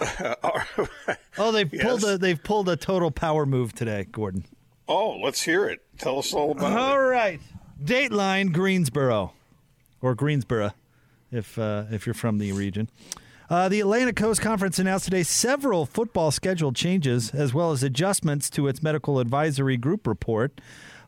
oh, 1.38 1.52
they've 1.52 1.72
yes. 1.72 1.82
pulled 1.82 2.04
a 2.04 2.18
they've 2.18 2.42
pulled 2.42 2.68
a 2.68 2.76
total 2.76 3.10
power 3.10 3.44
move 3.46 3.74
today, 3.74 4.06
Gordon. 4.10 4.44
Oh, 4.88 5.18
let's 5.22 5.42
hear 5.42 5.68
it. 5.68 5.80
Tell 5.98 6.18
us 6.18 6.32
all 6.32 6.52
about 6.52 6.72
all 6.72 6.78
it. 6.78 6.80
All 6.80 7.00
right, 7.00 7.40
Dateline 7.82 8.52
Greensboro, 8.52 9.32
or 10.00 10.14
Greensboro, 10.14 10.72
if 11.30 11.58
uh, 11.58 11.84
if 11.90 12.06
you're 12.06 12.14
from 12.14 12.38
the 12.38 12.52
region. 12.52 12.88
Uh, 13.50 13.68
the 13.68 13.80
Atlantic 13.80 14.16
Coast 14.16 14.40
Conference 14.40 14.78
announced 14.78 15.04
today 15.04 15.22
several 15.22 15.84
football 15.84 16.30
schedule 16.30 16.72
changes 16.72 17.30
as 17.30 17.52
well 17.52 17.72
as 17.72 17.82
adjustments 17.82 18.48
to 18.48 18.68
its 18.68 18.82
medical 18.82 19.18
advisory 19.18 19.76
group 19.76 20.06
report. 20.06 20.60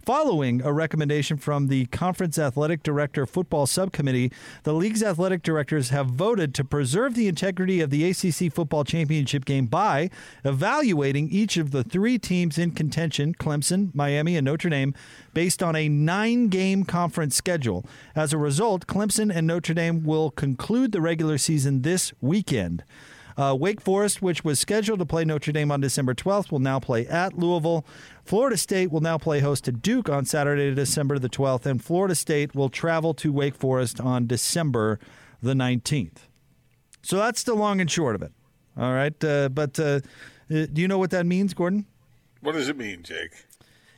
Following 0.07 0.63
a 0.63 0.73
recommendation 0.73 1.37
from 1.37 1.67
the 1.67 1.87
Conference 1.87 2.39
Athletic 2.39 2.85
Director 2.85 3.27
Football 3.27 3.67
Subcommittee, 3.67 4.31
the 4.63 4.73
league's 4.73 5.03
athletic 5.03 5.43
directors 5.43 5.89
have 5.89 6.07
voted 6.07 6.55
to 6.55 6.65
preserve 6.65 7.17
the 7.17 7.27
integrity 7.27 7.81
of 7.81 7.91
the 7.91 8.09
ACC 8.09 8.53
Football 8.53 8.85
Championship 8.85 9.45
game 9.45 9.67
by 9.67 10.09
evaluating 10.45 11.29
each 11.31 11.57
of 11.57 11.73
the 11.73 11.83
three 11.83 12.21
teams 12.21 12.57
in 12.57 12.71
contention 12.71 13.35
Clemson, 13.35 13.93
Miami, 13.97 14.37
and 14.37 14.45
Notre 14.45 14.71
Dame 14.71 14.95
based 15.35 15.61
on 15.61 15.75
a 15.75 15.89
nine 15.89 16.47
game 16.47 16.85
conference 16.85 17.35
schedule. 17.35 17.85
As 18.15 18.33
a 18.33 18.39
result, 18.39 18.87
Clemson 18.87 19.35
and 19.35 19.45
Notre 19.45 19.75
Dame 19.75 20.05
will 20.05 20.31
conclude 20.31 20.93
the 20.93 21.01
regular 21.01 21.37
season 21.37 21.83
this 21.83 22.13
weekend. 22.21 22.85
Uh, 23.37 23.55
Wake 23.59 23.81
Forest, 23.81 24.23
which 24.23 24.45
was 24.45 24.59
scheduled 24.59 24.99
to 24.99 25.07
play 25.07 25.25
Notre 25.25 25.53
Dame 25.53 25.71
on 25.71 25.81
December 25.81 26.15
12th, 26.15 26.51
will 26.51 26.59
now 26.59 26.81
play 26.81 27.07
at 27.07 27.37
Louisville. 27.37 27.85
Florida 28.25 28.57
State 28.57 28.91
will 28.91 29.03
now 29.03 29.19
play 29.19 29.41
host 29.41 29.65
to 29.65 29.73
Duke 29.73 30.09
on 30.09 30.25
Saturday, 30.25 30.75
December 30.75 31.19
the 31.19 31.29
12th, 31.29 31.67
and 31.67 31.85
Florida 31.85 32.15
State 32.15 32.55
will 32.55 32.71
travel 32.71 33.13
to 33.15 33.33
Wake 33.33 33.55
Forest 33.55 34.01
on 34.01 34.27
December 34.27 34.99
the 35.43 35.53
19th. 35.53 36.29
So 37.03 37.19
that's 37.19 37.43
the 37.43 37.55
long 37.55 37.81
and 37.81 37.91
short 37.91 38.15
of 38.15 38.23
it. 38.23 38.33
All 38.77 38.93
right. 38.93 39.23
Uh, 39.23 39.49
but 39.49 39.79
uh, 39.79 40.01
do 40.49 40.69
you 40.75 40.89
know 40.89 40.99
what 40.99 41.11
that 41.11 41.27
means, 41.27 41.55
Gordon? 41.55 41.87
What 42.41 42.53
does 42.53 42.69
it 42.69 42.77
mean, 42.77 43.03
Jake? 43.03 43.47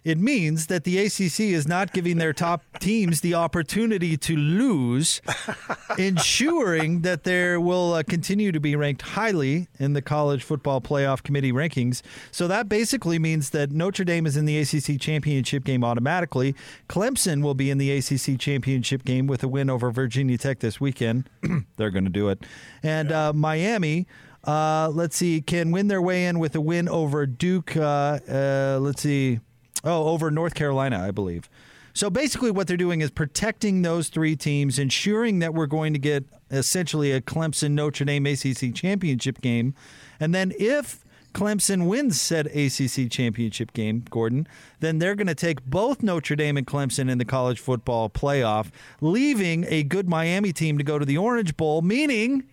It 0.04 0.18
means 0.18 0.66
that 0.68 0.84
the 0.84 0.98
ACC 0.98 1.40
is 1.40 1.66
not 1.66 1.92
giving 1.92 2.18
their 2.18 2.32
top 2.32 2.62
teams 2.80 3.20
the 3.20 3.34
opportunity 3.34 4.16
to 4.16 4.36
lose, 4.36 5.20
ensuring 5.98 7.02
that 7.02 7.24
there 7.24 7.60
will 7.60 7.94
uh, 7.94 8.02
continue 8.02 8.52
to 8.52 8.60
be 8.60 8.76
ranked 8.76 9.02
highly 9.02 9.68
in 9.78 9.92
the 9.92 10.02
college 10.02 10.42
football 10.42 10.80
playoff 10.80 11.22
committee 11.22 11.52
rankings. 11.52 12.02
So 12.30 12.48
that 12.48 12.68
basically 12.68 13.18
means 13.18 13.50
that 13.50 13.70
Notre 13.70 14.04
Dame 14.04 14.26
is 14.26 14.36
in 14.36 14.44
the 14.44 14.58
ACC 14.58 15.00
championship 15.00 15.64
game 15.64 15.84
automatically. 15.84 16.54
Clemson 16.88 17.42
will 17.42 17.54
be 17.54 17.70
in 17.70 17.78
the 17.78 17.90
ACC 17.90 18.38
championship 18.38 19.04
game 19.04 19.26
with 19.26 19.42
a 19.42 19.48
win 19.48 19.70
over 19.70 19.90
Virginia 19.90 20.38
Tech 20.38 20.60
this 20.60 20.80
weekend. 20.80 21.28
They're 21.76 21.90
going 21.90 22.04
to 22.04 22.10
do 22.10 22.28
it. 22.28 22.44
And 22.82 23.12
uh, 23.12 23.32
Miami. 23.32 24.06
Uh, 24.44 24.88
let's 24.94 25.16
see, 25.16 25.42
can 25.42 25.72
win 25.72 25.88
their 25.88 26.00
way 26.00 26.24
in 26.24 26.38
with 26.38 26.54
a 26.54 26.60
win 26.60 26.88
over 26.88 27.26
Duke. 27.26 27.76
Uh, 27.76 28.18
uh, 28.30 28.78
let's 28.80 29.02
see, 29.02 29.40
Oh, 29.84 30.08
over 30.08 30.30
North 30.30 30.54
Carolina, 30.54 31.00
I 31.00 31.10
believe. 31.10 31.48
So 31.94 32.10
basically, 32.10 32.50
what 32.50 32.68
they're 32.68 32.76
doing 32.76 33.00
is 33.00 33.10
protecting 33.10 33.82
those 33.82 34.08
three 34.08 34.36
teams, 34.36 34.78
ensuring 34.78 35.40
that 35.40 35.54
we're 35.54 35.66
going 35.66 35.92
to 35.94 35.98
get 35.98 36.24
essentially 36.50 37.12
a 37.12 37.20
Clemson 37.20 37.72
Notre 37.72 38.04
Dame 38.04 38.26
ACC 38.26 38.74
championship 38.74 39.40
game. 39.40 39.74
And 40.20 40.34
then 40.34 40.52
if 40.58 41.04
Clemson 41.34 41.86
wins 41.86 42.20
said 42.20 42.46
ACC 42.46 43.10
championship 43.10 43.72
game, 43.72 44.04
Gordon, 44.10 44.46
then 44.80 44.98
they're 44.98 45.14
going 45.14 45.26
to 45.26 45.34
take 45.34 45.64
both 45.64 46.02
Notre 46.02 46.36
Dame 46.36 46.56
and 46.56 46.66
Clemson 46.66 47.10
in 47.10 47.18
the 47.18 47.24
college 47.24 47.60
football 47.60 48.08
playoff, 48.08 48.70
leaving 49.00 49.64
a 49.68 49.82
good 49.82 50.08
Miami 50.08 50.52
team 50.52 50.78
to 50.78 50.84
go 50.84 50.98
to 50.98 51.04
the 51.04 51.18
Orange 51.18 51.56
Bowl, 51.56 51.82
meaning 51.82 52.44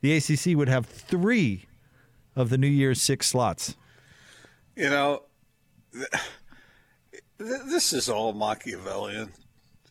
the 0.00 0.16
ACC 0.16 0.56
would 0.56 0.68
have 0.68 0.86
three 0.86 1.66
of 2.36 2.50
the 2.50 2.58
New 2.58 2.66
Year's 2.66 3.00
six 3.00 3.26
slots. 3.26 3.76
You 4.76 4.90
know, 4.90 5.22
this 7.38 7.92
is 7.92 8.08
all 8.08 8.32
Machiavellian. 8.32 9.32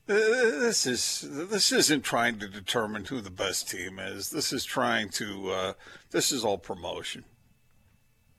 This 0.05 0.85
is 0.85 1.27
this 1.29 1.71
isn't 1.73 2.03
trying 2.03 2.39
to 2.39 2.47
determine 2.47 3.05
who 3.05 3.19
the 3.19 3.29
best 3.29 3.69
team 3.69 3.99
is. 3.99 4.29
This 4.29 4.53
is 4.53 4.63
trying 4.63 5.09
to. 5.09 5.51
Uh, 5.51 5.73
this 6.11 6.31
is 6.31 6.45
all 6.45 6.57
promotion. 6.57 7.25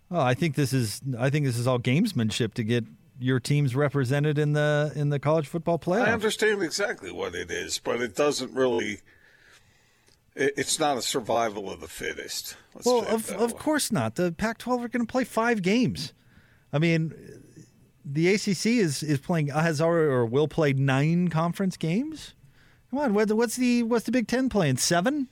Well, 0.08 0.22
I 0.22 0.32
think 0.32 0.54
this 0.54 0.72
is. 0.72 1.02
I 1.18 1.28
think 1.28 1.44
this 1.44 1.58
is 1.58 1.66
all 1.66 1.78
gamesmanship 1.78 2.54
to 2.54 2.64
get 2.64 2.84
your 3.20 3.38
teams 3.38 3.76
represented 3.76 4.38
in 4.38 4.54
the 4.54 4.92
in 4.94 5.10
the 5.10 5.18
college 5.18 5.46
football 5.46 5.78
playoff. 5.78 6.06
I 6.06 6.12
understand 6.12 6.62
exactly 6.62 7.12
what 7.12 7.34
it 7.34 7.50
is, 7.50 7.78
but 7.78 8.00
it 8.00 8.16
doesn't 8.16 8.54
really. 8.54 9.00
It's 10.34 10.78
not 10.78 10.96
a 10.96 11.02
survival 11.02 11.68
of 11.68 11.80
the 11.80 11.88
fittest. 11.88 12.56
well, 12.84 13.04
of, 13.08 13.28
of 13.32 13.56
course 13.58 13.90
not. 13.90 14.14
The 14.14 14.30
Pac-12 14.30 14.84
are 14.84 14.88
going 14.88 15.04
to 15.04 15.10
play 15.10 15.24
five 15.24 15.62
games. 15.62 16.12
I 16.72 16.78
mean, 16.78 17.12
the 18.10 18.32
ACC 18.34 18.66
is 18.66 19.02
is 19.02 19.18
playing 19.18 19.48
has 19.48 19.80
already 19.80 20.08
or 20.08 20.24
will 20.24 20.48
play 20.48 20.72
nine 20.72 21.28
conference 21.28 21.76
games. 21.76 22.34
Come 22.90 23.00
on, 23.00 23.14
what's 23.14 23.56
the 23.56 23.82
what's 23.82 24.06
the 24.06 24.12
Big 24.12 24.26
Ten 24.26 24.48
playing 24.48 24.78
seven? 24.78 25.28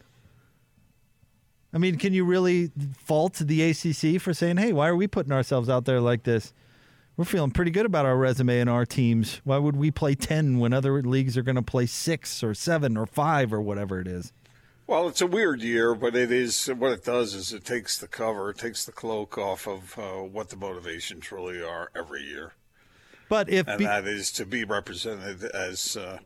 I 1.72 1.78
mean, 1.78 1.96
can 1.96 2.12
you 2.12 2.24
really 2.24 2.70
fault 2.98 3.34
the 3.34 3.62
ACC 3.62 4.20
for 4.20 4.34
saying, 4.34 4.58
"Hey, 4.58 4.72
why 4.72 4.88
are 4.88 4.96
we 4.96 5.06
putting 5.06 5.32
ourselves 5.32 5.68
out 5.68 5.86
there 5.86 6.00
like 6.00 6.24
this? 6.24 6.52
We're 7.16 7.24
feeling 7.24 7.50
pretty 7.50 7.70
good 7.70 7.86
about 7.86 8.04
our 8.04 8.16
resume 8.16 8.60
and 8.60 8.68
our 8.68 8.84
teams. 8.84 9.40
Why 9.44 9.56
would 9.56 9.76
we 9.76 9.90
play 9.90 10.14
ten 10.14 10.58
when 10.58 10.74
other 10.74 11.02
leagues 11.02 11.38
are 11.38 11.42
going 11.42 11.56
to 11.56 11.62
play 11.62 11.86
six 11.86 12.44
or 12.44 12.52
seven 12.52 12.96
or 12.96 13.06
five 13.06 13.54
or 13.54 13.60
whatever 13.60 14.00
it 14.00 14.06
is?" 14.06 14.34
Well, 14.86 15.08
it's 15.08 15.22
a 15.22 15.26
weird 15.26 15.62
year, 15.62 15.94
but 15.94 16.14
it 16.14 16.30
is 16.30 16.66
what 16.66 16.92
it 16.92 17.04
does 17.04 17.34
is 17.34 17.52
it 17.52 17.64
takes 17.64 17.98
the 17.98 18.06
cover, 18.06 18.50
it 18.50 18.58
takes 18.58 18.84
the 18.84 18.92
cloak 18.92 19.36
off 19.36 19.66
of 19.66 19.98
uh, 19.98 20.22
what 20.22 20.50
the 20.50 20.56
motivations 20.56 21.32
really 21.32 21.60
are 21.60 21.90
every 21.96 22.22
year. 22.22 22.52
But 23.28 23.48
if 23.48 23.66
and 23.66 23.78
be- 23.78 23.84
that 23.84 24.06
is 24.06 24.30
to 24.32 24.46
be 24.46 24.64
represented 24.64 25.44
as 25.44 25.96
uh, 25.96 26.18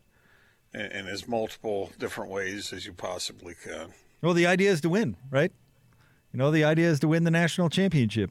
in, 0.74 0.80
in 0.80 1.06
as 1.06 1.26
multiple 1.26 1.92
different 1.98 2.30
ways 2.30 2.72
as 2.72 2.86
you 2.86 2.92
possibly 2.92 3.54
can. 3.54 3.92
Well, 4.22 4.34
the 4.34 4.46
idea 4.46 4.70
is 4.70 4.80
to 4.82 4.88
win, 4.88 5.16
right? 5.30 5.52
You 6.32 6.38
know, 6.38 6.50
the 6.50 6.64
idea 6.64 6.88
is 6.88 7.00
to 7.00 7.08
win 7.08 7.24
the 7.24 7.30
national 7.30 7.70
championship. 7.70 8.30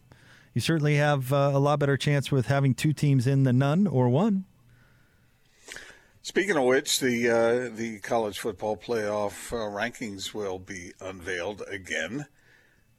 You 0.54 0.62
certainly 0.62 0.96
have 0.96 1.34
uh, 1.34 1.52
a 1.54 1.60
lot 1.60 1.80
better 1.80 1.98
chance 1.98 2.32
with 2.32 2.48
having 2.48 2.74
two 2.74 2.94
teams 2.94 3.28
in 3.28 3.44
than 3.44 3.58
none 3.58 3.88
or 3.88 4.10
one. 4.10 4.46
Speaking 6.22 6.58
of 6.58 6.64
which, 6.64 7.00
the 7.00 7.30
uh, 7.30 7.76
the 7.76 8.00
college 8.00 8.40
football 8.40 8.78
playoff 8.78 9.52
uh, 9.52 9.70
rankings 9.70 10.34
will 10.34 10.60
be 10.60 10.92
unveiled 11.00 11.64
again 11.68 12.26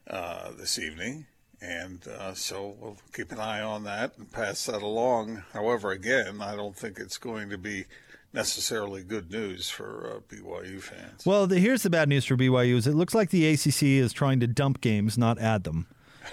uh, 0.07 0.51
this 0.51 0.79
evening. 0.79 1.27
And 1.61 2.05
uh, 2.07 2.33
so 2.33 2.75
we'll 2.79 2.97
keep 3.13 3.31
an 3.31 3.39
eye 3.39 3.61
on 3.61 3.83
that 3.83 4.17
and 4.17 4.31
pass 4.31 4.65
that 4.65 4.81
along. 4.81 5.43
However, 5.53 5.91
again, 5.91 6.41
I 6.41 6.55
don't 6.55 6.75
think 6.75 6.97
it's 6.97 7.17
going 7.17 7.49
to 7.51 7.57
be 7.57 7.85
necessarily 8.33 9.03
good 9.03 9.29
news 9.29 9.69
for 9.69 10.21
uh, 10.31 10.33
BYU 10.33 10.81
fans. 10.81 11.25
Well, 11.25 11.45
the, 11.45 11.59
here's 11.59 11.83
the 11.83 11.89
bad 11.89 12.09
news 12.09 12.25
for 12.25 12.35
BYU: 12.35 12.75
is 12.75 12.87
it 12.87 12.95
looks 12.95 13.13
like 13.13 13.29
the 13.29 13.47
ACC 13.47 13.83
is 13.83 14.11
trying 14.11 14.39
to 14.39 14.47
dump 14.47 14.81
games, 14.81 15.17
not 15.17 15.37
add 15.39 15.63
them. 15.63 15.87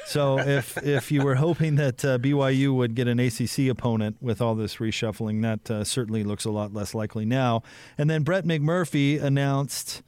So 0.07 0.39
if 0.47 0.83
if 0.83 1.11
you 1.13 1.23
were 1.23 1.35
hoping 1.35 1.77
that 1.77 2.05
uh, 2.05 2.19
BYU 2.19 2.75
would 2.75 2.95
get 2.95 3.09
an 3.09 3.21
ACC 3.21 3.69
opponent 3.69 4.17
with 4.21 4.41
all 4.41 4.55
this 4.55 4.77
reshuffling, 4.77 5.43
that 5.43 5.71
uh, 5.71 5.85
certainly 5.85 6.25
looks 6.25 6.45
a 6.45 6.51
lot 6.51 6.73
less 6.73 6.95
likely 6.95 7.27
now. 7.27 7.63
And 7.99 8.09
then 8.09 8.23
Brett 8.23 8.45
McMurphy 8.45 9.23
announced 9.23 10.03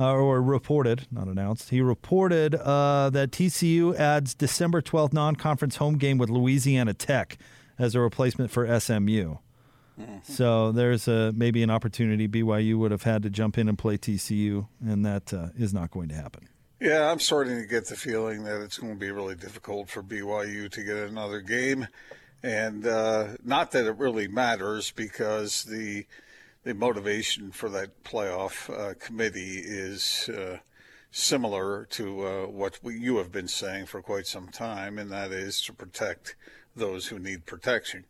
uh, 0.00 0.14
or 0.14 0.40
reported, 0.40 1.06
not 1.12 1.28
announced, 1.28 1.68
he 1.68 1.82
reported 1.82 2.54
uh, 2.54 3.10
that 3.10 3.30
TCU 3.30 3.94
adds 3.96 4.34
December 4.34 4.80
12th 4.80 5.12
non 5.12 5.36
conference 5.36 5.76
home 5.76 5.98
game 5.98 6.16
with 6.16 6.30
Louisiana 6.30 6.94
Tech 6.94 7.36
as 7.78 7.94
a 7.94 8.00
replacement 8.00 8.50
for 8.50 8.66
SMU. 8.80 9.36
Mm-hmm. 10.00 10.18
So 10.22 10.72
there's 10.72 11.06
a, 11.06 11.32
maybe 11.32 11.62
an 11.62 11.70
opportunity 11.70 12.26
BYU 12.26 12.78
would 12.78 12.90
have 12.90 13.02
had 13.02 13.22
to 13.24 13.30
jump 13.30 13.58
in 13.58 13.68
and 13.68 13.76
play 13.76 13.98
TCU, 13.98 14.66
and 14.82 15.04
that 15.04 15.34
uh, 15.34 15.48
is 15.56 15.74
not 15.74 15.90
going 15.90 16.08
to 16.08 16.14
happen. 16.14 16.48
Yeah, 16.80 17.10
I'm 17.10 17.20
starting 17.20 17.58
to 17.58 17.66
get 17.66 17.88
the 17.88 17.96
feeling 17.96 18.44
that 18.44 18.62
it's 18.62 18.78
going 18.78 18.94
to 18.94 18.98
be 18.98 19.10
really 19.10 19.34
difficult 19.34 19.90
for 19.90 20.02
BYU 20.02 20.70
to 20.70 20.82
get 20.82 20.96
another 20.96 21.42
game. 21.42 21.86
And 22.42 22.86
uh, 22.86 23.36
not 23.44 23.72
that 23.72 23.84
it 23.84 23.98
really 23.98 24.28
matters 24.28 24.90
because 24.92 25.64
the 25.64 26.06
the 26.62 26.74
motivation 26.74 27.50
for 27.50 27.68
that 27.70 28.04
playoff 28.04 28.68
uh, 28.70 28.94
committee 28.94 29.62
is 29.64 30.28
uh, 30.28 30.58
similar 31.10 31.86
to 31.86 32.26
uh, 32.26 32.46
what 32.46 32.78
we, 32.82 32.98
you 32.98 33.16
have 33.16 33.32
been 33.32 33.48
saying 33.48 33.86
for 33.86 34.02
quite 34.02 34.26
some 34.26 34.48
time, 34.48 34.98
and 34.98 35.10
that 35.10 35.32
is 35.32 35.60
to 35.62 35.72
protect 35.72 36.36
those 36.76 37.06
who 37.06 37.18
need 37.18 37.46
protection. 37.46 38.04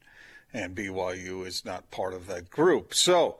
And 0.52 0.74
BYU 0.74 1.46
is 1.46 1.64
not 1.64 1.90
part 1.92 2.12
of 2.12 2.26
that 2.26 2.50
group. 2.50 2.92
So 2.92 3.38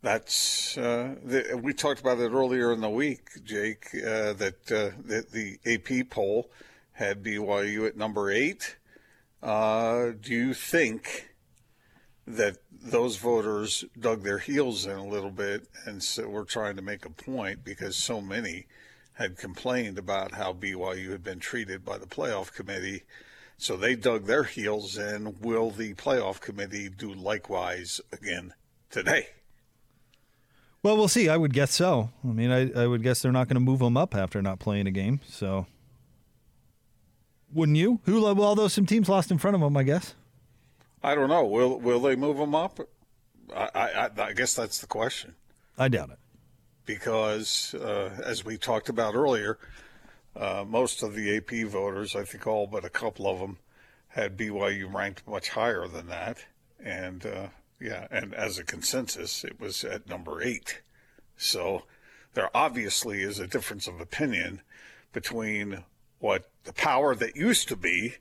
that's 0.00 0.78
uh, 0.78 1.16
the, 1.24 1.60
we 1.60 1.72
talked 1.72 2.00
about 2.00 2.20
it 2.20 2.30
earlier 2.30 2.72
in 2.72 2.80
the 2.80 2.90
week, 2.90 3.44
Jake. 3.44 3.86
Uh, 3.94 4.32
that 4.34 4.70
uh, 4.70 4.96
the, 5.04 5.26
the, 5.32 5.58
AP 5.74 6.08
poll 6.08 6.50
had 6.92 7.24
BYU 7.24 7.88
at 7.88 7.96
number 7.96 8.30
eight. 8.30 8.76
do 9.42 10.14
you 10.22 10.54
think? 10.54 11.31
That 12.26 12.58
those 12.70 13.16
voters 13.16 13.84
dug 13.98 14.22
their 14.22 14.38
heels 14.38 14.86
in 14.86 14.96
a 14.96 15.06
little 15.06 15.30
bit 15.30 15.66
and 15.86 16.02
so 16.02 16.28
we're 16.28 16.44
trying 16.44 16.76
to 16.76 16.82
make 16.82 17.04
a 17.04 17.10
point 17.10 17.64
because 17.64 17.96
so 17.96 18.20
many 18.20 18.66
had 19.14 19.36
complained 19.36 19.98
about 19.98 20.32
how 20.32 20.52
BYU 20.52 21.10
had 21.10 21.22
been 21.22 21.38
treated 21.38 21.84
by 21.84 21.98
the 21.98 22.06
playoff 22.06 22.52
committee. 22.52 23.02
So 23.58 23.76
they 23.76 23.94
dug 23.94 24.26
their 24.26 24.44
heels 24.44 24.96
in. 24.96 25.36
Will 25.40 25.70
the 25.70 25.94
playoff 25.94 26.40
committee 26.40 26.88
do 26.88 27.12
likewise 27.12 28.00
again 28.12 28.54
today? 28.90 29.28
Well, 30.82 30.96
we'll 30.96 31.08
see. 31.08 31.28
I 31.28 31.36
would 31.36 31.52
guess 31.52 31.72
so. 31.72 32.10
I 32.24 32.28
mean, 32.28 32.50
I, 32.50 32.72
I 32.72 32.86
would 32.86 33.02
guess 33.02 33.22
they're 33.22 33.30
not 33.30 33.46
going 33.46 33.54
to 33.54 33.60
move 33.60 33.78
them 33.78 33.96
up 33.96 34.16
after 34.16 34.42
not 34.42 34.58
playing 34.58 34.88
a 34.88 34.90
game. 34.90 35.20
So, 35.28 35.66
wouldn't 37.52 37.78
you? 37.78 38.00
Who? 38.04 38.26
Although 38.26 38.66
some 38.66 38.86
teams 38.86 39.08
lost 39.08 39.30
in 39.30 39.38
front 39.38 39.54
of 39.54 39.60
them, 39.60 39.76
I 39.76 39.84
guess. 39.84 40.14
I 41.02 41.14
don't 41.14 41.28
know. 41.28 41.44
Will 41.44 41.80
will 41.80 42.00
they 42.00 42.16
move 42.16 42.36
them 42.36 42.54
up? 42.54 42.78
I 43.54 43.68
I, 43.74 44.10
I 44.18 44.32
guess 44.32 44.54
that's 44.54 44.80
the 44.80 44.86
question. 44.86 45.34
I 45.78 45.88
doubt 45.88 46.10
it. 46.10 46.18
Because 46.84 47.74
uh, 47.74 48.10
as 48.24 48.44
we 48.44 48.58
talked 48.58 48.88
about 48.88 49.14
earlier, 49.14 49.58
uh, 50.34 50.64
most 50.66 51.02
of 51.02 51.14
the 51.14 51.36
AP 51.36 51.66
voters, 51.68 52.16
I 52.16 52.24
think 52.24 52.46
all 52.46 52.66
but 52.66 52.84
a 52.84 52.90
couple 52.90 53.26
of 53.26 53.38
them, 53.38 53.58
had 54.08 54.36
BYU 54.36 54.92
ranked 54.92 55.26
much 55.26 55.50
higher 55.50 55.86
than 55.86 56.08
that, 56.08 56.44
and 56.82 57.24
uh, 57.24 57.48
yeah, 57.80 58.06
and 58.10 58.34
as 58.34 58.58
a 58.58 58.64
consensus, 58.64 59.44
it 59.44 59.60
was 59.60 59.84
at 59.84 60.08
number 60.08 60.42
eight. 60.42 60.82
So 61.36 61.84
there 62.34 62.54
obviously 62.54 63.22
is 63.22 63.38
a 63.38 63.46
difference 63.46 63.86
of 63.86 64.00
opinion 64.00 64.62
between 65.12 65.84
what 66.18 66.50
the 66.64 66.72
power 66.72 67.14
that 67.14 67.36
used 67.36 67.68
to 67.68 67.76
be 67.76 68.16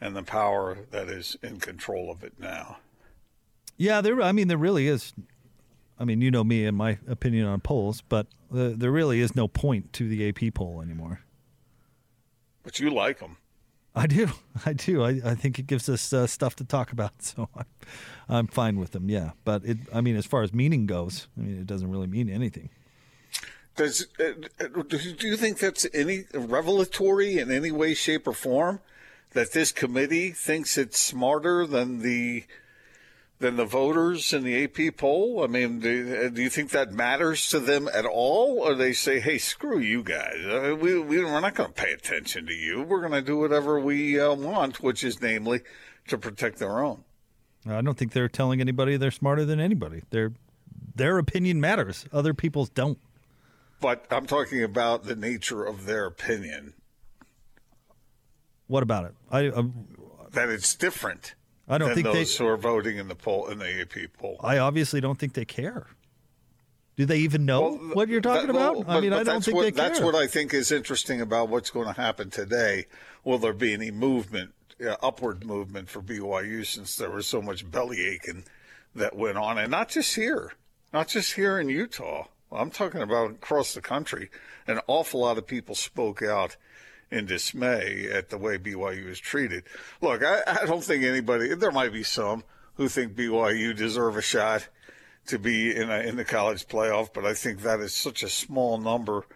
and 0.00 0.16
the 0.16 0.22
power 0.22 0.78
that 0.90 1.08
is 1.08 1.36
in 1.42 1.60
control 1.60 2.10
of 2.10 2.24
it 2.24 2.34
now. 2.38 2.78
Yeah, 3.76 4.00
there. 4.00 4.20
I 4.20 4.32
mean, 4.32 4.48
there 4.48 4.58
really 4.58 4.88
is. 4.88 5.12
I 5.98 6.04
mean, 6.04 6.20
you 6.20 6.30
know 6.30 6.44
me 6.44 6.64
and 6.64 6.76
my 6.76 6.98
opinion 7.08 7.46
on 7.46 7.60
polls, 7.60 8.02
but 8.08 8.26
uh, 8.54 8.70
there 8.74 8.90
really 8.90 9.20
is 9.20 9.36
no 9.36 9.48
point 9.48 9.92
to 9.94 10.08
the 10.08 10.28
AP 10.28 10.54
poll 10.54 10.80
anymore. 10.80 11.20
But 12.62 12.78
you 12.80 12.90
like 12.90 13.20
them. 13.20 13.36
I 13.94 14.06
do. 14.06 14.28
I 14.66 14.72
do. 14.72 15.02
I, 15.02 15.20
I 15.24 15.34
think 15.34 15.58
it 15.58 15.66
gives 15.66 15.88
us 15.88 16.12
uh, 16.12 16.26
stuff 16.26 16.56
to 16.56 16.64
talk 16.64 16.92
about, 16.92 17.12
so 17.22 17.48
I'm, 17.54 17.66
I'm 18.28 18.46
fine 18.46 18.78
with 18.78 18.92
them. 18.92 19.10
Yeah, 19.10 19.32
but 19.44 19.64
it. 19.64 19.78
I 19.92 20.00
mean, 20.00 20.16
as 20.16 20.26
far 20.26 20.42
as 20.42 20.52
meaning 20.54 20.86
goes, 20.86 21.28
I 21.36 21.42
mean, 21.42 21.58
it 21.58 21.66
doesn't 21.66 21.90
really 21.90 22.06
mean 22.06 22.30
anything. 22.30 22.70
Does 23.76 24.08
uh, 24.18 24.32
do 24.88 25.26
you 25.26 25.36
think 25.36 25.58
that's 25.58 25.86
any 25.94 26.24
revelatory 26.34 27.38
in 27.38 27.50
any 27.50 27.70
way, 27.70 27.94
shape, 27.94 28.26
or 28.26 28.34
form 28.34 28.80
that 29.32 29.52
this 29.52 29.72
committee 29.72 30.30
thinks 30.30 30.76
it's 30.76 30.98
smarter 30.98 31.66
than 31.66 32.00
the 32.00 32.44
than 33.38 33.56
the 33.56 33.64
voters 33.64 34.32
in 34.32 34.44
the 34.44 34.64
AP 34.64 34.96
poll? 34.96 35.42
I 35.42 35.46
mean, 35.46 35.80
do, 35.80 36.30
do, 36.30 36.42
you 36.42 36.50
think 36.50 36.70
that 36.70 36.92
matters 36.92 37.48
to 37.48 37.58
them 37.58 37.88
at 37.92 38.04
all, 38.04 38.58
or 38.58 38.74
they 38.74 38.92
say, 38.92 39.18
"Hey, 39.18 39.38
screw 39.38 39.78
you 39.78 40.02
guys. 40.02 40.44
Uh, 40.44 40.76
we, 40.78 40.98
we 40.98 41.22
are 41.22 41.40
not 41.40 41.54
going 41.54 41.72
to 41.72 41.74
pay 41.74 41.92
attention 41.92 42.46
to 42.46 42.54
you. 42.54 42.82
We're 42.82 43.00
going 43.00 43.12
to 43.12 43.22
do 43.22 43.38
whatever 43.38 43.80
we 43.80 44.20
uh, 44.20 44.34
want, 44.34 44.82
which 44.82 45.02
is 45.02 45.22
namely 45.22 45.60
to 46.08 46.18
protect 46.18 46.58
their 46.58 46.80
own." 46.80 47.04
I 47.66 47.82
don't 47.82 47.96
think 47.96 48.12
they're 48.12 48.28
telling 48.28 48.60
anybody 48.60 48.96
they're 48.96 49.10
smarter 49.10 49.44
than 49.44 49.60
anybody. 49.60 50.02
Their 50.10 50.32
their 50.94 51.18
opinion 51.18 51.60
matters. 51.60 52.06
Other 52.12 52.34
people's 52.34 52.68
don't. 52.68 52.98
But 53.80 54.06
I'm 54.10 54.26
talking 54.26 54.62
about 54.62 55.04
the 55.04 55.16
nature 55.16 55.64
of 55.64 55.86
their 55.86 56.06
opinion. 56.06 56.74
What 58.70 58.84
about 58.84 59.06
it? 59.06 59.14
I 59.32 59.48
um, 59.48 59.74
that 60.30 60.48
it's 60.48 60.76
different. 60.76 61.34
I 61.68 61.76
don't 61.76 61.92
think 61.92 62.06
those 62.06 62.38
they, 62.38 62.44
who 62.44 62.48
are 62.48 62.56
voting 62.56 62.98
in 62.98 63.08
the 63.08 63.16
poll 63.16 63.48
in 63.48 63.58
the 63.58 63.80
AP 63.80 64.12
poll. 64.16 64.36
I 64.44 64.58
obviously 64.58 65.00
don't 65.00 65.18
think 65.18 65.32
they 65.32 65.44
care. 65.44 65.88
Do 66.94 67.04
they 67.04 67.18
even 67.18 67.44
know 67.44 67.62
well, 67.62 67.94
what 67.94 68.08
you're 68.08 68.20
talking 68.20 68.46
that, 68.46 68.54
about? 68.54 68.86
Well, 68.86 68.96
I 68.96 69.00
mean, 69.00 69.12
I 69.12 69.24
don't 69.24 69.44
think 69.44 69.56
what, 69.56 69.62
they 69.64 69.72
care. 69.72 69.88
That's 69.88 70.00
what 70.00 70.14
I 70.14 70.28
think 70.28 70.54
is 70.54 70.70
interesting 70.70 71.20
about 71.20 71.48
what's 71.48 71.70
going 71.70 71.88
to 71.88 72.00
happen 72.00 72.30
today. 72.30 72.86
Will 73.24 73.38
there 73.38 73.52
be 73.52 73.72
any 73.72 73.90
movement, 73.90 74.52
uh, 74.80 74.94
upward 75.02 75.44
movement 75.44 75.88
for 75.88 76.00
BYU 76.00 76.64
since 76.64 76.94
there 76.94 77.10
was 77.10 77.26
so 77.26 77.42
much 77.42 77.68
belly 77.68 78.06
aching 78.06 78.44
that 78.94 79.16
went 79.16 79.36
on, 79.36 79.58
and 79.58 79.72
not 79.72 79.88
just 79.88 80.14
here, 80.14 80.52
not 80.92 81.08
just 81.08 81.32
here 81.32 81.58
in 81.58 81.68
Utah. 81.68 82.28
I'm 82.52 82.70
talking 82.70 83.02
about 83.02 83.30
across 83.30 83.74
the 83.74 83.80
country. 83.80 84.30
An 84.68 84.78
awful 84.86 85.22
lot 85.22 85.38
of 85.38 85.46
people 85.48 85.74
spoke 85.74 86.22
out 86.22 86.56
in 87.10 87.26
dismay 87.26 88.08
at 88.12 88.30
the 88.30 88.38
way 88.38 88.56
BYU 88.58 89.08
is 89.08 89.18
treated. 89.18 89.64
Look, 90.00 90.22
I, 90.24 90.42
I 90.46 90.66
don't 90.66 90.84
think 90.84 91.04
anybody, 91.04 91.54
there 91.54 91.72
might 91.72 91.92
be 91.92 92.02
some 92.02 92.44
who 92.74 92.88
think 92.88 93.14
BYU 93.14 93.76
deserve 93.76 94.16
a 94.16 94.22
shot 94.22 94.68
to 95.26 95.38
be 95.38 95.74
in, 95.74 95.90
a, 95.90 95.98
in 96.00 96.16
the 96.16 96.24
college 96.24 96.66
playoff, 96.66 97.12
but 97.12 97.24
I 97.24 97.34
think 97.34 97.62
that 97.62 97.80
is 97.80 97.94
such 97.94 98.22
a 98.22 98.28
small 98.28 98.78
number. 98.78 99.26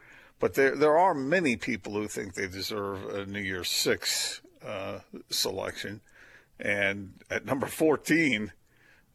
But 0.41 0.55
there, 0.55 0.77
there 0.77 0.99
are 0.99 1.15
many 1.15 1.57
people 1.57 1.93
who 1.93 2.09
think 2.09 2.35
they 2.35 2.49
deserve 2.49 3.05
a 3.15 3.27
New 3.27 3.41
Year's 3.41 3.71
Six 3.71 4.41
uh, 4.65 5.01
selection. 5.31 6.01
And 6.59 7.15
at 7.31 7.45
number 7.45 7.67
14, 7.67 8.53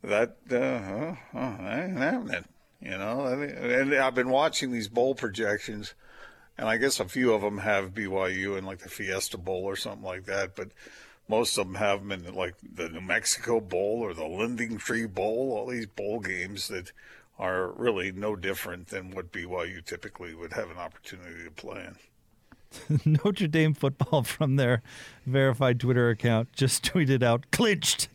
that 0.03 0.38
uh, 0.51 1.38
uh, 1.38 1.57
ain't 1.60 1.97
happening. 1.97 2.45
You 2.82 2.97
know, 2.97 3.26
and 3.26 3.93
I've 3.93 4.16
been 4.16 4.30
watching 4.30 4.72
these 4.72 4.88
bowl 4.88 5.14
projections 5.14 5.95
and 6.60 6.68
I 6.68 6.76
guess 6.76 6.99
a 6.99 7.05
few 7.05 7.32
of 7.34 7.41
them 7.41 7.60
have 7.60 7.93
BYU 7.93 8.57
in 8.57 8.66
like 8.66 8.80
the 8.80 8.89
Fiesta 8.89 9.38
Bowl 9.38 9.64
or 9.64 9.78
something 9.78 10.03
like 10.03 10.26
that, 10.26 10.57
but 10.57 10.72
most 11.30 11.57
of 11.57 11.68
them 11.68 11.76
have 11.76 11.99
them 11.99 12.12
in 12.12 12.36
like 12.36 12.55
the 12.62 12.89
New 12.89 12.99
Mexico 12.99 13.62
Bowl 13.62 14.01
or 14.01 14.14
the 14.14 14.26
Lending 14.26 14.78
Tree 14.78 15.07
Bowl, 15.07 15.53
all 15.53 15.68
these 15.68 15.86
bowl 15.86 16.20
games 16.20 16.68
that 16.68 16.91
are 17.39 17.72
really 17.72 18.12
no 18.12 18.36
different 18.36 18.89
than 18.89 19.12
what 19.12 19.32
BYU 19.32 19.86
typically 19.86 20.36
would 20.36 20.51
have 20.51 20.70
an 20.70 20.78
opportunity 20.78 21.45
to 21.45 21.51
play 21.51 21.88
in. 21.88 22.99
Notre 23.24 23.47
Dame 23.47 23.74
football 23.74 24.24
from 24.24 24.57
their 24.57 24.82
verified 25.26 25.80
Twitter 25.80 26.10
account 26.10 26.51
just 26.51 26.84
tweeted 26.93 27.24
out 27.24 27.49
clinched. 27.51 28.10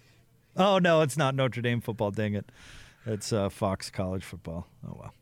Oh 0.55 0.77
no, 0.77 1.01
it's 1.01 1.17
not 1.17 1.35
Notre 1.35 1.63
Dame 1.63 1.81
football. 1.81 2.11
Dang 2.11 2.35
it, 2.35 2.53
it's 3.07 3.33
uh, 3.33 3.49
Fox 3.49 3.89
College 3.89 4.23
football. 4.23 4.67
Oh 4.87 4.99
well. 5.01 5.15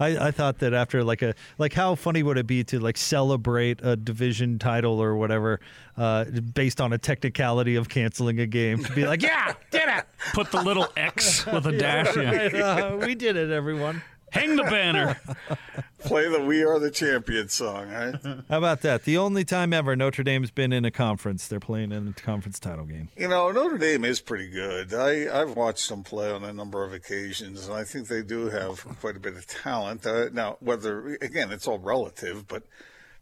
I, 0.00 0.28
I 0.28 0.30
thought 0.30 0.58
that 0.60 0.72
after 0.72 1.04
like 1.04 1.22
a 1.22 1.34
like 1.58 1.74
how 1.74 1.94
funny 1.94 2.22
would 2.22 2.38
it 2.38 2.46
be 2.46 2.64
to 2.64 2.80
like 2.80 2.96
celebrate 2.96 3.80
a 3.82 3.96
division 3.96 4.58
title 4.58 5.00
or 5.00 5.14
whatever 5.14 5.60
uh, 5.96 6.24
based 6.24 6.80
on 6.80 6.92
a 6.92 6.98
technicality 6.98 7.76
of 7.76 7.88
canceling 7.88 8.40
a 8.40 8.46
game 8.46 8.82
to 8.82 8.92
be 8.92 9.06
like 9.06 9.22
yeah 9.22 9.52
did 9.70 9.88
it! 9.88 10.04
Put 10.32 10.50
the 10.50 10.62
little 10.62 10.88
X 10.96 11.44
with 11.46 11.66
a 11.66 11.72
dash 11.78 12.16
yeah, 12.16 12.86
uh, 12.86 12.96
we 12.96 13.14
did 13.14 13.36
it 13.36 13.50
everyone 13.50 14.02
hang 14.30 14.56
the 14.56 14.64
banner 14.64 15.20
play 16.00 16.28
the 16.28 16.40
"We 16.44 16.62
Are 16.62 16.78
the 16.78 16.90
Champions" 16.90 17.52
song. 17.52 17.90
Right? 17.90 18.14
How 18.48 18.58
about 18.58 18.82
that? 18.82 19.04
The 19.04 19.18
only 19.18 19.44
time 19.44 19.72
ever 19.72 19.96
Notre 19.96 20.22
Dame's 20.22 20.50
been 20.50 20.72
in 20.72 20.84
a 20.84 20.90
conference, 20.90 21.46
they're 21.48 21.60
playing 21.60 21.92
in 21.92 22.08
a 22.08 22.12
conference 22.12 22.58
title 22.58 22.84
game. 22.84 23.08
You 23.16 23.28
know, 23.28 23.50
Notre 23.50 23.78
Dame 23.78 24.04
is 24.04 24.20
pretty 24.20 24.48
good. 24.48 24.92
I 24.94 25.40
I've 25.40 25.56
watched 25.56 25.88
them 25.88 26.02
play 26.02 26.30
on 26.30 26.44
a 26.44 26.52
number 26.52 26.84
of 26.84 26.92
occasions, 26.92 27.66
and 27.66 27.76
I 27.76 27.84
think 27.84 28.08
they 28.08 28.22
do 28.22 28.50
have 28.50 28.84
quite 29.00 29.16
a 29.16 29.20
bit 29.20 29.36
of 29.36 29.46
talent. 29.46 30.06
Uh, 30.06 30.28
now, 30.32 30.56
whether 30.60 31.18
again, 31.20 31.50
it's 31.50 31.68
all 31.68 31.78
relative, 31.78 32.46
but 32.48 32.64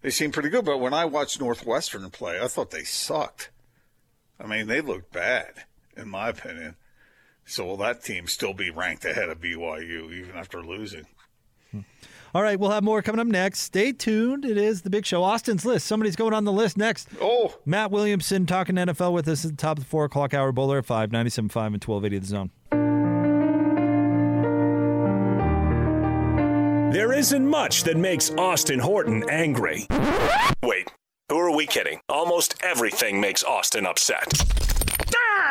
they 0.02 0.10
seem 0.10 0.32
pretty 0.32 0.48
good. 0.48 0.64
But 0.64 0.78
when 0.78 0.94
I 0.94 1.04
watched 1.04 1.40
Northwestern 1.40 2.08
play, 2.10 2.40
I 2.40 2.48
thought 2.48 2.70
they 2.70 2.84
sucked. 2.84 3.50
I 4.40 4.46
mean, 4.46 4.68
they 4.68 4.80
looked 4.80 5.12
bad, 5.12 5.64
in 5.96 6.08
my 6.08 6.28
opinion. 6.28 6.76
So 7.48 7.64
will 7.64 7.78
that 7.78 8.04
team 8.04 8.26
still 8.26 8.52
be 8.52 8.70
ranked 8.70 9.06
ahead 9.06 9.30
of 9.30 9.40
BYU 9.40 10.12
even 10.12 10.36
after 10.36 10.62
losing? 10.62 11.06
Hmm. 11.72 11.80
All 12.34 12.42
right, 12.42 12.60
we'll 12.60 12.70
have 12.70 12.84
more 12.84 13.00
coming 13.00 13.20
up 13.20 13.26
next. 13.26 13.60
Stay 13.60 13.90
tuned. 13.92 14.44
It 14.44 14.58
is 14.58 14.82
the 14.82 14.90
big 14.90 15.06
show. 15.06 15.22
Austin's 15.22 15.64
list. 15.64 15.86
Somebody's 15.86 16.14
going 16.14 16.34
on 16.34 16.44
the 16.44 16.52
list 16.52 16.76
next. 16.76 17.08
Oh. 17.22 17.56
Matt 17.64 17.90
Williamson 17.90 18.44
talking 18.44 18.74
NFL 18.76 19.14
with 19.14 19.26
us 19.28 19.46
at 19.46 19.52
the 19.52 19.56
top 19.56 19.78
of 19.78 19.84
the 19.84 19.88
four 19.88 20.04
o'clock 20.04 20.34
hour 20.34 20.52
bowler 20.52 20.78
at 20.78 20.84
5, 20.84 21.08
97.5 21.08 21.66
and 21.66 21.82
1280 21.82 22.18
the 22.18 22.26
zone. 22.26 22.50
There 26.92 27.14
isn't 27.14 27.48
much 27.48 27.84
that 27.84 27.96
makes 27.96 28.30
Austin 28.32 28.78
Horton 28.78 29.24
angry. 29.30 29.86
Wait, 30.62 30.92
who 31.30 31.38
are 31.38 31.54
we 31.54 31.66
kidding? 31.66 32.00
Almost 32.10 32.56
everything 32.62 33.22
makes 33.22 33.42
Austin 33.42 33.86
upset. 33.86 34.67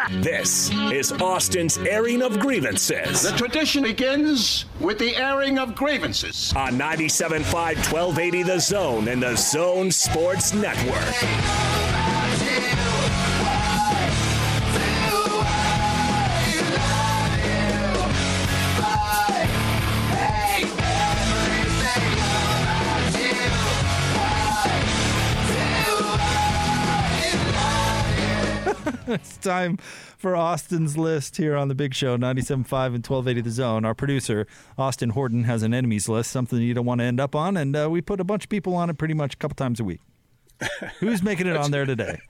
This 0.10 0.72
is 0.72 1.12
Austin's 1.12 1.78
airing 1.80 2.22
of 2.22 2.39
grievances. 2.39 3.24
The 3.24 3.38
tradition 3.38 3.84
begins 3.84 4.64
with 4.80 4.99
the 4.99 5.16
airing 5.18 5.60
of 5.60 5.76
grievances. 5.76 6.53
On 6.55 6.74
97.5 6.74 7.43
1280 7.43 8.43
The 8.43 8.60
Zone 8.60 9.08
and 9.10 9.22
the 9.22 9.36
Zone 9.36 9.91
Sports 9.91 10.53
Network. 10.53 11.96
it's 29.14 29.38
time 29.38 29.78
for 30.18 30.36
Austin's 30.36 30.97
list 30.97 31.38
here 31.38 31.55
on 31.55 31.70
the 31.70 31.76
Big 31.76 31.93
Show, 31.93 32.18
97.5 32.18 32.51
and 32.58 32.68
1280 32.68 33.41
The 33.41 33.51
Zone. 33.51 33.86
Our 33.86 33.93
producer, 33.93 34.45
Austin 34.78 35.12
Horton, 35.12 35.45
has 35.45 35.64
an 35.64 35.74
enemies 35.74 36.10
list, 36.10 36.30
something 36.30 36.60
you 36.62 36.74
don't 36.74 36.86
want 36.86 36.99
to 36.99 37.05
end 37.05 37.22
up 37.22 37.34
on, 37.34 37.55
and 37.55 37.74
uh, 37.76 37.89
we 37.89 38.01
put 38.01 38.20
a 38.20 38.26
bunch 38.26 38.43
of 38.43 38.49
people 38.49 38.76
on 38.76 38.89
it 38.89 38.97
pretty 38.97 39.14
much 39.14 39.36
a 39.36 39.38
couple 39.38 39.55
times 39.55 39.80
a 39.80 39.86
week. 39.86 40.01
Who's 40.99 41.24
making 41.24 41.47
it 41.47 41.55
on 41.55 41.72
there 41.72 41.86
today? 41.86 42.20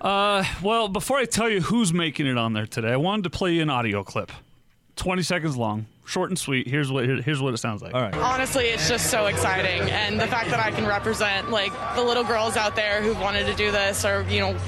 Uh, 0.00 0.42
well, 0.60 0.88
before 0.88 1.18
I 1.18 1.24
tell 1.24 1.48
you 1.48 1.60
who's 1.60 1.94
making 1.94 2.26
it 2.26 2.36
on 2.36 2.52
there 2.52 2.66
today, 2.66 2.88
I 2.90 2.96
wanted 2.96 3.22
to 3.22 3.30
play 3.30 3.52
you 3.54 3.62
an 3.62 3.70
audio 3.70 4.02
clip. 4.02 4.32
20 4.96 5.22
seconds 5.22 5.56
long, 5.56 5.86
short 6.04 6.30
and 6.30 6.38
sweet. 6.38 6.66
Here's 6.66 6.90
what 6.90 7.04
here's 7.04 7.40
what 7.40 7.54
it 7.54 7.58
sounds 7.58 7.80
like. 7.80 7.94
All 7.94 8.02
right. 8.02 8.14
Honestly, 8.16 8.64
it's 8.64 8.88
just 8.88 9.08
so 9.08 9.26
exciting, 9.26 9.88
and 9.92 10.20
the 10.20 10.26
fact 10.26 10.50
that 10.50 10.58
I 10.58 10.72
can 10.72 10.84
represent 10.84 11.52
like 11.52 11.72
the 11.94 12.02
little 12.02 12.24
girls 12.24 12.56
out 12.56 12.74
there 12.74 13.02
who've 13.02 13.20
wanted 13.20 13.46
to 13.46 13.54
do 13.54 13.70
this, 13.70 14.04
or 14.04 14.26
you 14.28 14.40
know, 14.40 14.58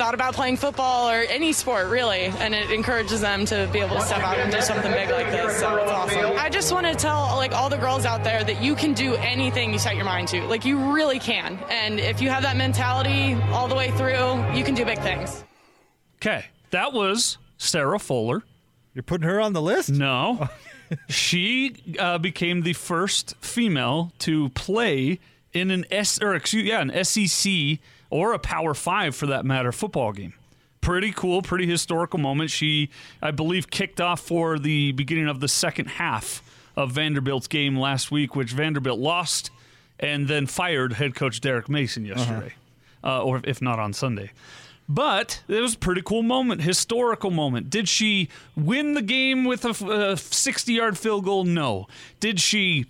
thought 0.00 0.14
about 0.14 0.32
playing 0.32 0.56
football 0.56 1.10
or 1.10 1.26
any 1.28 1.52
sport 1.52 1.86
really, 1.88 2.32
and 2.40 2.54
it 2.54 2.70
encourages 2.70 3.20
them 3.20 3.44
to 3.44 3.68
be 3.70 3.80
able 3.80 3.96
to 3.96 4.00
step 4.00 4.22
out 4.22 4.38
and 4.38 4.50
do 4.50 4.58
something 4.62 4.90
big 4.92 5.10
like 5.10 5.30
this. 5.30 5.60
So 5.60 5.76
it's 5.76 5.90
awesome. 5.90 6.38
I 6.38 6.48
just 6.48 6.72
want 6.72 6.86
to 6.86 6.94
tell 6.94 7.36
like 7.36 7.52
all 7.52 7.68
the 7.68 7.76
girls 7.76 8.06
out 8.06 8.24
there 8.24 8.42
that 8.42 8.62
you 8.62 8.74
can 8.74 8.94
do 8.94 9.14
anything 9.16 9.74
you 9.74 9.78
set 9.78 9.96
your 9.96 10.06
mind 10.06 10.28
to. 10.28 10.40
Like 10.46 10.64
you 10.64 10.94
really 10.94 11.18
can, 11.18 11.58
and 11.68 12.00
if 12.00 12.22
you 12.22 12.30
have 12.30 12.42
that 12.44 12.56
mentality 12.56 13.34
all 13.52 13.68
the 13.68 13.74
way 13.74 13.90
through, 13.90 14.42
you 14.56 14.64
can 14.64 14.74
do 14.74 14.86
big 14.86 15.00
things. 15.00 15.44
Okay, 16.16 16.46
that 16.70 16.94
was 16.94 17.36
Sarah 17.58 17.98
Fuller. 17.98 18.42
You're 18.94 19.02
putting 19.02 19.28
her 19.28 19.38
on 19.38 19.52
the 19.52 19.60
list? 19.60 19.90
No. 19.90 20.48
she 21.10 21.76
uh, 21.98 22.16
became 22.16 22.62
the 22.62 22.72
first 22.72 23.34
female 23.42 24.12
to 24.20 24.48
play 24.50 25.20
in 25.52 25.70
an 25.70 25.84
S 25.90 26.18
or 26.22 26.34
excuse 26.34 26.64
yeah 26.64 26.80
an 26.80 27.04
SEC 27.04 27.80
or 28.10 28.32
a 28.32 28.38
Power 28.38 28.74
Five 28.74 29.14
for 29.16 29.26
that 29.26 29.44
matter 29.44 29.72
football 29.72 30.12
game. 30.12 30.34
Pretty 30.80 31.12
cool, 31.12 31.42
pretty 31.42 31.66
historical 31.66 32.18
moment. 32.18 32.50
She, 32.50 32.90
I 33.22 33.30
believe, 33.30 33.70
kicked 33.70 34.00
off 34.00 34.20
for 34.20 34.58
the 34.58 34.92
beginning 34.92 35.28
of 35.28 35.40
the 35.40 35.48
second 35.48 35.86
half 35.86 36.42
of 36.76 36.92
Vanderbilt's 36.92 37.46
game 37.48 37.76
last 37.78 38.10
week, 38.10 38.34
which 38.34 38.52
Vanderbilt 38.52 38.98
lost, 38.98 39.50
and 39.98 40.26
then 40.28 40.46
fired 40.46 40.94
head 40.94 41.14
coach 41.14 41.40
Derek 41.40 41.68
Mason 41.68 42.04
yesterday, 42.04 42.54
uh 43.04 43.22
or 43.22 43.40
if 43.44 43.60
not 43.60 43.78
on 43.78 43.92
Sunday. 43.92 44.30
But 44.88 45.42
it 45.46 45.60
was 45.60 45.74
a 45.74 45.78
pretty 45.78 46.02
cool 46.02 46.24
moment, 46.24 46.62
historical 46.62 47.30
moment. 47.30 47.70
Did 47.70 47.88
she 47.88 48.28
win 48.56 48.94
the 48.94 49.02
game 49.02 49.44
with 49.44 49.64
a 49.64 50.16
60 50.16 50.72
yard 50.72 50.98
field 50.98 51.24
goal? 51.24 51.44
No. 51.44 51.86
Did 52.18 52.40
she 52.40 52.86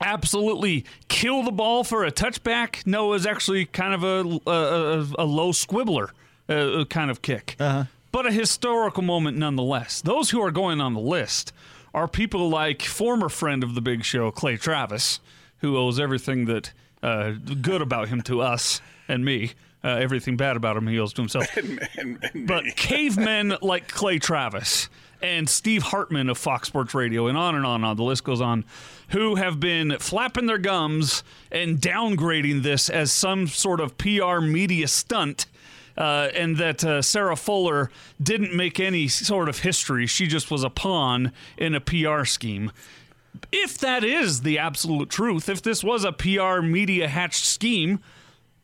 absolutely 0.00 0.84
kill 1.08 1.42
the 1.42 1.52
ball 1.52 1.84
for 1.84 2.04
a 2.04 2.12
touchback? 2.12 2.86
No, 2.86 3.08
it 3.08 3.10
was 3.10 3.26
actually 3.26 3.66
kind 3.66 3.94
of 3.94 4.02
a, 4.04 4.50
a, 4.50 5.22
a 5.22 5.24
low 5.24 5.52
squibbler 5.52 6.10
uh, 6.48 6.84
kind 6.86 7.10
of 7.10 7.22
kick. 7.22 7.56
Uh-huh. 7.58 7.84
But 8.12 8.26
a 8.26 8.32
historical 8.32 9.02
moment 9.02 9.36
nonetheless. 9.36 10.00
Those 10.00 10.30
who 10.30 10.40
are 10.40 10.50
going 10.50 10.80
on 10.80 10.94
the 10.94 11.00
list 11.00 11.52
are 11.92 12.08
people 12.08 12.48
like 12.48 12.82
former 12.82 13.28
friend 13.28 13.62
of 13.64 13.74
the 13.74 13.80
big 13.80 14.04
show, 14.04 14.30
Clay 14.30 14.56
Travis, 14.56 15.20
who 15.58 15.76
owes 15.76 15.98
everything 15.98 16.44
that 16.46 16.72
uh, 17.02 17.32
good 17.60 17.82
about 17.82 18.08
him 18.08 18.22
to 18.22 18.40
us 18.40 18.80
and 19.08 19.24
me. 19.24 19.52
Uh, 19.82 19.88
everything 20.00 20.36
bad 20.36 20.56
about 20.56 20.76
him 20.76 20.86
he 20.86 20.98
owes 20.98 21.12
to 21.12 21.20
himself. 21.20 21.46
but 22.46 22.64
cavemen 22.76 23.54
like 23.60 23.88
Clay 23.88 24.18
Travis 24.18 24.88
and 25.24 25.48
Steve 25.48 25.84
Hartman 25.84 26.28
of 26.28 26.36
Fox 26.36 26.68
Sports 26.68 26.94
Radio, 26.94 27.28
and 27.28 27.38
on 27.38 27.54
and 27.54 27.64
on 27.64 27.76
and 27.76 27.84
on, 27.86 27.96
the 27.96 28.02
list 28.02 28.24
goes 28.24 28.42
on, 28.42 28.62
who 29.08 29.36
have 29.36 29.58
been 29.58 29.96
flapping 29.98 30.44
their 30.44 30.58
gums 30.58 31.24
and 31.50 31.78
downgrading 31.78 32.62
this 32.62 32.90
as 32.90 33.10
some 33.10 33.46
sort 33.46 33.80
of 33.80 33.96
PR 33.96 34.40
media 34.40 34.86
stunt. 34.86 35.46
Uh, 35.96 36.28
and 36.34 36.56
that 36.56 36.84
uh, 36.84 37.00
Sarah 37.00 37.36
Fuller 37.36 37.88
didn't 38.20 38.52
make 38.52 38.80
any 38.80 39.06
sort 39.06 39.48
of 39.48 39.60
history. 39.60 40.08
She 40.08 40.26
just 40.26 40.50
was 40.50 40.64
a 40.64 40.68
pawn 40.68 41.32
in 41.56 41.72
a 41.72 41.80
PR 41.80 42.24
scheme. 42.24 42.72
If 43.52 43.78
that 43.78 44.02
is 44.02 44.40
the 44.40 44.58
absolute 44.58 45.08
truth, 45.08 45.48
if 45.48 45.62
this 45.62 45.84
was 45.84 46.04
a 46.04 46.10
PR 46.10 46.62
media 46.62 47.06
hatched 47.06 47.44
scheme, 47.44 48.00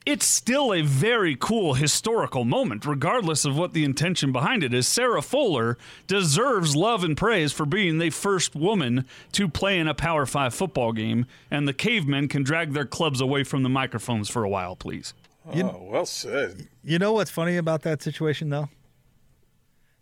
it's 0.07 0.27
still 0.27 0.73
a 0.73 0.83
very 0.83 1.37
cool 1.37 1.75
historical 1.75 2.45
moment, 2.45 2.87
regardless 2.87 3.45
of 3.45 3.57
what 3.57 3.75
the 3.75 3.85
intention 3.85 4.33
behind 4.33 4.65
it 4.65 4.73
is. 4.73 4.89
Sarah 4.89 5.23
Fuller 5.23 5.77
deserves 6.07 6.75
love 6.75 7.05
and 7.05 7.17
praise 7.17 7.53
for 7.53 7.67
being 7.67 7.99
the 7.99 8.11
first 8.11 8.55
woman 8.55 9.05
to 9.33 9.49
play 9.49 9.79
in 9.79 9.87
a 9.89 9.95
Power 9.95 10.25
Five 10.27 10.55
football 10.55 10.93
game, 10.93 11.27
and 11.51 11.69
the 11.69 11.75
cavemen 11.75 12.29
can 12.29 12.43
drag 12.43 12.73
their 12.73 12.87
clubs 12.87 13.21
away 13.21 13.45
from 13.45 13.63
the 13.63 13.69
microphones 13.69 14.29
for 14.29 14.43
a 14.43 14.49
while, 14.49 14.75
please. 14.75 15.13
oh, 15.47 15.89
well 15.91 16.07
said. 16.07 16.69
You 16.83 16.99
know 16.99 17.13
what's 17.13 17.31
funny 17.31 17.57
about 17.57 17.83
that 17.83 18.03
situation, 18.03 18.49
though? 18.49 18.69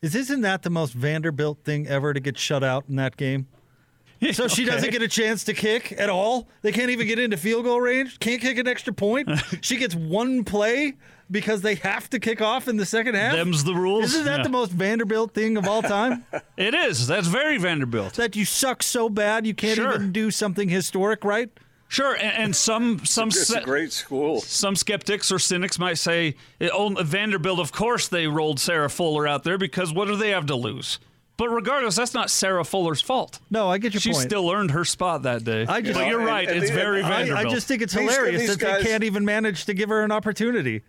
Is 0.01 0.15
isn't 0.15 0.43
that 0.43 0.63
the 0.63 0.71
most 0.71 0.93
Vanderbilt 0.93 1.65
thing 1.65 1.89
ever 1.89 2.15
to 2.15 2.21
get 2.21 2.39
shut 2.39 2.63
out 2.63 2.85
in 2.89 2.97
that 2.97 3.17
game? 3.17 3.49
So 4.33 4.49
she 4.49 4.63
Okay. 4.65 4.71
doesn't 4.75 4.91
get 4.91 5.03
a 5.03 5.09
chance 5.09 5.45
to 5.45 5.55
kick 5.55 5.93
at 5.97 6.11
all. 6.11 6.49
They 6.63 6.73
can't 6.73 6.91
even 6.91 7.07
get 7.07 7.19
into 7.19 7.37
field 7.37 7.65
goal 7.65 7.81
range. 7.81 8.19
Can't 8.19 8.41
kick 8.41 8.59
an 8.59 8.67
extra 8.67 8.93
point. 8.93 9.29
she 9.61 9.77
gets 9.77 9.95
one 9.95 10.43
play 10.45 10.95
because 11.31 11.61
they 11.63 11.77
have 11.77 12.09
to 12.11 12.19
kick 12.19 12.41
off 12.41 12.67
in 12.69 12.77
the 12.79 12.87
second 12.87 13.15
half. 13.15 13.35
Them's 13.35 13.63
the 13.65 13.75
rules. 13.75 14.07
Isn't 14.07 14.25
that 14.25 14.39
Yeah. 14.39 14.43
the 14.43 14.49
most 14.49 14.73
Vanderbilt 14.73 15.35
thing 15.35 15.57
of 15.57 15.67
all 15.69 15.83
time? 15.83 16.25
It 16.57 16.75
is. 16.75 17.07
That's 17.07 17.29
very 17.29 17.59
Vanderbilt. 17.59 18.15
that 18.15 18.35
you 18.35 18.45
suck 18.45 18.83
so 18.83 19.09
bad 19.09 19.47
you 19.47 19.55
can't 19.55 19.77
Sure. 19.77 19.95
even 19.95 20.11
do 20.11 20.31
something 20.33 20.69
historic, 20.69 21.23
right? 21.25 21.51
Sure, 21.91 22.15
and, 22.15 22.37
and 22.37 22.57
some 22.57 23.05
some 23.07 23.29
It's 23.29 23.39
a 23.43 23.45
se- 23.45 23.63
great 23.63 23.93
school. 23.93 24.41
Some 24.41 24.75
skeptics 24.77 25.31
or 25.33 25.39
cynics 25.39 25.79
might 25.79 25.97
say 25.99 26.35
oh, 26.61 26.91
Vanderbilt. 27.03 27.61
Of 27.61 27.73
course, 27.73 28.09
they 28.09 28.27
rolled 28.27 28.59
Sarah 28.61 28.91
Fuller 28.91 29.27
out 29.29 29.45
there 29.45 29.57
because 29.57 29.93
what 29.93 30.07
do 30.09 30.17
they 30.17 30.31
have 30.31 30.47
to 30.47 30.57
lose? 30.57 30.99
But 31.39 31.49
regardless, 31.51 31.95
that's 31.95 32.15
not 32.15 32.31
Sarah 32.31 32.65
Fuller's 32.65 33.01
fault. 33.01 33.39
No, 33.49 33.69
I 33.71 33.79
get 33.79 33.95
your 33.95 34.01
she 34.01 34.11
point. 34.11 34.23
She 34.25 34.29
still 34.29 34.51
earned 34.51 34.73
her 34.73 34.85
spot 34.85 35.23
that 35.23 35.45
day. 35.45 35.65
I 35.69 35.81
just, 35.81 35.95
but 35.99 36.09
you're 36.09 36.19
right. 36.25 36.49
and- 36.49 36.59
it's 36.59 36.69
and- 36.71 36.79
very 36.79 37.01
I- 37.01 37.07
I 37.07 37.11
Vanderbilt. 37.25 37.47
I 37.47 37.51
just 37.51 37.69
think 37.69 37.81
it's 37.81 37.95
These- 37.95 38.11
hilarious 38.13 38.41
these 38.43 38.51
that 38.51 38.59
guys- 38.59 38.83
they 38.83 38.91
can't 38.91 39.05
even 39.05 39.25
manage 39.25 39.65
to 39.67 39.73
give 39.73 39.89
her 39.89 40.03
an 40.03 40.11
opportunity. 40.13 40.83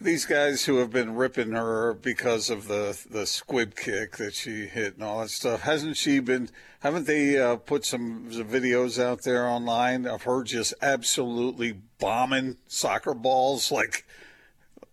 These 0.00 0.26
guys 0.26 0.66
who 0.66 0.76
have 0.76 0.90
been 0.90 1.14
ripping 1.14 1.52
her 1.52 1.94
because 1.94 2.50
of 2.50 2.68
the 2.68 2.98
the 3.10 3.26
squib 3.26 3.74
kick 3.76 4.18
that 4.18 4.34
she 4.34 4.66
hit 4.66 4.94
and 4.94 5.02
all 5.02 5.20
that 5.22 5.30
stuff, 5.30 5.62
hasn't 5.62 5.96
she 5.96 6.20
been? 6.20 6.50
Haven't 6.80 7.06
they 7.06 7.38
uh, 7.40 7.56
put 7.56 7.86
some 7.86 8.28
videos 8.30 9.02
out 9.02 9.22
there 9.22 9.46
online 9.46 10.04
of 10.06 10.24
her 10.24 10.42
just 10.42 10.74
absolutely 10.82 11.78
bombing 11.98 12.58
soccer 12.68 13.14
balls 13.14 13.72
like 13.72 14.04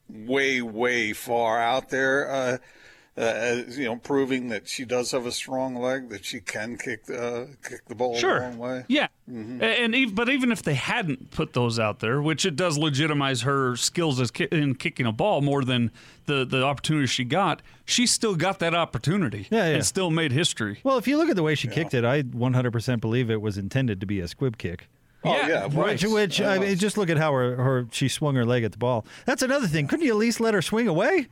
way, 0.08 0.62
way 0.62 1.12
far 1.12 1.60
out 1.62 1.90
there? 1.90 2.32
Uh, 2.32 2.58
uh, 3.18 3.22
as, 3.22 3.78
you 3.78 3.86
know, 3.86 3.98
proving 3.98 4.48
that 4.48 4.68
she 4.70 4.86
does 4.86 5.12
have 5.12 5.26
a 5.26 5.32
strong 5.32 5.76
leg, 5.76 6.10
that 6.10 6.24
she 6.24 6.40
can 6.40 6.78
kick 6.78 7.06
the 7.06 7.50
kick 7.68 7.82
the 7.88 7.96
ball 7.96 8.16
a 8.16 8.20
Sure. 8.20 8.40
long 8.40 8.58
way. 8.58 8.86
Yeah. 8.88 9.08
Mhm. 9.30 9.62
A- 9.62 9.66
And 9.84 9.94
even, 9.94 10.16
but 10.16 10.30
even 10.30 10.52
if 10.52 10.64
they 10.64 10.76
hadn't 10.76 11.30
put 11.32 11.52
those 11.54 11.78
out 11.78 12.00
there, 12.00 12.22
which 12.22 12.46
it 12.46 12.56
does 12.56 12.78
legitimize 12.78 13.42
her 13.42 13.76
skills 13.76 14.20
as 14.22 14.32
ki- 14.32 14.48
in 14.52 14.76
kicking 14.76 15.06
a 15.06 15.12
ball 15.12 15.42
more 15.42 15.64
than 15.66 15.92
the 16.26 16.46
the 16.46 16.64
opportunity 16.64 17.06
she 17.08 17.26
got, 17.26 17.62
she 17.86 18.08
still 18.08 18.36
got 18.36 18.60
that 18.60 18.74
opportunity. 18.74 19.48
Yeah, 19.52 19.68
yeah. 19.68 19.76
And 19.76 19.86
still 19.86 20.10
made 20.10 20.32
history. 20.32 20.80
Well, 20.84 20.98
if 20.98 21.06
you 21.08 21.18
look 21.18 21.30
at 21.30 21.36
the 21.36 21.44
way 21.44 21.56
she 21.56 21.68
kicked 21.68 21.94
it, 21.94 22.06
I 22.06 22.22
100% 22.24 23.02
believe 23.02 23.30
it 23.30 23.42
was 23.42 23.58
intended 23.58 24.00
to 24.00 24.06
be 24.06 24.22
a 24.22 24.28
squib 24.28 24.58
kick. 24.58 24.88
Oh 25.24 25.36
yeah, 25.36 25.68
Which, 25.68 26.04
which 26.06 26.42
I 26.42 26.58
mean, 26.58 26.76
just 26.78 26.98
look 26.98 27.10
at 27.10 27.18
how 27.18 27.32
her, 27.34 27.56
her 27.58 27.88
she 27.92 28.08
swung 28.08 28.34
her 28.36 28.46
leg 28.46 28.64
at 28.64 28.72
the 28.72 28.80
ball. 28.80 29.06
That's 29.26 29.44
another 29.44 29.68
thing. 29.68 29.88
Couldn't 29.88 30.06
you 30.06 30.12
at 30.14 30.18
least 30.18 30.40
let 30.40 30.54
her 30.56 30.62
swing 30.64 30.88
away? 30.88 31.28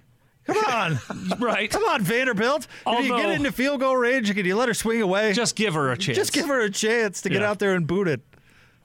Come 0.53 0.99
on, 1.31 1.39
right? 1.39 1.69
Come 1.69 1.83
on, 1.85 2.01
Vanderbilt. 2.01 2.67
If 2.87 2.99
you 3.05 3.09
get 3.09 3.11
Although- 3.11 3.29
into 3.31 3.51
field 3.51 3.79
goal 3.79 3.95
range, 3.97 4.33
can 4.33 4.45
you 4.45 4.55
let 4.55 4.67
her 4.67 4.73
swing 4.73 5.01
away? 5.01 5.33
Just 5.33 5.55
give 5.55 5.73
her 5.73 5.91
a 5.91 5.97
chance. 5.97 6.17
Just 6.17 6.33
give 6.33 6.47
her 6.47 6.59
a 6.61 6.69
chance 6.69 7.21
to 7.21 7.29
get 7.29 7.41
out 7.43 7.59
there 7.59 7.73
and 7.75 7.85
boot 7.87 8.07
it. 8.07 8.21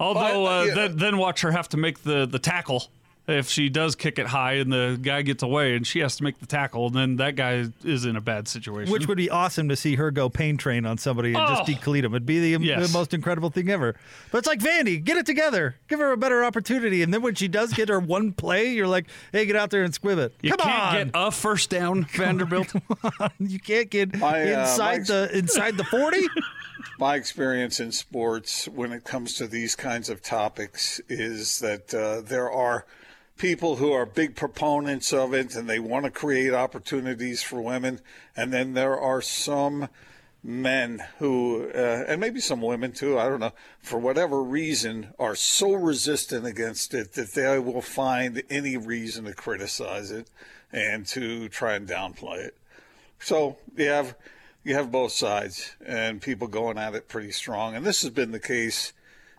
Although 0.01 0.21
Well, 0.43 0.47
uh, 0.47 0.65
yeah. 0.65 0.75
then, 0.75 0.97
then 0.97 1.19
watch 1.19 1.43
her 1.43 1.53
have 1.53 1.69
to 1.71 1.77
make 1.77 2.03
the, 2.03 2.27
the 2.27 2.39
tackle 2.39 2.89
if 3.27 3.49
she 3.49 3.69
does 3.71 3.95
kick 3.95 4.19
it 4.19 4.27
high 4.27 4.55
and 4.55 4.71
the 4.71 4.99
guy 5.01 5.23
gets 5.23 5.43
away 5.43 5.75
and 5.77 5.87
she 5.87 6.01
has 6.01 6.17
to 6.17 6.25
make 6.25 6.39
the 6.41 6.47
tackle, 6.47 6.91
then 6.91 7.17
that 7.17 7.37
guy 7.37 7.65
is 7.83 8.05
in 8.05 8.17
a 8.17 8.21
bad 8.21 8.47
situation. 8.49 8.93
Which 8.93 9.09
would 9.09 9.17
be 9.17 9.31
awesome 9.31 9.69
to 9.71 9.77
see 9.77 9.95
her 9.97 10.11
go 10.11 10.29
pain 10.29 10.57
train 10.59 10.85
on 10.85 10.99
somebody 10.99 11.29
and 11.35 11.39
just 11.49 11.63
Oh. 11.63 11.65
him. 12.05 12.13
It'd 12.13 12.27
be 12.27 12.39
the, 12.55 12.63
Yes. 12.65 12.87
the 12.87 12.93
most 12.99 13.15
incredible 13.15 13.49
thing 13.51 13.71
ever. 13.71 13.97
But 14.31 14.39
it's 14.39 14.47
like 14.47 14.61
Vandy, 14.61 15.03
get 15.03 15.17
it 15.17 15.25
together, 15.27 15.77
give 15.89 16.01
her 16.01 16.13
a 16.13 16.17
better 16.19 16.45
opportunity, 16.45 17.03
and 17.03 17.15
then 17.15 17.23
when 17.23 17.35
she 17.35 17.49
does 17.49 17.73
get 17.73 17.89
her 17.89 17.99
one 17.99 18.33
play, 18.33 18.73
you're 18.73 18.87
like, 18.89 19.07
hey, 19.33 19.47
get 19.47 19.57
out 19.57 19.71
there 19.71 19.85
and 19.85 19.95
squib 19.95 20.19
it. 20.19 20.35
you 20.43 20.51
Come 20.51 20.59
can't 20.61 20.83
on, 20.83 20.95
get 21.07 21.11
a 21.15 21.31
first 21.31 21.71
down, 21.71 22.05
Vanderbilt. 22.13 22.73
you 23.39 23.59
can't 23.59 23.89
get 23.89 24.19
My, 24.19 24.43
uh, 24.53 24.61
inside 24.61 24.99
my- 24.99 25.05
the 25.05 25.39
inside 25.39 25.77
the 25.79 25.85
forty. 25.85 26.27
my 26.99 27.15
experience 27.17 27.81
in 27.81 27.91
sports 27.91 28.67
when 28.69 28.93
it 28.93 29.05
comes 29.05 29.35
to 29.35 29.47
these 29.47 29.75
kinds 29.75 30.09
of 30.11 30.23
topics 30.23 31.01
is 31.09 31.61
that 31.61 31.93
uh, 31.95 32.21
there 32.21 32.51
are 32.51 32.85
people 33.37 33.77
who 33.77 33.93
are 33.93 34.07
big 34.07 34.37
proponents 34.37 35.13
of 35.13 35.35
it 35.35 35.55
and 35.55 35.69
they 35.69 35.79
want 35.79 36.05
to 36.05 36.11
create 36.11 36.53
opportunities 36.53 37.43
for 37.43 37.61
women. 37.61 38.01
And 38.37 38.53
then 38.53 38.75
there 38.75 38.99
are 38.99 39.21
some 39.21 39.89
men 40.43 41.03
who 41.19 41.71
uh, 41.75 42.05
and 42.07 42.21
maybe 42.21 42.39
some 42.39 42.61
women 42.61 42.93
too 42.93 43.19
i 43.19 43.27
don't 43.27 43.41
know 43.41 43.55
for 43.81 43.99
whatever 43.99 44.43
reason 44.43 45.09
are 45.19 45.35
so 45.35 45.73
resistant 45.73 46.45
against 46.45 46.93
it 46.93 47.15
that 47.15 47.33
they 47.33 47.59
will 47.59 47.81
find 47.81 48.43
any 48.51 48.77
reason 48.77 49.25
to 49.25 49.33
criticize 49.33 50.11
it 50.11 50.29
and 50.75 51.07
to 51.07 51.49
try 51.49 51.75
and 51.75 51.89
downplay 51.89 52.39
it. 52.47 52.57
So 53.21 53.57
you 53.77 53.87
have 53.87 54.17
you 54.65 54.75
have 54.75 54.91
both 54.91 55.13
sides 55.13 55.77
and 55.87 56.21
people 56.21 56.49
going 56.49 56.79
at 56.79 56.95
it 56.95 57.09
pretty 57.09 57.31
strong, 57.31 57.77
and 57.77 57.87
this 57.87 58.03
has 58.03 58.11
been 58.11 58.33
the 58.33 58.41
case 58.41 58.93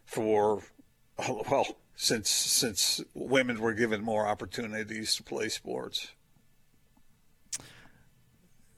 for 0.05 0.63
well 1.19 1.75
since 1.95 2.29
since 2.29 3.01
women 3.13 3.59
were 3.59 3.73
given 3.73 4.03
more 4.03 4.27
opportunities 4.27 5.15
to 5.15 5.23
play 5.23 5.49
sports. 5.49 6.09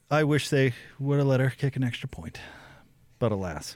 I 0.09 0.24
wish 0.24 0.49
they 0.49 0.74
would 0.99 1.18
have 1.18 1.28
let 1.28 1.39
her 1.41 1.49
kick 1.49 1.76
an 1.76 1.84
extra 1.84 2.07
point, 2.07 2.39
but 3.20 3.32
alas. 3.32 3.76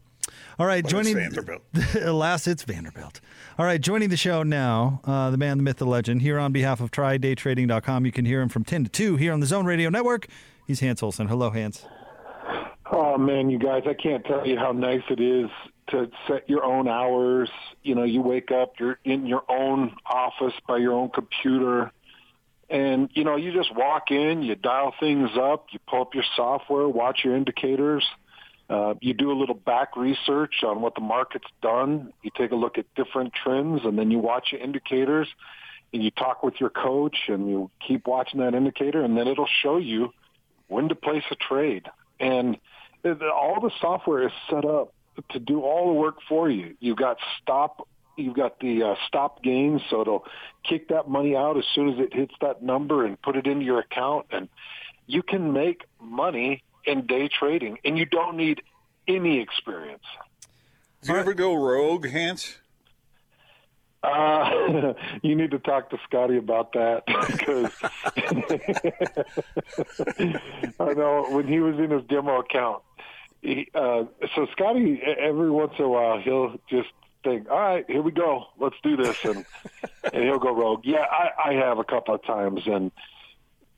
All 0.57 0.65
right, 0.65 0.83
But 0.83 0.89
joining 0.91 1.17
it's 1.17 1.35
Vanderbilt. 1.35 1.63
alas, 2.01 2.47
it's 2.47 2.63
Vanderbilt. 2.63 3.19
All 3.57 3.65
right, 3.65 3.81
joining 3.81 4.09
the 4.09 4.17
show 4.17 4.43
now, 4.43 5.01
uh, 5.03 5.29
the 5.29 5.37
man, 5.37 5.57
the 5.57 5.63
myth, 5.63 5.77
the 5.77 5.85
legend. 5.85 6.21
Here 6.21 6.39
on 6.39 6.51
behalf 6.53 6.79
of 6.79 6.91
TryDayTrading.com, 6.91 8.05
you 8.05 8.11
can 8.11 8.23
hear 8.25 8.41
him 8.41 8.47
from 8.49 8.63
ten 8.63 8.83
to 8.85 8.89
two 8.89 9.17
here 9.17 9.33
on 9.33 9.39
the 9.41 9.45
Zone 9.45 9.65
Radio 9.65 9.89
Network. 9.89 10.27
He's 10.67 10.79
Hans 10.79 11.03
Olsen. 11.03 11.27
Hello, 11.27 11.49
Hans. 11.49 11.85
Oh 12.93 13.17
man, 13.17 13.49
you 13.49 13.57
guys, 13.59 13.83
I 13.87 13.93
can't 13.93 14.23
tell 14.25 14.45
you 14.45 14.57
how 14.57 14.71
nice 14.71 15.01
it 15.09 15.19
is 15.19 15.49
to 15.91 16.09
set 16.27 16.49
your 16.49 16.63
own 16.63 16.87
hours. 16.87 17.49
You 17.83 17.95
know, 17.95 18.03
you 18.03 18.21
wake 18.21 18.51
up, 18.51 18.73
you're 18.79 18.99
in 19.03 19.25
your 19.25 19.43
own 19.47 19.95
office 20.05 20.53
by 20.67 20.77
your 20.77 20.93
own 20.93 21.09
computer. 21.09 21.91
And, 22.69 23.09
you 23.13 23.23
know, 23.23 23.35
you 23.35 23.51
just 23.53 23.75
walk 23.75 24.11
in, 24.11 24.43
you 24.43 24.55
dial 24.55 24.93
things 24.99 25.29
up, 25.37 25.67
you 25.71 25.79
pull 25.87 26.01
up 26.01 26.15
your 26.15 26.23
software, 26.35 26.87
watch 26.87 27.21
your 27.23 27.35
indicators. 27.35 28.05
Uh, 28.69 28.93
you 29.01 29.13
do 29.13 29.31
a 29.31 29.37
little 29.37 29.55
back 29.55 29.97
research 29.97 30.63
on 30.63 30.79
what 30.81 30.95
the 30.95 31.01
market's 31.01 31.49
done. 31.61 32.13
You 32.23 32.31
take 32.37 32.51
a 32.51 32.55
look 32.55 32.77
at 32.77 32.85
different 32.95 33.33
trends, 33.33 33.81
and 33.83 33.99
then 33.99 34.09
you 34.11 34.19
watch 34.19 34.53
your 34.53 34.61
indicators, 34.61 35.27
and 35.91 36.01
you 36.01 36.09
talk 36.11 36.41
with 36.41 36.61
your 36.61 36.69
coach, 36.69 37.17
and 37.27 37.49
you 37.49 37.69
keep 37.85 38.07
watching 38.07 38.39
that 38.39 38.53
indicator, 38.53 39.03
and 39.03 39.17
then 39.17 39.27
it'll 39.27 39.49
show 39.61 39.75
you 39.75 40.13
when 40.67 40.87
to 40.87 40.95
place 40.95 41.25
a 41.31 41.35
trade. 41.35 41.87
And 42.21 42.57
all 43.03 43.59
the 43.59 43.71
software 43.81 44.27
is 44.27 44.31
set 44.49 44.63
up 44.63 44.93
to 45.29 45.39
do 45.39 45.61
all 45.61 45.87
the 45.87 45.93
work 45.93 46.17
for 46.27 46.49
you. 46.49 46.75
You've 46.79 46.97
got 46.97 47.17
stop, 47.41 47.87
you've 48.17 48.35
got 48.35 48.59
the 48.59 48.83
uh, 48.83 48.95
stop 49.07 49.43
gains, 49.43 49.81
so 49.89 50.01
it'll 50.01 50.25
kick 50.63 50.89
that 50.89 51.09
money 51.09 51.35
out 51.35 51.57
as 51.57 51.65
soon 51.73 51.89
as 51.89 51.99
it 51.99 52.13
hits 52.13 52.33
that 52.41 52.61
number 52.61 53.05
and 53.05 53.21
put 53.21 53.35
it 53.35 53.47
into 53.47 53.65
your 53.65 53.79
account, 53.79 54.27
and 54.31 54.49
you 55.07 55.23
can 55.23 55.53
make 55.53 55.83
money 55.99 56.63
in 56.85 57.05
day 57.05 57.27
trading, 57.27 57.77
and 57.83 57.97
you 57.97 58.05
don't 58.05 58.37
need 58.37 58.61
any 59.07 59.39
experience. 59.39 60.03
Do 61.03 61.13
you 61.13 61.19
ever 61.19 61.33
go 61.33 61.53
rogue, 61.55 62.07
Hans? 62.07 62.57
Uh, 64.03 64.93
you 65.21 65.35
need 65.35 65.51
to 65.51 65.59
talk 65.59 65.89
to 65.91 65.97
Scotty 66.07 66.37
about 66.37 66.73
that 66.73 67.03
because 67.27 67.71
I 70.79 70.93
know 70.93 71.27
when 71.29 71.47
he 71.47 71.59
was 71.59 71.77
in 71.77 71.91
his 71.91 72.03
demo 72.05 72.39
account, 72.39 72.81
he, 73.41 73.69
uh, 73.73 74.03
so 74.35 74.47
Scotty 74.51 75.01
every 75.01 75.49
once 75.49 75.73
in 75.79 75.85
a 75.85 75.89
while 75.89 76.19
he'll 76.19 76.59
just 76.69 76.89
think, 77.23 77.49
all 77.49 77.59
right, 77.59 77.85
here 77.87 78.01
we 78.01 78.11
go, 78.11 78.45
let's 78.59 78.75
do 78.83 78.95
this, 78.95 79.15
and 79.23 79.45
and 80.13 80.23
he'll 80.23 80.39
go 80.39 80.55
rogue. 80.55 80.81
Yeah, 80.83 81.05
I, 81.09 81.51
I 81.51 81.53
have 81.53 81.79
a 81.79 81.83
couple 81.83 82.15
of 82.15 82.23
times, 82.23 82.61
and 82.65 82.91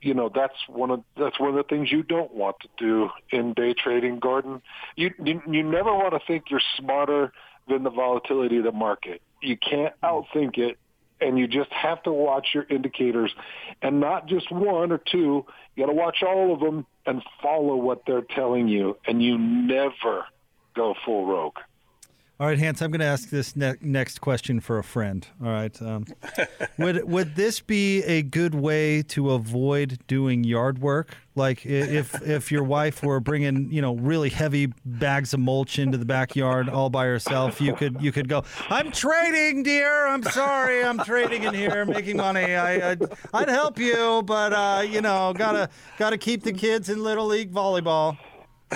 you 0.01 0.13
know 0.13 0.29
that's 0.33 0.55
one 0.67 0.91
of 0.91 1.03
that's 1.17 1.39
one 1.39 1.49
of 1.49 1.55
the 1.55 1.63
things 1.63 1.91
you 1.91 2.03
don't 2.03 2.33
want 2.33 2.57
to 2.61 2.67
do 2.77 3.09
in 3.31 3.53
day 3.53 3.73
trading, 3.73 4.19
Gordon. 4.19 4.61
You 4.95 5.11
you, 5.23 5.41
you 5.49 5.63
never 5.63 5.93
want 5.93 6.13
to 6.13 6.19
think 6.27 6.45
you're 6.49 6.61
smarter 6.77 7.31
than 7.67 7.83
the 7.83 7.89
volatility 7.89 8.57
of 8.57 8.65
the 8.65 8.71
market. 8.71 9.21
You 9.41 9.57
can't 9.57 9.93
outthink 10.01 10.57
it, 10.57 10.77
and 11.21 11.37
you 11.37 11.47
just 11.47 11.71
have 11.71 12.03
to 12.03 12.11
watch 12.11 12.49
your 12.53 12.65
indicators, 12.69 13.33
and 13.81 13.99
not 13.99 14.27
just 14.27 14.51
one 14.51 14.91
or 14.91 14.97
two. 14.97 15.45
You 15.75 15.85
got 15.85 15.91
to 15.91 15.97
watch 15.97 16.21
all 16.21 16.53
of 16.53 16.59
them 16.59 16.85
and 17.05 17.21
follow 17.41 17.75
what 17.75 18.03
they're 18.05 18.21
telling 18.21 18.67
you, 18.67 18.97
and 19.05 19.21
you 19.21 19.37
never 19.37 20.25
go 20.75 20.95
full 21.05 21.25
rogue. 21.25 21.57
All 22.39 22.47
right, 22.47 22.57
Hans, 22.57 22.81
I'm 22.81 22.89
going 22.89 22.99
to 22.99 23.05
ask 23.05 23.29
this 23.29 23.55
ne- 23.55 23.75
next 23.79 24.19
question 24.19 24.59
for 24.59 24.79
a 24.79 24.83
friend. 24.83 25.25
All 25.39 25.51
right. 25.51 25.79
Um, 25.79 26.05
would 26.79 27.03
would 27.07 27.35
this 27.35 27.59
be 27.59 28.01
a 28.03 28.23
good 28.23 28.55
way 28.55 29.03
to 29.03 29.31
avoid 29.31 29.99
doing 30.07 30.43
yard 30.43 30.79
work? 30.79 31.15
Like 31.35 31.63
if 31.63 32.19
if 32.27 32.51
your 32.51 32.63
wife 32.63 33.03
were 33.03 33.19
bringing 33.19 33.71
you 33.71 33.83
know 33.83 33.95
really 33.95 34.29
heavy 34.29 34.73
bags 34.83 35.33
of 35.35 35.41
mulch 35.41 35.77
into 35.77 35.97
the 35.99 36.05
backyard 36.05 36.69
all 36.69 36.89
by 36.89 37.05
herself, 37.05 37.61
you 37.61 37.75
could 37.75 38.01
you 38.01 38.11
could 38.11 38.27
go. 38.27 38.43
I'm 38.67 38.91
trading, 38.91 39.61
dear. 39.61 40.07
I'm 40.07 40.23
sorry. 40.23 40.83
I'm 40.83 40.97
trading 40.99 41.43
in 41.43 41.53
here, 41.53 41.85
making 41.85 42.17
money. 42.17 42.55
I 42.55 42.91
I'd, 42.91 43.03
I'd 43.31 43.49
help 43.49 43.77
you, 43.77 44.23
but 44.25 44.53
uh, 44.53 44.81
you 44.81 45.01
know, 45.01 45.33
gotta 45.37 45.69
gotta 45.99 46.17
keep 46.17 46.41
the 46.43 46.53
kids 46.53 46.89
in 46.89 47.03
little 47.03 47.27
league 47.27 47.53
volleyball. 47.53 48.17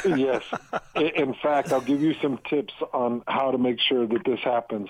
Yes. 0.06 0.44
In 0.96 1.34
fact, 1.42 1.72
I'll 1.72 1.82
give 1.82 2.02
you 2.02 2.16
some 2.22 2.40
tips 2.50 2.74
on 2.94 3.24
how 3.28 3.52
to 3.52 3.58
make 3.58 3.80
sure 3.80 4.08
that 4.08 4.24
this 4.26 4.40
happens. 4.44 4.90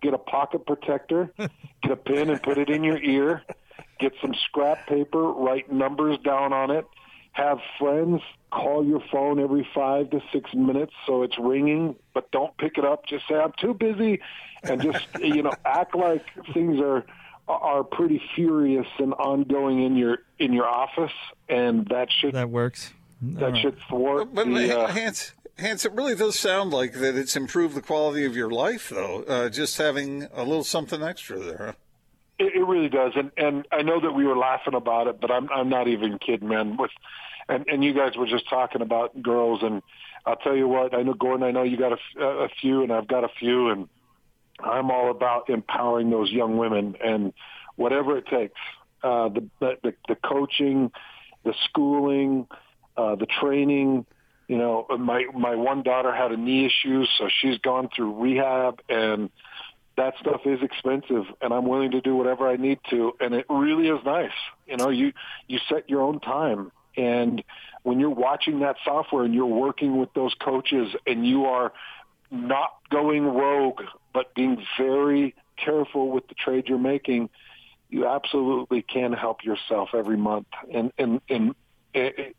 Get 0.00 0.14
a 0.14 0.18
pocket 0.18 0.66
protector, 0.66 1.32
get 1.36 1.90
a 1.90 1.96
pin 1.96 2.30
and 2.30 2.42
put 2.42 2.56
it 2.58 2.70
in 2.70 2.84
your 2.84 2.98
ear, 2.98 3.42
get 3.98 4.12
some 4.22 4.32
scrap 4.44 4.86
paper, 4.86 5.32
write 5.32 5.72
numbers 5.72 6.18
down 6.24 6.52
on 6.52 6.70
it, 6.70 6.86
have 7.32 7.58
friends 7.78 8.22
call 8.50 8.84
your 8.84 9.02
phone 9.12 9.38
every 9.38 9.66
five 9.74 10.10
to 10.10 10.20
six 10.32 10.54
minutes 10.54 10.92
so 11.06 11.22
it's 11.22 11.38
ringing, 11.38 11.96
but 12.14 12.30
don't 12.30 12.56
pick 12.58 12.78
it 12.78 12.84
up. 12.84 13.06
Just 13.06 13.28
say, 13.28 13.34
I'm 13.34 13.52
too 13.60 13.74
busy 13.74 14.20
and 14.62 14.80
just, 14.80 15.06
you 15.20 15.42
know, 15.42 15.52
act 15.64 15.94
like 15.94 16.24
things 16.52 16.80
are 16.80 17.04
are 17.48 17.82
pretty 17.82 18.20
furious 18.34 18.86
and 18.98 19.14
ongoing 19.14 19.82
in 19.82 19.96
your 19.96 20.18
in 20.38 20.52
your 20.52 20.66
office 20.66 21.12
and 21.48 21.86
that 21.88 22.12
should 22.12 22.34
that 22.34 22.50
works 22.50 22.92
that 23.20 23.56
should 23.56 23.76
thwart 23.88 24.32
But 24.32 24.46
the, 24.46 24.78
uh, 24.78 24.86
Hans, 24.88 25.32
Hans, 25.58 25.84
it 25.84 25.92
really 25.92 26.14
does 26.14 26.38
sound 26.38 26.72
like 26.72 26.94
that 26.94 27.16
it's 27.16 27.36
improved 27.36 27.74
the 27.74 27.82
quality 27.82 28.24
of 28.24 28.36
your 28.36 28.50
life, 28.50 28.90
though. 28.90 29.24
Uh, 29.24 29.48
just 29.48 29.76
having 29.76 30.28
a 30.32 30.44
little 30.44 30.64
something 30.64 31.02
extra 31.02 31.38
there. 31.38 31.74
It, 32.38 32.54
it 32.54 32.64
really 32.64 32.88
does, 32.88 33.12
and 33.16 33.32
and 33.36 33.66
I 33.72 33.82
know 33.82 34.00
that 34.00 34.12
we 34.12 34.24
were 34.24 34.36
laughing 34.36 34.74
about 34.74 35.08
it, 35.08 35.20
but 35.20 35.30
I'm 35.30 35.50
I'm 35.50 35.68
not 35.68 35.88
even 35.88 36.18
kidding, 36.18 36.48
man. 36.48 36.76
With 36.76 36.92
and 37.48 37.66
and 37.66 37.82
you 37.82 37.92
guys 37.92 38.16
were 38.16 38.26
just 38.26 38.48
talking 38.48 38.82
about 38.82 39.20
girls, 39.20 39.60
and 39.62 39.82
I'll 40.24 40.36
tell 40.36 40.54
you 40.54 40.68
what, 40.68 40.94
I 40.94 41.02
know 41.02 41.14
Gordon, 41.14 41.44
I 41.44 41.50
know 41.50 41.64
you 41.64 41.76
got 41.76 41.92
a 42.20 42.48
few, 42.60 42.84
and 42.84 42.92
I've 42.92 43.08
got 43.08 43.24
a 43.24 43.28
few, 43.40 43.70
and 43.70 43.88
I'm 44.60 44.90
all 44.92 45.10
about 45.10 45.50
empowering 45.50 46.10
those 46.10 46.30
young 46.30 46.56
women, 46.56 46.96
and 47.02 47.32
whatever 47.74 48.16
it 48.16 48.26
takes, 48.26 48.60
uh, 49.02 49.28
the, 49.30 49.48
the 49.58 49.94
the 50.06 50.16
coaching, 50.16 50.92
the 51.44 51.54
schooling, 51.64 52.46
uh, 52.98 53.14
the 53.14 53.26
training. 53.26 54.04
You 54.48 54.58
know, 54.58 54.86
my 54.98 55.24
my 55.34 55.54
one 55.54 55.82
daughter 55.82 56.14
had 56.14 56.32
a 56.32 56.36
knee 56.36 56.66
issue, 56.66 57.04
so 57.18 57.28
she's 57.40 57.58
gone 57.58 57.88
through 57.94 58.20
rehab, 58.20 58.80
and 58.88 59.30
that 59.98 60.14
stuff 60.20 60.42
is 60.44 60.62
expensive 60.62 61.24
and 61.42 61.52
I'm 61.52 61.66
willing 61.66 61.90
to 61.90 62.00
do 62.00 62.14
whatever 62.14 62.48
I 62.48 62.56
need 62.56 62.78
to 62.90 63.14
and 63.20 63.34
it 63.34 63.44
really 63.50 63.88
is 63.88 63.98
nice. 64.06 64.30
You 64.66 64.76
know, 64.76 64.88
you 64.90 65.12
you 65.48 65.58
set 65.68 65.90
your 65.90 66.02
own 66.02 66.20
time 66.20 66.70
and 66.96 67.42
when 67.82 68.00
you're 68.00 68.08
watching 68.08 68.60
that 68.60 68.76
software 68.84 69.24
and 69.24 69.34
you're 69.34 69.46
working 69.46 69.98
with 69.98 70.14
those 70.14 70.34
coaches 70.34 70.94
and 71.06 71.26
you 71.26 71.46
are 71.46 71.72
not 72.30 72.74
going 72.90 73.24
rogue 73.24 73.82
but 74.14 74.34
being 74.34 74.64
very 74.78 75.34
careful 75.56 76.10
with 76.10 76.28
the 76.28 76.34
trade 76.34 76.68
you're 76.68 76.78
making, 76.78 77.28
you 77.90 78.06
absolutely 78.06 78.82
can 78.82 79.12
help 79.12 79.44
yourself 79.44 79.90
every 79.94 80.16
month 80.16 80.46
And, 80.72 80.92
and, 80.96 81.20
in 81.28 81.56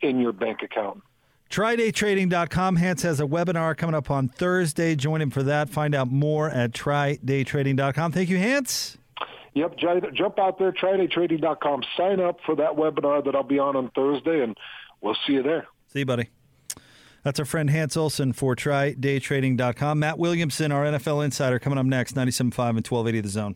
in 0.02 0.20
your 0.20 0.32
bank 0.34 0.62
account. 0.64 1.02
TryDayTrading.com. 1.50 2.76
Hans 2.76 3.02
has 3.02 3.20
a 3.20 3.26
webinar 3.26 3.76
coming 3.76 3.96
up 3.96 4.12
on 4.12 4.28
Thursday. 4.28 4.96
Join 4.96 5.20
him 5.22 5.32
for 5.32 5.42
that. 5.44 5.70
Find 5.70 5.96
out 5.96 6.12
more 6.12 6.50
at 6.50 6.72
TryDayTrading.com. 6.74 8.12
Thank 8.12 8.30
you, 8.30 8.38
Hans. 8.38 8.98
Yep, 9.56 9.78
jump 10.14 10.38
out 10.38 10.60
there, 10.60 10.72
trydaytrading.com. 10.72 11.82
Sign 11.98 12.20
up 12.20 12.40
for 12.46 12.56
that 12.56 12.72
webinar 12.74 13.26
that 13.26 13.36
I'll 13.36 13.44
be 13.44 13.58
on 13.58 13.76
on 13.76 13.90
Thursday, 13.96 14.44
and 14.44 14.56
we'll 15.02 15.18
see 15.26 15.34
you 15.34 15.44
there. 15.44 15.68
See 15.88 16.00
you, 16.00 16.06
buddy. 16.06 16.30
That's 17.24 17.40
our 17.40 17.46
friend 17.46 17.70
Hans 17.70 17.98
Olsen 17.98 18.32
for 18.32 18.56
TryDayTrading.com. 18.56 20.00
Matt 20.00 20.20
Williamson, 20.20 20.72
our 20.72 20.86
NFL 20.86 21.26
insider, 21.26 21.58
coming 21.60 21.80
up 21.80 21.86
next, 21.86 22.16
97.5 22.16 22.30
and 22.30 22.88
1280 22.88 23.22
The 23.22 23.30
Zone. 23.30 23.56